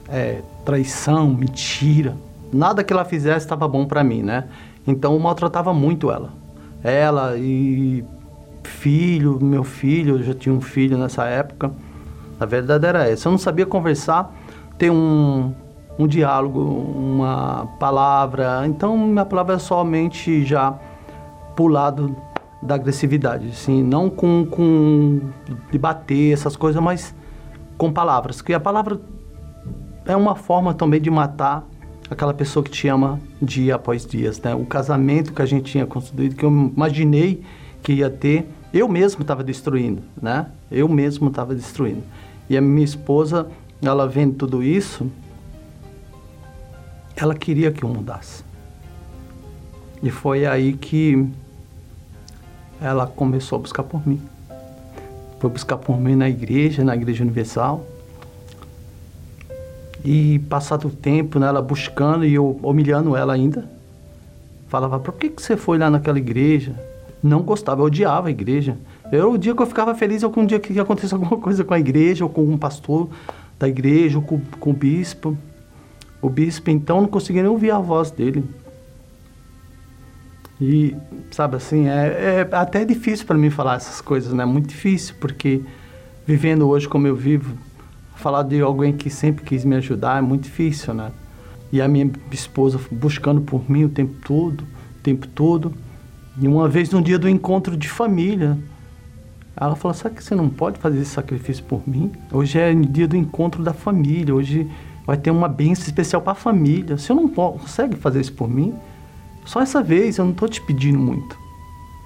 É, 0.08 0.42
traição, 0.64 1.28
mentira. 1.28 2.16
Nada 2.54 2.84
que 2.84 2.94
ela 2.94 3.04
fizesse 3.04 3.46
estava 3.46 3.68
bom 3.68 3.86
para 3.86 4.04
mim, 4.04 4.22
né? 4.22 4.48
Então, 4.88 5.14
eu 5.14 5.20
maltratava 5.20 5.74
muito 5.74 6.12
ela. 6.12 6.32
Ela 6.84 7.38
e 7.38 8.04
filho, 8.64 9.39
meu 9.41 9.64
filho, 9.64 10.18
eu 10.18 10.24
já 10.24 10.34
tinha 10.34 10.53
um 10.53 10.62
filho 10.62 10.97
nessa 10.97 11.26
época. 11.26 11.72
A 12.39 12.45
verdade 12.45 12.86
era 12.86 13.07
essa. 13.07 13.28
Eu 13.28 13.32
não 13.32 13.39
sabia 13.39 13.66
conversar, 13.66 14.34
ter 14.78 14.89
um, 14.89 15.53
um 15.97 16.07
diálogo, 16.07 16.60
uma 16.60 17.68
palavra. 17.80 18.66
Então, 18.66 18.97
minha 18.97 19.26
palavra 19.26 19.55
é 19.55 19.60
somente 19.60 20.45
já 20.45 20.78
pro 21.55 21.68
lado 21.68 22.16
da 22.62 22.76
agressividade, 22.76 23.47
assim, 23.49 23.82
não 23.84 24.10
com, 24.10 24.45
com 24.45 25.22
debater 25.72 26.34
essas 26.34 26.55
coisas, 26.57 26.82
mas 26.82 27.16
com 27.78 27.91
palavras, 27.91 28.41
que 28.41 28.53
a 28.53 28.60
palavra 28.60 28.99
é 30.05 30.16
uma 30.16 30.36
forma 30.36 30.74
também 30.74 30.99
de 30.99 31.10
matar 31.10 31.66
aquela 32.10 32.34
pessoa 32.34 32.64
que 32.64 32.72
te 32.72 32.88
ama 32.88 33.20
dia 33.41 33.76
após 33.76 34.05
dia, 34.05 34.32
né? 34.43 34.55
O 34.55 34.66
casamento 34.66 35.32
que 35.32 35.41
a 35.41 35.45
gente 35.45 35.72
tinha 35.72 35.86
construído, 35.86 36.36
que 36.36 36.43
eu 36.43 36.49
imaginei 36.49 37.41
que 37.84 37.94
ia 37.94 38.10
ter, 38.10 38.50
eu 38.74 38.88
mesmo 38.88 39.22
estava 39.22 39.44
destruindo, 39.44 40.02
né? 40.22 40.48
Eu 40.72 40.88
mesmo 40.88 41.30
estava 41.30 41.56
destruindo. 41.56 42.04
E 42.50 42.58
a 42.58 42.62
minha 42.62 42.86
esposa, 42.86 43.48
ela 43.82 44.08
vendo 44.08 44.36
tudo 44.36 44.62
isso, 44.64 45.10
ela 47.16 47.36
queria 47.36 47.72
que 47.72 47.84
eu 47.84 47.90
mudasse. 47.90 48.44
E 50.02 50.10
foi 50.10 50.46
aí 50.46 50.74
que 50.74 51.28
ela 52.82 53.06
começou 53.06 53.58
a 53.58 53.62
buscar 53.62 53.84
por 53.84 54.08
mim. 54.08 54.22
Foi 55.40 55.50
buscar 55.50 55.78
por 55.78 56.00
mim 56.00 56.16
na 56.16 56.30
igreja, 56.30 56.84
na 56.84 56.96
Igreja 56.96 57.24
Universal. 57.24 57.86
E 60.04 60.40
passado 60.50 60.88
o 60.88 60.92
tempo, 60.92 61.40
né, 61.40 61.48
ela 61.48 61.62
buscando 61.62 62.26
e 62.26 62.34
eu 62.34 62.60
humilhando 62.64 63.16
ela 63.16 63.34
ainda. 63.34 63.70
Falava, 64.70 65.00
por 65.00 65.14
que, 65.16 65.30
que 65.30 65.42
você 65.42 65.58
foi 65.58 65.78
lá 65.78 65.90
naquela 65.90 66.18
igreja? 66.18 66.76
Não 67.22 67.42
gostava, 67.42 67.82
eu 67.82 67.86
odiava 67.86 68.30
a 68.30 68.32
igreja. 68.32 68.78
Eu, 69.12 69.34
o 69.34 69.38
dia 69.38 69.54
que 69.54 69.62
eu 69.62 69.66
ficava 69.66 69.94
feliz 69.94 70.24
é 70.24 70.28
um 70.28 70.46
dia 70.46 70.60
que 70.60 70.80
acontecesse 70.80 71.14
alguma 71.16 71.38
coisa 71.38 71.64
com 71.64 71.74
a 71.74 71.80
igreja, 71.80 72.24
ou 72.24 72.30
com 72.30 72.44
um 72.44 72.58
pastor 72.58 73.10
da 73.58 73.68
igreja, 73.68 74.18
ou 74.18 74.24
com, 74.24 74.40
com 74.60 74.70
o 74.70 74.74
bispo. 74.74 75.38
O 76.22 76.30
bispo, 76.30 76.70
então, 76.70 77.02
não 77.02 77.08
conseguia 77.08 77.42
nem 77.42 77.52
ouvir 77.52 77.72
a 77.72 77.80
voz 77.80 78.12
dele. 78.12 78.44
E, 80.62 80.96
sabe 81.32 81.56
assim, 81.56 81.88
é, 81.88 82.46
é 82.52 82.56
até 82.56 82.84
difícil 82.84 83.26
para 83.26 83.38
mim 83.38 83.50
falar 83.50 83.76
essas 83.76 84.02
coisas, 84.02 84.34
né? 84.34 84.44
Muito 84.44 84.68
difícil, 84.68 85.16
porque 85.20 85.62
vivendo 86.28 86.68
hoje 86.68 86.88
como 86.88 87.08
eu 87.08 87.16
vivo, 87.16 87.58
falar 88.16 88.44
de 88.44 88.60
alguém 88.60 88.92
que 88.92 89.10
sempre 89.10 89.46
quis 89.46 89.64
me 89.64 89.78
ajudar 89.78 90.18
é 90.18 90.22
muito 90.22 90.44
difícil, 90.44 90.94
né? 90.94 91.12
E 91.72 91.82
a 91.82 91.88
minha 91.88 92.12
esposa 92.32 92.80
buscando 92.92 93.40
por 93.40 93.70
mim 93.72 93.86
o 93.86 93.90
tempo 93.90 94.14
todo, 94.26 94.62
o 94.62 95.02
tempo 95.02 95.28
todo. 95.28 95.74
E 96.38 96.48
uma 96.48 96.68
vez 96.68 96.90
no 96.90 97.02
dia 97.02 97.18
do 97.18 97.28
encontro 97.28 97.76
de 97.76 97.90
família, 97.90 98.58
ela 99.56 99.76
falou: 99.76 99.96
Sabe 99.96 100.16
que 100.16 100.24
você 100.24 100.36
não 100.36 100.50
pode 100.50 100.80
fazer 100.80 101.00
esse 101.00 101.12
sacrifício 101.12 101.64
por 101.64 101.82
mim? 101.88 102.12
Hoje 102.32 102.60
é 102.60 102.74
dia 102.74 103.08
do 103.08 103.16
encontro 103.16 103.64
da 103.64 103.74
família, 103.74 104.34
hoje 104.34 104.70
vai 105.06 105.18
ter 105.18 105.32
uma 105.32 105.48
bênção 105.48 105.86
especial 105.86 106.22
para 106.22 106.34
a 106.34 106.36
família. 106.36 106.98
Você 106.98 107.14
não 107.14 107.28
consegue 107.28 107.96
fazer 107.96 108.22
isso 108.22 108.34
por 108.34 108.50
mim? 108.50 108.74
Só 109.46 109.62
essa 109.62 109.82
vez, 109.82 110.18
eu 110.18 110.26
não 110.26 110.32
estou 110.32 110.48
te 110.48 110.62
pedindo 110.62 111.00
muito. 111.00 111.38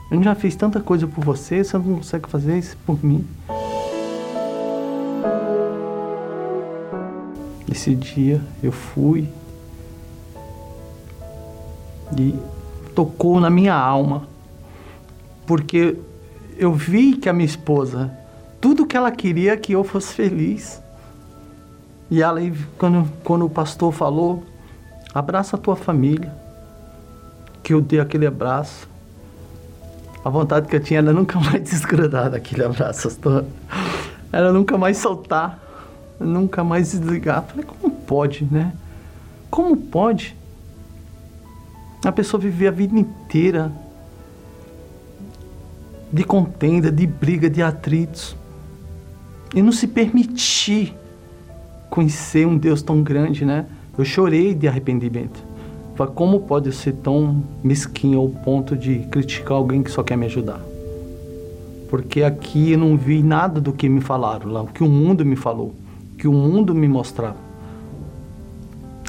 Eu 0.09 0.21
já 0.23 0.35
fiz 0.35 0.55
tanta 0.55 0.79
coisa 0.79 1.07
por 1.07 1.23
você, 1.23 1.63
você 1.63 1.77
não 1.77 1.95
consegue 1.95 2.29
fazer 2.29 2.57
isso 2.57 2.77
por 2.85 3.03
mim. 3.03 3.25
Esse 7.69 7.95
dia 7.95 8.39
eu 8.61 8.71
fui 8.71 9.27
e 12.17 12.35
tocou 12.95 13.39
na 13.39 13.49
minha 13.49 13.73
alma, 13.73 14.27
porque 15.45 15.97
eu 16.57 16.73
vi 16.73 17.15
que 17.15 17.27
a 17.27 17.33
minha 17.33 17.45
esposa, 17.45 18.11
tudo 18.61 18.85
que 18.85 18.95
ela 18.95 19.11
queria 19.11 19.57
que 19.57 19.73
eu 19.73 19.83
fosse 19.83 20.13
feliz. 20.13 20.81
E 22.09 22.21
ela, 22.21 22.39
quando, 22.77 23.09
quando 23.23 23.45
o 23.45 23.49
pastor 23.49 23.91
falou, 23.91 24.43
abraça 25.13 25.55
a 25.55 25.59
tua 25.59 25.75
família, 25.75 26.33
que 27.63 27.73
eu 27.73 27.81
dei 27.81 27.99
aquele 27.99 28.27
abraço, 28.27 28.87
a 30.23 30.29
vontade 30.29 30.67
que 30.67 30.75
eu 30.75 30.79
tinha 30.79 30.99
era 30.99 31.11
nunca 31.11 31.39
mais 31.39 31.63
desgrudar 31.69 32.29
daquele 32.29 32.63
abraço, 32.63 33.09
era 34.31 34.53
nunca 34.53 34.77
mais 34.77 34.97
soltar 34.97 35.63
nunca 36.19 36.63
mais 36.63 36.91
desligar. 36.91 37.43
Falei, 37.43 37.65
como 37.65 37.91
pode, 37.91 38.47
né? 38.49 38.73
Como 39.49 39.75
pode? 39.77 40.35
A 42.03 42.11
pessoa 42.11 42.39
viver 42.39 42.67
a 42.67 42.71
vida 42.71 42.97
inteira 42.97 43.71
de 46.11 46.23
contenda, 46.23 46.91
de 46.91 47.07
briga, 47.07 47.49
de 47.49 47.61
atritos 47.61 48.35
e 49.55 49.61
não 49.61 49.71
se 49.71 49.87
permitir 49.87 50.93
conhecer 51.89 52.45
um 52.45 52.57
Deus 52.57 52.81
tão 52.81 53.01
grande, 53.01 53.45
né? 53.45 53.65
Eu 53.97 54.03
chorei 54.03 54.53
de 54.53 54.67
arrependimento. 54.67 55.43
Falei, 55.95 56.13
como 56.13 56.41
pode 56.41 56.71
ser 56.71 56.93
tão 56.93 57.43
mesquinho 57.63 58.19
ao 58.19 58.29
ponto 58.29 58.75
de 58.75 58.99
criticar 59.11 59.53
alguém 59.53 59.83
que 59.83 59.91
só 59.91 60.03
quer 60.03 60.17
me 60.17 60.25
ajudar? 60.25 60.59
Porque 61.89 62.23
aqui 62.23 62.71
eu 62.71 62.79
não 62.79 62.97
vi 62.97 63.21
nada 63.21 63.61
do 63.61 63.71
que 63.71 63.87
me 63.87 64.01
falaram 64.01 64.51
lá, 64.51 64.63
o 64.63 64.67
que 64.67 64.83
o 64.83 64.89
mundo 64.89 65.23
me 65.23 65.35
falou 65.35 65.75
que 66.23 66.27
o 66.29 66.31
mundo 66.31 66.73
me 66.73 66.87
mostrava. 66.87 67.35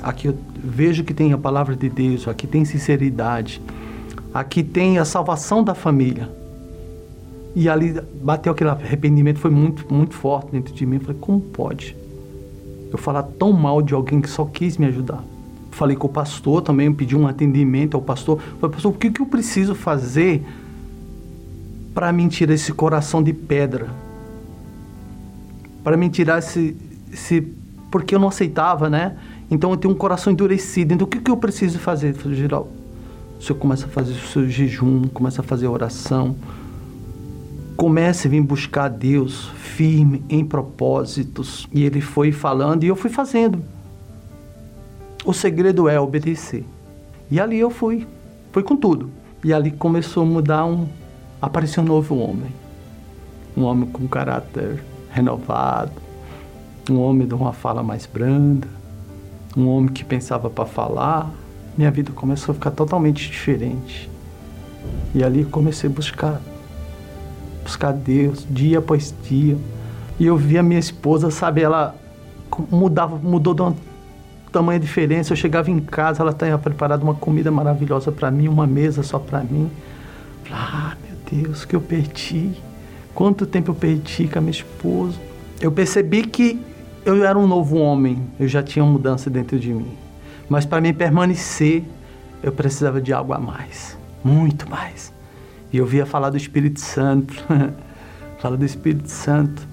Aqui 0.05 0.29
eu 0.29 0.37
vejo 0.63 1.03
que 1.03 1.15
tem 1.15 1.33
a 1.33 1.39
palavra 1.39 1.75
de 1.75 1.89
Deus, 1.89 2.29
aqui 2.29 2.47
tem 2.47 2.63
sinceridade, 2.63 3.63
aqui 4.35 4.63
tem 4.63 4.99
a 4.99 5.05
salvação 5.05 5.65
da 5.65 5.75
família. 5.75 6.31
E 7.57 7.71
ali 7.71 7.99
bateu 8.23 8.53
aquele 8.53 8.69
arrependimento, 8.69 9.39
foi 9.39 9.51
muito, 9.51 9.91
muito 9.93 10.15
forte 10.15 10.53
dentro 10.53 10.75
de 10.75 10.85
mim. 10.85 10.97
Eu 10.97 11.01
falei, 11.01 11.17
como 11.19 11.41
pode 11.41 11.97
eu 12.93 12.99
falar 12.99 13.23
tão 13.23 13.51
mal 13.51 13.81
de 13.81 13.95
alguém 13.95 14.21
que 14.21 14.29
só 14.29 14.45
quis 14.45 14.77
me 14.77 14.85
ajudar? 14.87 15.25
Falei 15.71 15.97
com 15.97 16.07
o 16.07 16.11
pastor 16.11 16.61
também, 16.61 16.93
pedi 16.93 17.17
um 17.17 17.27
atendimento 17.27 17.97
ao 17.97 18.03
pastor. 18.03 18.39
Falei, 18.61 18.75
pastor, 18.75 18.93
o 18.93 18.95
que, 18.95 19.11
que 19.11 19.23
eu 19.23 19.27
preciso 19.27 19.75
fazer 19.75 20.45
para 21.95 22.13
me 22.13 22.29
tirar 22.29 22.53
esse 22.53 22.75
coração 22.75 23.23
de 23.23 23.33
pedra? 23.33 23.89
Para 25.83 25.97
me 25.97 26.11
tirar 26.11 26.41
esse, 26.41 26.77
se 27.15 27.41
porque 27.91 28.15
eu 28.15 28.19
não 28.19 28.29
aceitava, 28.29 28.91
né? 28.91 29.17
Então 29.55 29.71
eu 29.71 29.77
tenho 29.77 29.95
um 29.95 29.97
coração 29.97 30.33
endurecido. 30.33 30.93
Então 30.93 31.07
o 31.07 31.11
que, 31.11 31.21
que 31.21 31.31
eu 31.31 31.37
preciso 31.37 31.79
fazer? 31.79 32.15
Geral, 32.33 32.69
o 33.39 33.43
senhor 33.43 33.57
começa 33.59 33.87
a 33.87 33.89
fazer 33.89 34.13
o 34.13 34.27
seu 34.27 34.49
jejum, 34.49 35.03
começa 35.05 35.43
a 35.43 35.45
fazer 35.45 35.69
oração, 35.69 36.35
comece 37.77 38.27
a 38.27 38.31
vir 38.31 38.41
buscar 38.41 38.89
Deus 38.89 39.49
firme 39.57 40.25
em 40.29 40.45
propósitos. 40.45 41.69
E 41.73 41.85
ele 41.85 42.01
foi 42.01 42.33
falando 42.33 42.83
e 42.83 42.89
eu 42.89 42.97
fui 42.97 43.09
fazendo. 43.09 43.63
O 45.25 45.33
segredo 45.33 45.89
é 45.89 46.01
obedecer. 46.01 46.65
E 47.31 47.39
ali 47.39 47.59
eu 47.59 47.71
fui, 47.71 48.09
fui 48.51 48.65
com 48.65 48.77
tudo. 48.77 49.09
E 49.45 49.53
ali 49.53 49.71
começou 49.71 50.25
a 50.25 50.27
mudar 50.27 50.65
um, 50.67 50.89
apareceu 51.41 51.83
um 51.83 51.87
novo 51.87 52.17
homem, 52.17 52.53
um 53.57 53.63
homem 53.63 53.89
com 53.89 54.09
caráter 54.09 54.83
renovado, 55.11 55.93
um 56.91 56.99
homem 56.99 57.27
de 57.27 57.35
uma 57.35 57.53
fala 57.53 57.83
mais 57.83 58.05
branda, 58.05 58.67
um 59.57 59.69
homem 59.69 59.89
que 59.89 60.05
pensava 60.05 60.51
para 60.51 60.65
falar. 60.65 61.31
Minha 61.77 61.91
vida 61.91 62.13
começou 62.13 62.53
a 62.53 62.55
ficar 62.55 62.71
totalmente 62.71 63.31
diferente. 63.31 64.11
E 65.15 65.23
ali 65.23 65.45
comecei 65.45 65.89
a 65.89 65.93
buscar, 65.93 66.41
buscar 67.63 67.93
Deus 67.93 68.47
dia 68.49 68.79
após 68.79 69.15
dia. 69.29 69.57
E 70.19 70.27
eu 70.27 70.37
vi 70.37 70.59
a 70.59 70.63
minha 70.63 70.79
esposa, 70.79 71.31
sabe, 71.31 71.63
ela 71.63 71.95
mudava, 72.71 73.17
mudou 73.17 73.55
de 73.55 73.63
uma 73.63 73.77
tamanha 74.53 74.79
diferença. 74.79 75.33
Eu 75.33 75.37
chegava 75.37 75.71
em 75.71 75.81
casa, 75.81 76.23
ela 76.23 76.33
tinha 76.33 76.57
preparado 76.59 77.03
uma 77.03 77.15
comida 77.15 77.51
maravilhosa 77.51 78.13
para 78.13 78.31
mim, 78.31 78.49
uma 78.49 78.67
mesa 78.67 79.03
só 79.03 79.19
para 79.19 79.41
mim. 79.41 79.71
Ah, 80.51 80.97
meu 81.05 81.43
Deus, 81.43 81.65
que 81.65 81.75
eu 81.75 81.81
perdi. 81.81 82.53
Quanto 83.15 83.47
tempo 83.47 83.71
eu 83.71 83.75
perdi 83.75 84.29
com 84.29 84.39
a 84.39 84.43
minha 84.43 84.53
esposa. 84.53 85.19
Eu 85.61 85.73
percebi 85.73 86.23
que 86.23 86.61
eu 87.05 87.25
era 87.25 87.39
um 87.39 87.47
novo 87.47 87.77
homem, 87.77 88.23
eu 88.41 88.49
já 88.49 88.63
tinha 88.63 88.85
mudança 88.85 89.29
dentro 89.29 89.59
de 89.59 89.73
mim. 89.73 89.93
Mas 90.49 90.65
para 90.65 90.81
mim 90.81 90.93
permanecer, 90.95 91.85
eu 92.43 92.51
precisava 92.51 93.01
de 93.01 93.13
algo 93.13 93.33
a 93.33 93.39
mais, 93.39 93.97
muito 94.23 94.69
mais. 94.69 95.13
E 95.73 95.77
eu 95.77 95.87
via 95.87 96.07
falar 96.07 96.31
do 96.31 96.37
Espírito 96.37 96.81
Santo, 96.81 97.35
falar 98.41 98.57
do 98.57 98.65
Espírito 98.65 99.09
Santo. 99.09 99.67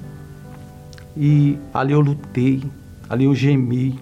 E 1.16 1.58
ali 1.74 1.94
eu 1.94 2.02
lutei, 2.02 2.64
ali 3.10 3.26
eu 3.26 3.36
gemi. 3.36 4.00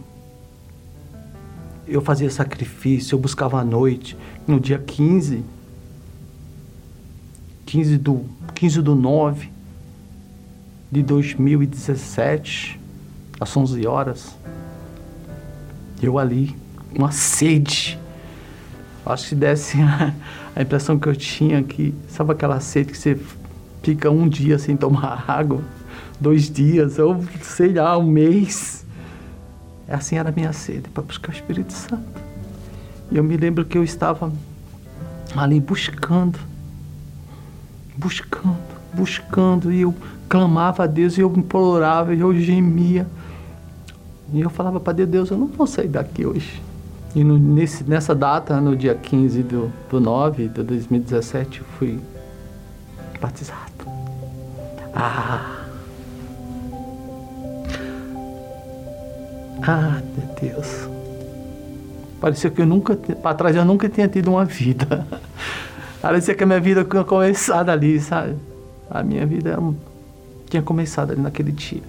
Eu 1.88 2.02
fazia 2.02 2.30
sacrifício, 2.30 3.16
eu 3.16 3.20
buscava 3.20 3.60
a 3.60 3.64
noite. 3.64 4.16
No 4.48 4.60
dia 4.60 4.80
15, 4.80 5.44
15 7.66 7.98
do, 7.98 8.26
15 8.56 8.82
do 8.82 8.96
9 8.96 9.52
de 10.92 11.04
2017, 11.04 12.79
às 13.40 13.56
11 13.56 13.88
horas, 13.88 14.36
eu 16.02 16.18
ali, 16.18 16.56
uma 16.94 17.12
sede. 17.12 18.00
Acho 19.06 19.30
que 19.30 19.36
desse 19.36 19.82
a, 19.82 20.14
a 20.56 20.62
impressão 20.62 21.00
que 21.00 21.08
eu 21.08 21.16
tinha 21.16 21.64
que, 21.64 21.94
sabe 22.08 22.32
aquela 22.32 22.60
sede 22.60 22.92
que 22.92 22.98
você 22.98 23.20
fica 23.82 24.10
um 24.10 24.28
dia 24.28 24.60
sem 24.60 24.76
tomar 24.76 25.26
água, 25.30 25.62
dois 26.20 26.50
dias, 26.50 27.00
ou 27.00 27.24
sei 27.42 27.74
lá, 27.74 27.98
um 27.98 28.06
mês. 28.06 28.86
É 29.88 29.96
assim 29.96 30.18
era 30.18 30.30
a 30.30 30.32
minha 30.32 30.54
sede 30.54 30.90
para 30.90 31.02
buscar 31.02 31.32
o 31.32 31.36
Espírito 31.36 31.74
Santo. 31.74 32.22
E 33.12 33.18
eu 33.18 33.24
me 33.24 33.36
lembro 33.36 33.66
que 33.66 33.78
eu 33.78 33.84
estava 33.84 34.32
ali 35.36 35.60
buscando, 35.60 36.38
buscando, 37.98 38.58
buscando, 38.94 39.72
e 39.72 39.82
eu 39.82 39.96
clamava 40.28 40.84
a 40.84 40.88
Deus, 40.88 41.18
e 41.18 41.22
eu 41.22 41.34
implorava, 41.36 42.14
e 42.14 42.20
eu 42.20 42.40
gemia. 42.40 43.08
E 44.32 44.42
eu 44.42 44.50
falava 44.50 44.80
para 44.80 44.94
Deus, 44.94 45.10
Deus, 45.10 45.30
eu 45.32 45.38
não 45.38 45.48
vou 45.48 45.66
sair 45.66 45.88
daqui 45.88 46.26
hoje. 46.26 46.62
E 47.16 47.24
no, 47.24 47.38
nesse, 47.38 47.84
nessa 47.84 48.14
data, 48.14 48.62
no 48.62 48.76
dia 48.76 48.94
15 48.94 49.42
do, 49.44 49.72
do 49.90 50.00
9 50.00 50.48
de 50.48 50.64
2017, 50.64 51.60
eu 51.60 51.66
fui 51.78 52.00
batizado. 53.20 53.60
Ah! 54.94 55.56
Ah, 59.62 60.02
meu 60.16 60.36
Deus. 60.40 60.88
Parecia 62.22 62.50
que 62.50 62.62
eu 62.62 62.66
nunca, 62.66 62.96
para 62.96 63.36
trás 63.36 63.56
eu 63.56 63.66
nunca 63.66 63.90
tinha 63.90 64.08
tido 64.08 64.30
uma 64.30 64.46
vida. 64.46 65.06
Parecia 66.02 66.36
que 66.36 66.44
a 66.44 66.48
minha 66.48 66.60
vida 66.60 66.84
tinha 66.84 67.04
começado 67.04 67.70
ali, 67.70 68.00
sabe? 68.00 68.36
A 68.90 69.04
minha 69.04 69.26
vida 69.26 69.58
tinha 70.50 70.62
começado 70.62 71.12
ali 71.12 71.22
naquele 71.22 71.52
dia. 71.52 71.82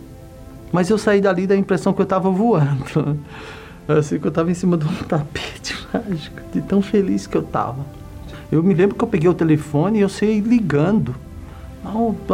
Mas 0.73 0.89
eu 0.91 0.99
saí 0.99 1.21
dali 1.21 1.47
da 1.47 1.57
impressão 1.57 1.93
que 1.93 2.01
eu 2.01 2.05
estava 2.05 2.31
voando. 2.31 3.19
Assim 3.89 4.19
que 4.19 4.27
eu 4.27 4.29
estava 4.29 4.51
em 4.51 4.55
cima 4.55 4.77
de 4.77 4.87
um 4.87 4.95
tapete 5.09 5.77
mágico, 5.93 6.41
de 6.53 6.61
tão 6.63 6.81
feliz 6.81 7.27
que 7.27 7.37
eu 7.37 7.43
estava. 7.43 7.85
Eu 8.51 8.63
me 8.63 8.75
lembro 8.75 8.97
que 8.97 9.03
eu 9.03 9.09
peguei 9.09 9.29
o 9.29 9.35
telefone 9.35 9.99
e 9.99 10.03
eu 10.03 10.09
saí 10.09 10.41
ligando. 10.41 11.15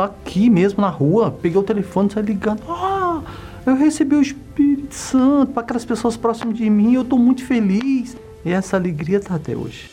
Aqui 0.03 0.51
mesmo 0.51 0.80
na 0.80 0.89
rua, 0.89 1.30
peguei 1.30 1.59
o 1.59 1.62
telefone 1.62 2.09
e 2.09 2.12
saí 2.12 2.22
ligando. 2.22 2.62
Ah, 2.68 3.22
eu 3.64 3.76
recebi 3.76 4.16
o 4.16 4.20
Espírito 4.20 4.95
Santo 4.95 5.53
para 5.53 5.62
aquelas 5.62 5.84
pessoas 5.84 6.16
próximas 6.16 6.57
de 6.57 6.68
mim, 6.68 6.95
eu 6.95 7.03
estou 7.03 7.18
muito 7.18 7.45
feliz. 7.45 8.16
E 8.45 8.51
essa 8.51 8.76
alegria 8.76 9.18
está 9.18 9.34
até 9.34 9.57
hoje. 9.57 9.91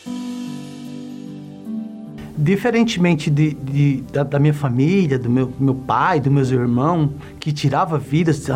Diferentemente 2.38 3.30
de, 3.30 3.54
de 3.54 4.04
da, 4.12 4.24
da, 4.24 4.40
minha 4.40 4.54
família, 4.54 5.20
do 5.20 5.30
meu, 5.30 5.52
meu 5.60 5.76
pai, 5.76 6.20
dos 6.20 6.32
meus 6.32 6.52
irmãos, 6.52 7.10
que 7.40 7.52
tirava 7.52 7.98
vidas, 7.98 8.48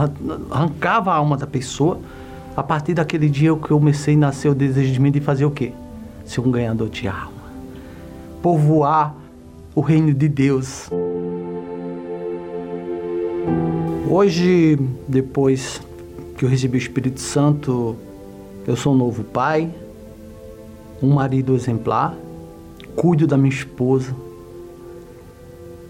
arrancava 0.49 1.11
a 1.11 1.15
alma 1.15 1.37
da 1.37 1.45
pessoa, 1.45 1.99
a 2.55 2.63
partir 2.63 2.95
daquele 2.95 3.29
dia 3.29 3.55
que 3.55 3.71
eu 3.71 3.77
comecei 3.77 4.15
a 4.15 4.17
nascer 4.17 4.49
o 4.49 4.55
desejo 4.55 4.91
de 4.91 4.99
mim 4.99 5.11
de 5.11 5.19
fazer 5.19 5.45
o 5.45 5.51
quê? 5.51 5.73
Ser 6.25 6.41
um 6.41 6.51
ganhador 6.51 6.89
de 6.89 7.07
alma. 7.07 7.31
Povoar 8.41 9.15
o 9.75 9.81
reino 9.81 10.13
de 10.13 10.27
Deus. 10.27 10.89
Hoje, 14.09 14.79
depois 15.07 15.81
que 16.35 16.45
eu 16.45 16.49
recebi 16.49 16.77
o 16.77 16.79
Espírito 16.79 17.19
Santo, 17.19 17.95
eu 18.65 18.75
sou 18.75 18.93
um 18.93 18.97
novo 18.97 19.23
pai, 19.23 19.69
um 21.01 21.13
marido 21.13 21.53
exemplar, 21.53 22.15
cuido 22.97 23.25
da 23.25 23.37
minha 23.37 23.53
esposa 23.53 24.13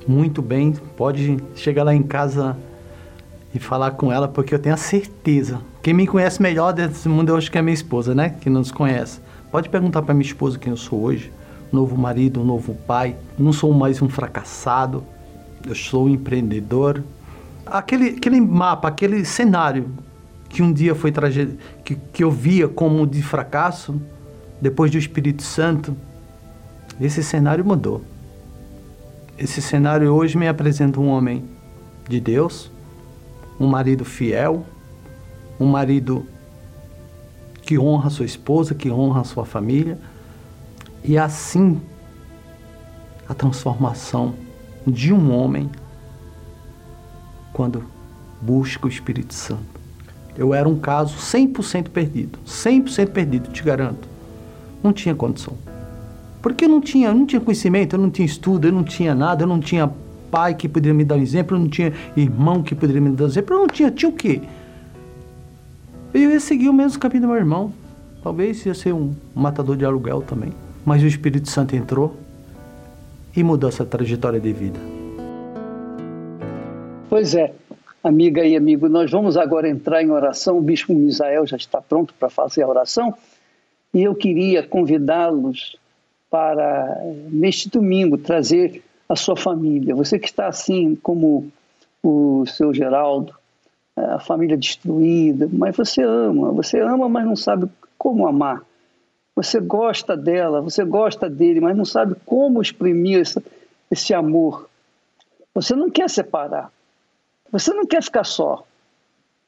muito 0.08 0.42
bem. 0.42 0.74
Pode 0.96 1.38
chegar 1.56 1.84
lá 1.84 1.94
em 1.94 2.02
casa 2.02 2.58
e 3.54 3.60
falar 3.60 3.92
com 3.92 4.12
ela, 4.12 4.28
porque 4.28 4.56
eu 4.56 4.60
tenho 4.60 4.74
a 4.74 4.78
certeza. 4.78 5.60
Quem 5.84 5.94
me 5.94 6.08
conhece 6.08 6.42
melhor 6.42 6.72
desse 6.72 7.10
mundo, 7.10 7.36
acho 7.36 7.52
que 7.52 7.58
é 7.58 7.62
minha 7.62 7.74
esposa, 7.74 8.16
né? 8.16 8.30
Que 8.30 8.50
não 8.50 8.60
nos 8.60 8.72
conhece. 8.72 9.20
Pode 9.52 9.70
perguntar 9.70 10.02
para 10.02 10.14
minha 10.14 10.26
esposa 10.26 10.58
quem 10.58 10.72
eu 10.72 10.78
sou 10.78 11.02
hoje. 11.02 11.32
Novo 11.72 11.98
marido, 11.98 12.44
novo 12.44 12.74
pai. 12.88 13.16
Não 13.38 13.52
sou 13.52 13.74
mais 13.74 14.02
um 14.02 14.08
fracassado. 14.08 15.04
Eu 15.66 15.76
sou 15.76 16.06
um 16.06 16.10
empreendedor. 16.10 17.04
Aquele, 17.66 18.10
aquele 18.12 18.40
mapa, 18.40 18.88
aquele 18.88 19.26
cenário 19.26 19.90
que 20.50 20.64
um 20.64 20.72
dia 20.72 20.96
foi 20.96 21.12
tragédia, 21.12 21.58
que, 21.84 21.96
que 21.96 22.24
eu 22.24 22.32
via 22.32 22.70
como 22.70 23.06
de 23.06 23.22
fracasso, 23.22 24.00
depois 24.62 24.90
do 24.90 24.98
Espírito 24.98 25.44
Santo, 25.44 25.96
esse 27.06 27.24
cenário 27.24 27.64
mudou. 27.64 28.02
Esse 29.38 29.62
cenário 29.62 30.12
hoje 30.14 30.38
me 30.38 30.48
apresenta 30.48 31.00
um 31.00 31.10
homem 31.10 31.46
de 32.10 32.20
Deus, 32.20 32.72
um 33.60 33.68
marido 33.68 34.04
fiel, 34.04 34.66
um 35.60 35.68
marido 35.68 36.26
que 37.62 37.78
honra 37.78 38.10
sua 38.10 38.26
esposa, 38.26 38.74
que 38.74 38.90
honra 38.90 39.24
sua 39.24 39.46
família. 39.46 40.00
E 41.04 41.18
assim 41.18 41.80
a 43.30 43.34
transformação 43.34 44.34
de 44.86 45.14
um 45.14 45.32
homem 45.32 45.70
quando 47.54 47.84
busca 48.42 48.88
o 48.88 48.90
Espírito 48.90 49.34
Santo. 49.34 49.78
Eu 50.38 50.54
era 50.54 50.70
um 50.70 50.78
caso 50.78 51.18
100% 51.18 51.90
perdido, 51.90 52.40
100% 52.46 53.10
perdido, 53.10 53.50
te 53.50 53.64
garanto. 53.64 54.08
Não 54.84 54.94
tinha 54.94 55.16
condição. 55.16 55.58
Porque 56.48 56.64
eu 56.64 56.70
não 56.70 56.80
tinha, 56.80 57.14
não 57.14 57.26
tinha 57.26 57.42
conhecimento, 57.42 57.98
eu 57.98 58.00
não 58.00 58.10
tinha 58.10 58.26
estudo, 58.26 58.70
eu 58.70 58.72
não 58.72 58.82
tinha 58.82 59.14
nada, 59.14 59.44
eu 59.44 59.48
não 59.48 59.60
tinha 59.60 59.92
pai 60.32 60.56
que 60.56 60.70
poderia 60.70 60.94
me 60.94 61.04
dar 61.04 61.16
um 61.16 61.22
exemplo, 61.22 61.58
eu 61.58 61.60
não 61.60 61.68
tinha 61.68 61.92
irmão 62.16 62.64
que 62.64 62.74
poderia 62.74 63.02
me 63.02 63.10
dar 63.10 63.26
um 63.26 63.28
exemplo, 63.28 63.54
eu 63.54 63.60
não 63.60 63.68
tinha, 63.68 63.92
tinha 63.92 64.08
o 64.08 64.14
quê? 64.14 64.40
Eu 66.14 66.32
ia 66.32 66.40
seguir 66.40 66.70
o 66.70 66.74
mesmo 66.74 67.02
caminho 67.02 67.24
do 67.24 67.28
meu 67.28 67.36
irmão. 67.36 67.74
Talvez 68.24 68.66
ia 68.66 68.74
ser 68.74 68.94
um 68.94 69.14
matador 69.36 69.76
de 69.76 69.84
aluguel 69.84 70.22
também. 70.22 70.54
Mas 70.86 71.04
o 71.04 71.06
Espírito 71.06 71.50
Santo 71.50 71.76
entrou 71.76 72.16
e 73.36 73.44
mudou 73.44 73.68
essa 73.68 73.86
trajetória 73.86 74.40
de 74.40 74.54
vida. 74.54 74.80
Pois 77.10 77.36
é, 77.36 77.54
amiga 78.02 78.46
e 78.46 78.56
amigo, 78.56 78.88
nós 78.88 79.12
vamos 79.12 79.36
agora 79.36 79.68
entrar 79.68 80.02
em 80.02 80.12
oração. 80.12 80.58
O 80.58 80.62
Bispo 80.62 80.94
Misael 80.94 81.46
já 81.46 81.58
está 81.58 81.82
pronto 81.82 82.14
para 82.18 82.30
fazer 82.30 82.64
a 82.64 82.70
oração. 82.70 83.14
E 83.94 84.02
eu 84.02 84.16
queria 84.16 84.64
convidá-los 84.64 85.76
para, 86.30 87.02
neste 87.32 87.70
domingo, 87.70 88.18
trazer 88.18 88.84
a 89.08 89.16
sua 89.16 89.36
família. 89.36 89.96
Você 89.96 90.20
que 90.20 90.28
está 90.28 90.48
assim 90.48 90.96
como 90.96 91.50
o 92.04 92.46
seu 92.46 92.74
Geraldo, 92.74 93.34
a 93.96 94.20
família 94.20 94.58
destruída, 94.58 95.50
mas 95.52 95.76
você 95.76 96.04
ama, 96.04 96.52
você 96.52 96.80
ama, 96.80 97.10
mas 97.10 97.26
não 97.26 97.36
sabe 97.36 97.68
como 97.98 98.28
amar. 98.28 98.62
Você 99.36 99.60
gosta 99.60 100.18
dela, 100.18 100.62
você 100.62 100.84
gosta 100.84 101.30
dele, 101.30 101.60
mas 101.60 101.78
não 101.78 101.86
sabe 101.86 102.16
como 102.26 102.62
exprimir 102.62 103.20
esse, 103.20 103.44
esse 103.90 104.14
amor. 104.14 104.70
Você 105.54 105.76
não 105.76 105.90
quer 105.90 106.10
separar. 106.10 106.72
Você 107.52 107.74
não 107.74 107.86
quer 107.86 108.04
ficar 108.04 108.24
só. 108.24 108.66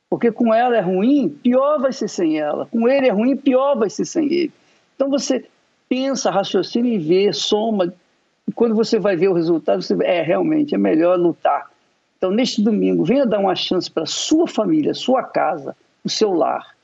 Porque 0.10 0.32
com 0.32 0.54
ela 0.54 0.76
é 0.76 0.82
ruim, 0.82 1.30
pior 1.30 1.80
vai 1.80 1.94
ser 1.94 2.08
sem 2.08 2.40
ela. 2.40 2.66
Com 2.66 2.88
ele 2.88 3.08
é 3.08 3.12
ruim, 3.12 3.36
pior 3.38 3.78
vai 3.78 3.90
ser 3.90 4.06
sem 4.06 4.26
ele. 4.26 4.52
Então 4.96 5.10
você 5.10 5.46
pensa, 5.90 6.30
raciocina 6.30 6.88
e 6.88 7.00
vê, 7.00 7.34
soma. 7.34 7.92
E 8.48 8.52
quando 8.52 8.76
você 8.76 9.00
vai 9.00 9.16
ver 9.16 9.28
o 9.28 9.34
resultado, 9.34 9.82
você 9.82 9.98
é 10.04 10.22
realmente 10.22 10.76
é 10.76 10.78
melhor 10.78 11.20
lutar. 11.20 11.70
Então, 12.18 12.30
neste 12.32 12.62
domingo, 12.62 13.04
venha 13.04 13.26
dar 13.26 13.40
uma 13.40 13.56
chance 13.56 13.90
para 13.90 14.06
sua 14.06 14.48
família, 14.48 14.94
sua 14.94 15.24
casa, 15.24 15.76
o 16.04 16.10
seu 16.10 16.32
lar. 16.34 16.76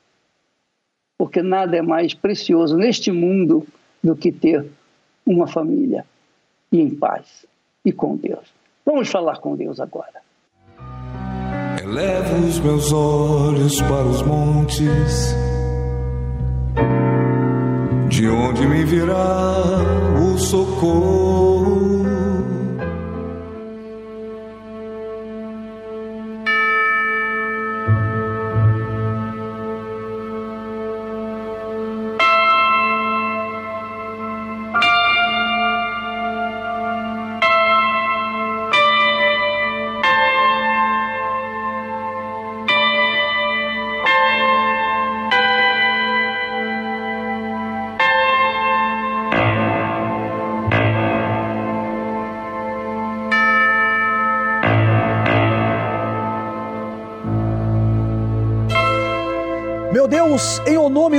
Porque 1.16 1.40
nada 1.40 1.76
é 1.76 1.82
mais 1.82 2.12
precioso 2.12 2.76
neste 2.76 3.12
mundo 3.12 3.66
do 4.02 4.16
que 4.16 4.32
ter 4.32 4.66
uma 5.24 5.46
família 5.46 6.04
e 6.72 6.80
em 6.80 6.90
paz 6.90 7.46
e 7.84 7.92
com 7.92 8.16
Deus. 8.16 8.52
Vamos 8.84 9.08
falar 9.08 9.38
com 9.38 9.56
Deus 9.56 9.80
agora. 9.80 10.20
Elevo 11.82 12.46
os 12.46 12.58
meus 12.60 12.92
olhos 12.92 13.80
para 13.82 14.04
os 14.04 14.22
montes 14.22 15.45
de 18.16 18.30
onde 18.30 18.66
me 18.66 18.82
virá 18.82 19.76
o 20.18 20.38
socorro? 20.38 21.95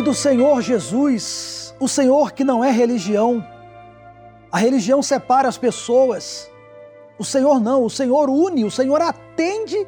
Do 0.08 0.14
Senhor 0.14 0.62
Jesus, 0.62 1.76
o 1.78 1.86
Senhor 1.86 2.32
que 2.32 2.46
não 2.46 2.64
é 2.64 2.72
religião, 2.72 3.46
a 4.50 4.58
religião 4.58 5.04
separa 5.04 5.50
as 5.50 5.58
pessoas, 5.58 6.50
o 7.20 7.26
Senhor 7.26 7.60
não, 7.60 7.84
o 7.84 7.90
Senhor 7.90 8.30
une, 8.30 8.64
o 8.64 8.72
Senhor 8.72 9.02
atende 9.02 9.86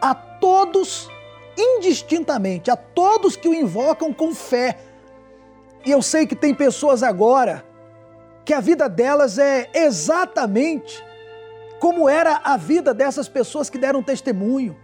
a 0.00 0.14
todos 0.14 1.10
indistintamente, 1.58 2.70
a 2.70 2.76
todos 2.76 3.34
que 3.34 3.48
o 3.48 3.54
invocam 3.54 4.12
com 4.12 4.32
fé. 4.32 4.78
E 5.84 5.90
eu 5.90 6.00
sei 6.00 6.28
que 6.28 6.36
tem 6.36 6.54
pessoas 6.54 7.02
agora 7.02 7.64
que 8.44 8.54
a 8.54 8.60
vida 8.60 8.88
delas 8.88 9.36
é 9.36 9.68
exatamente 9.74 11.04
como 11.80 12.08
era 12.08 12.40
a 12.44 12.56
vida 12.56 12.94
dessas 12.94 13.28
pessoas 13.28 13.68
que 13.68 13.78
deram 13.78 14.00
testemunho. 14.00 14.76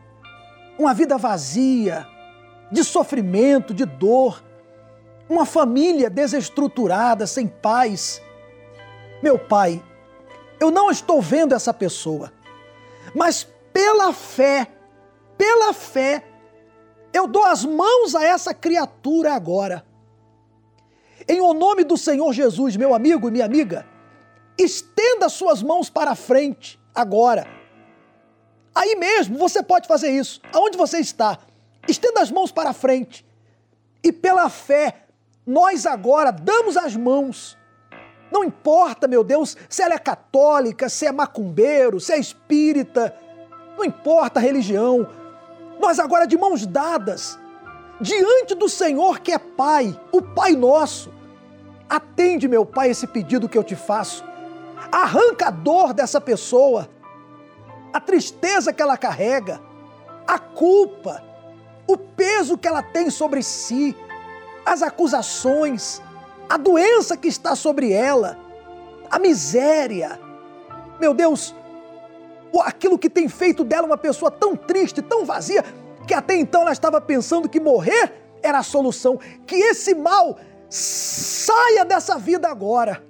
Uma 0.76 0.92
vida 0.92 1.16
vazia, 1.16 2.04
de 2.68 2.82
sofrimento, 2.82 3.72
de 3.72 3.84
dor, 3.84 4.42
uma 5.32 5.46
família 5.46 6.10
desestruturada, 6.10 7.26
sem 7.26 7.48
paz. 7.48 8.20
Meu 9.22 9.38
pai, 9.38 9.82
eu 10.60 10.70
não 10.70 10.90
estou 10.90 11.20
vendo 11.20 11.54
essa 11.54 11.72
pessoa, 11.72 12.32
mas 13.14 13.48
pela 13.72 14.12
fé, 14.12 14.68
pela 15.38 15.72
fé, 15.72 16.24
eu 17.12 17.26
dou 17.26 17.44
as 17.44 17.64
mãos 17.64 18.14
a 18.14 18.24
essa 18.24 18.52
criatura 18.52 19.34
agora. 19.34 19.84
Em 21.26 21.40
o 21.40 21.54
nome 21.54 21.84
do 21.84 21.96
Senhor 21.96 22.32
Jesus, 22.32 22.76
meu 22.76 22.94
amigo 22.94 23.28
e 23.28 23.30
minha 23.30 23.44
amiga, 23.44 23.86
estenda 24.58 25.28
suas 25.28 25.62
mãos 25.62 25.88
para 25.88 26.14
frente 26.14 26.80
agora. 26.94 27.46
Aí 28.74 28.96
mesmo 28.96 29.38
você 29.38 29.62
pode 29.62 29.86
fazer 29.86 30.10
isso, 30.10 30.40
aonde 30.52 30.76
você 30.76 30.98
está. 30.98 31.38
Estenda 31.88 32.20
as 32.20 32.30
mãos 32.30 32.50
para 32.50 32.72
frente. 32.72 33.24
E 34.02 34.10
pela 34.10 34.48
fé, 34.48 35.01
nós 35.46 35.86
agora 35.86 36.30
damos 36.30 36.76
as 36.76 36.96
mãos. 36.96 37.58
Não 38.30 38.44
importa, 38.44 39.06
meu 39.06 39.22
Deus, 39.22 39.56
se 39.68 39.82
ela 39.82 39.94
é 39.94 39.98
católica, 39.98 40.88
se 40.88 41.06
é 41.06 41.12
macumbeiro, 41.12 42.00
se 42.00 42.12
é 42.12 42.18
espírita, 42.18 43.14
não 43.76 43.84
importa 43.84 44.38
a 44.38 44.42
religião. 44.42 45.06
Nós 45.78 45.98
agora 45.98 46.26
de 46.26 46.38
mãos 46.38 46.64
dadas, 46.64 47.38
diante 48.00 48.54
do 48.54 48.68
Senhor 48.68 49.20
que 49.20 49.32
é 49.32 49.38
Pai, 49.38 49.98
o 50.12 50.22
Pai 50.22 50.52
nosso. 50.52 51.12
Atende, 51.88 52.48
meu 52.48 52.64
Pai, 52.64 52.90
esse 52.90 53.06
pedido 53.06 53.48
que 53.48 53.58
eu 53.58 53.64
te 53.64 53.76
faço. 53.76 54.24
Arranca 54.90 55.48
a 55.48 55.50
dor 55.50 55.92
dessa 55.92 56.20
pessoa, 56.20 56.88
a 57.92 58.00
tristeza 58.00 58.72
que 58.72 58.80
ela 58.80 58.96
carrega, 58.96 59.60
a 60.26 60.38
culpa, 60.38 61.22
o 61.86 61.98
peso 61.98 62.56
que 62.56 62.66
ela 62.66 62.82
tem 62.82 63.10
sobre 63.10 63.42
si, 63.42 63.94
as 64.64 64.82
acusações, 64.82 66.00
a 66.48 66.56
doença 66.56 67.16
que 67.16 67.28
está 67.28 67.54
sobre 67.56 67.92
ela, 67.92 68.38
a 69.10 69.18
miséria. 69.18 70.18
Meu 71.00 71.12
Deus, 71.12 71.54
aquilo 72.60 72.98
que 72.98 73.10
tem 73.10 73.28
feito 73.28 73.64
dela 73.64 73.86
uma 73.86 73.98
pessoa 73.98 74.30
tão 74.30 74.56
triste, 74.56 75.02
tão 75.02 75.24
vazia, 75.24 75.64
que 76.06 76.14
até 76.14 76.34
então 76.34 76.62
ela 76.62 76.72
estava 76.72 77.00
pensando 77.00 77.48
que 77.48 77.60
morrer 77.60 78.12
era 78.42 78.58
a 78.58 78.62
solução, 78.62 79.18
que 79.46 79.54
esse 79.54 79.94
mal 79.94 80.38
saia 80.68 81.84
dessa 81.84 82.18
vida 82.18 82.48
agora 82.48 83.04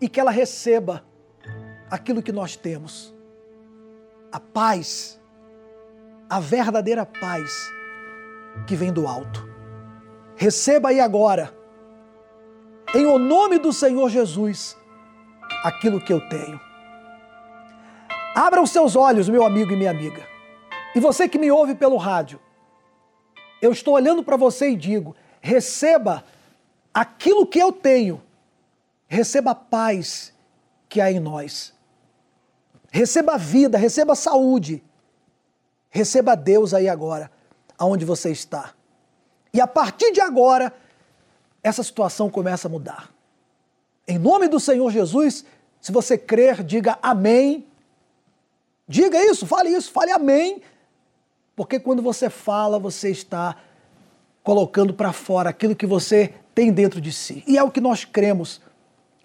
e 0.00 0.08
que 0.08 0.18
ela 0.18 0.30
receba 0.30 1.04
aquilo 1.90 2.22
que 2.22 2.32
nós 2.32 2.56
temos. 2.56 3.14
A 4.32 4.38
paz, 4.38 5.20
a 6.28 6.38
verdadeira 6.38 7.04
paz 7.04 7.70
que 8.66 8.76
vem 8.76 8.92
do 8.92 9.06
alto. 9.06 9.49
Receba 10.40 10.88
aí 10.88 10.98
agora, 10.98 11.54
em 12.94 13.04
o 13.04 13.18
nome 13.18 13.58
do 13.58 13.74
Senhor 13.74 14.08
Jesus, 14.08 14.74
aquilo 15.62 16.02
que 16.02 16.10
eu 16.10 16.26
tenho. 16.30 16.58
Abra 18.34 18.62
os 18.62 18.70
seus 18.70 18.96
olhos, 18.96 19.28
meu 19.28 19.44
amigo 19.44 19.70
e 19.72 19.76
minha 19.76 19.90
amiga. 19.90 20.26
E 20.94 20.98
você 20.98 21.28
que 21.28 21.38
me 21.38 21.50
ouve 21.50 21.74
pelo 21.74 21.98
rádio, 21.98 22.40
eu 23.60 23.70
estou 23.70 23.92
olhando 23.92 24.24
para 24.24 24.38
você 24.38 24.70
e 24.70 24.76
digo: 24.76 25.14
receba 25.42 26.24
aquilo 26.94 27.46
que 27.46 27.58
eu 27.58 27.70
tenho, 27.70 28.22
receba 29.08 29.50
a 29.50 29.54
paz 29.54 30.32
que 30.88 31.02
há 31.02 31.12
em 31.12 31.20
nós, 31.20 31.74
receba 32.90 33.34
a 33.34 33.36
vida, 33.36 33.76
receba 33.76 34.14
a 34.14 34.16
saúde, 34.16 34.82
receba 35.90 36.34
Deus 36.34 36.72
aí 36.72 36.88
agora, 36.88 37.30
aonde 37.76 38.06
você 38.06 38.30
está. 38.30 38.72
E 39.52 39.60
a 39.60 39.66
partir 39.66 40.12
de 40.12 40.20
agora, 40.20 40.72
essa 41.62 41.82
situação 41.82 42.30
começa 42.30 42.68
a 42.68 42.70
mudar. 42.70 43.10
Em 44.06 44.18
nome 44.18 44.48
do 44.48 44.58
Senhor 44.58 44.90
Jesus, 44.90 45.44
se 45.80 45.92
você 45.92 46.18
crer, 46.18 46.62
diga 46.62 46.98
amém. 47.02 47.66
Diga 48.86 49.22
isso, 49.24 49.46
fale 49.46 49.70
isso, 49.70 49.90
fale 49.90 50.10
amém. 50.10 50.62
Porque 51.54 51.78
quando 51.78 52.02
você 52.02 52.28
fala, 52.28 52.78
você 52.78 53.10
está 53.10 53.56
colocando 54.42 54.94
para 54.94 55.12
fora 55.12 55.50
aquilo 55.50 55.76
que 55.76 55.86
você 55.86 56.34
tem 56.54 56.72
dentro 56.72 57.00
de 57.00 57.12
si. 57.12 57.44
E 57.46 57.56
é 57.56 57.62
o 57.62 57.70
que 57.70 57.80
nós 57.80 58.04
cremos. 58.04 58.60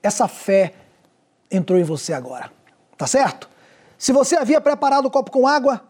Essa 0.04 0.28
fé 0.28 0.74
entrou 1.50 1.80
em 1.80 1.84
você 1.84 2.14
agora. 2.14 2.52
Tá 2.98 3.08
certo? 3.08 3.50
Se 3.98 4.12
você 4.12 4.36
havia 4.36 4.62
preparado 4.62 5.06
o 5.06 5.12
copo 5.12 5.32
com 5.32 5.48
água, 5.48 5.82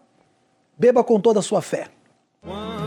beba 0.78 1.04
com 1.04 1.20
toda 1.20 1.40
a 1.40 1.42
sua 1.42 1.60
fé. 1.60 1.88
Quando 2.40 2.85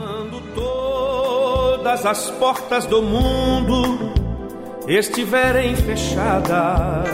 todas 1.80 2.06
as 2.06 2.30
portas 2.32 2.86
do 2.86 3.02
mundo 3.02 4.12
estiverem 4.86 5.78
fechadas 5.78 7.08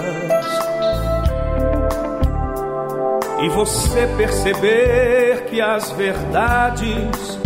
e 3.44 3.50
você 3.50 4.08
perceber 4.18 5.46
que 5.46 5.62
as 5.62 5.92
verdades 5.92 7.40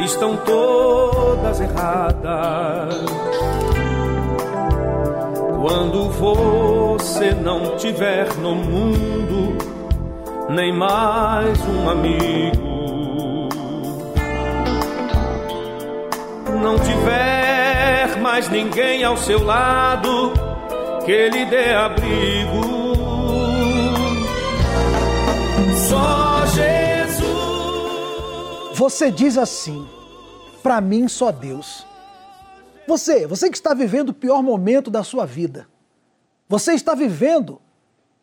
estão 0.00 0.36
todas 0.36 1.58
erradas. 1.58 2.94
Quando 5.62 6.10
você 6.10 7.30
não 7.30 7.76
tiver 7.76 8.34
no 8.36 8.54
mundo 8.54 9.56
nem 10.50 10.70
mais 10.70 11.58
um 11.66 11.88
amigo, 11.88 12.77
não 16.58 16.78
tiver 16.78 18.18
mais 18.20 18.48
ninguém 18.48 19.04
ao 19.04 19.16
seu 19.16 19.44
lado 19.44 20.32
que 21.04 21.28
lhe 21.30 21.44
dê 21.46 21.72
abrigo. 21.72 22.78
Só 25.88 26.44
Jesus. 26.46 27.28
Você 28.74 29.10
diz 29.10 29.38
assim: 29.38 29.88
para 30.62 30.80
mim 30.80 31.08
só 31.08 31.32
Deus. 31.32 31.86
Você, 32.86 33.26
você 33.26 33.48
que 33.50 33.56
está 33.56 33.74
vivendo 33.74 34.10
o 34.10 34.14
pior 34.14 34.42
momento 34.42 34.90
da 34.90 35.02
sua 35.04 35.24
vida. 35.26 35.66
Você 36.48 36.72
está 36.72 36.94
vivendo, 36.94 37.60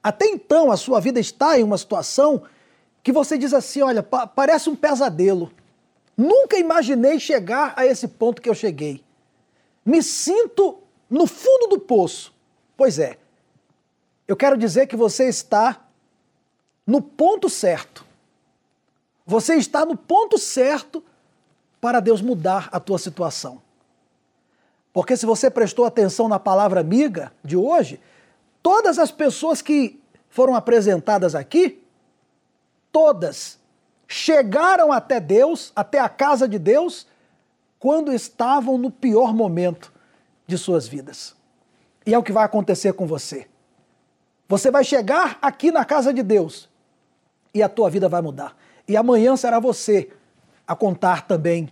até 0.02 0.26
então 0.26 0.72
a 0.72 0.78
sua 0.78 1.00
vida 1.00 1.20
está 1.20 1.60
em 1.60 1.64
uma 1.64 1.78
situação 1.78 2.42
que 3.04 3.12
você 3.12 3.38
diz 3.38 3.54
assim: 3.54 3.82
olha, 3.82 4.02
pa 4.04 4.26
parece 4.26 4.70
um 4.70 4.76
pesadelo. 4.76 5.52
Nunca 6.18 6.58
imaginei 6.58 7.20
chegar 7.20 7.74
a 7.76 7.86
esse 7.86 8.08
ponto 8.08 8.42
que 8.42 8.50
eu 8.50 8.54
cheguei. 8.54 9.04
Me 9.86 10.02
sinto 10.02 10.80
no 11.10 11.28
fundo 11.28 11.68
do 11.68 11.80
poço. 11.80 12.34
Pois 12.78 13.00
é, 13.00 13.18
eu 14.28 14.36
quero 14.36 14.58
dizer 14.58 14.88
que 14.88 14.96
você 14.96 15.28
está 15.28 15.86
no 16.86 17.02
ponto 17.02 17.50
certo. 17.50 18.06
Você 19.26 19.56
está 19.56 19.86
no 19.86 19.98
ponto 19.98 20.38
certo 20.38 21.04
para 21.82 22.00
Deus 22.00 22.22
mudar 22.22 22.70
a 22.72 22.80
tua 22.80 22.98
situação. 22.98 23.62
Porque 24.94 25.18
se 25.18 25.26
você 25.26 25.50
prestou 25.50 25.86
atenção 25.86 26.28
na 26.30 26.40
palavra 26.40 26.80
amiga 26.80 27.34
de 27.44 27.58
hoje, 27.58 28.00
todas 28.64 28.98
as 28.98 29.12
pessoas 29.12 29.62
que 29.62 30.00
foram 30.30 30.56
apresentadas 30.56 31.36
aqui, 31.36 31.84
todas 32.92 33.60
chegaram 34.08 34.92
até 34.92 35.20
Deus, 35.20 35.72
até 35.76 36.00
a 36.00 36.10
casa 36.10 36.48
de 36.48 36.60
Deus, 36.60 37.08
quando 37.80 38.14
estavam 38.14 38.78
no 38.78 38.90
pior 38.90 39.34
momento 39.34 39.94
de 40.48 40.58
suas 40.58 40.88
vidas. 40.88 41.36
E 42.06 42.14
é 42.14 42.18
o 42.18 42.24
que 42.24 42.32
vai 42.32 42.46
acontecer 42.46 42.94
com 42.94 43.08
você. 43.08 43.48
Você 44.48 44.70
vai 44.70 44.84
chegar 44.84 45.40
aqui 45.42 45.72
na 45.72 45.84
casa 45.84 46.14
de 46.14 46.22
Deus 46.22 46.70
e 47.54 47.64
a 47.64 47.70
tua 47.70 47.90
vida 47.90 48.08
vai 48.08 48.22
mudar. 48.22 48.56
E 48.88 48.96
amanhã 48.96 49.36
será 49.36 49.60
você 49.60 50.12
a 50.68 50.76
contar 50.76 51.28
também 51.28 51.70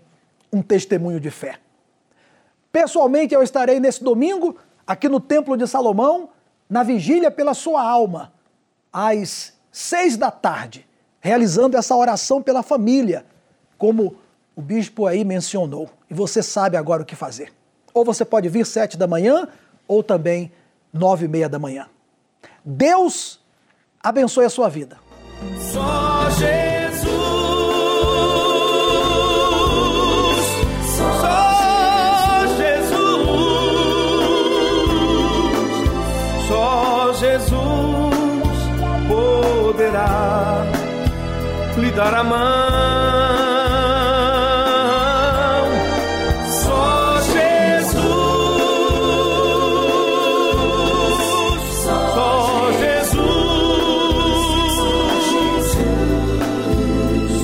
um 0.52 0.62
testemunho 0.62 1.20
de 1.20 1.30
fé. 1.30 1.60
Pessoalmente, 2.72 3.36
eu 3.36 3.44
estarei 3.44 3.80
nesse 3.80 4.04
domingo 4.04 4.58
aqui 4.86 5.08
no 5.08 5.20
Templo 5.20 5.56
de 5.56 5.68
Salomão, 5.68 6.30
na 6.68 6.82
vigília 6.82 7.30
pela 7.30 7.54
sua 7.54 7.84
alma, 7.84 8.34
às 8.92 9.54
seis 9.72 10.18
da 10.18 10.32
tarde, 10.32 10.88
realizando 11.24 11.78
essa 11.78 11.96
oração 11.96 12.42
pela 12.42 12.62
família, 12.62 13.26
como 13.78 14.18
o 14.54 14.62
bispo 14.62 15.08
aí 15.08 15.24
mencionou. 15.24 15.90
E 16.10 16.14
você 16.14 16.44
sabe 16.44 16.76
agora 16.76 17.02
o 17.02 17.06
que 17.06 17.16
fazer. 17.16 17.54
Ou 17.94 18.04
você 18.04 18.26
pode 18.26 18.50
vir 18.50 18.66
sete 18.66 18.98
da 18.98 19.08
manhã, 19.08 19.48
ou 19.88 20.04
também 20.04 20.52
nove 20.92 21.24
e 21.24 21.30
meia 21.30 21.48
da 21.48 21.58
manhã. 21.58 21.88
Deus 22.64 23.40
abençoe 24.04 24.44
a 24.44 24.50
sua 24.50 24.68
vida. 24.68 24.98
Dar 42.04 42.16
a 42.16 42.24
mão. 42.24 42.40
Só 46.62 47.22
Jesus. 47.22 48.04
Só 51.86 52.72
Jesus. 52.82 53.24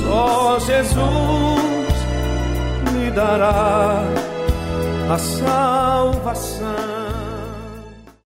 Só 0.04 0.60
Jesus 0.60 1.98
lhe 2.92 3.08
dará 3.12 4.04
a 5.10 5.18
salvação. 5.18 6.59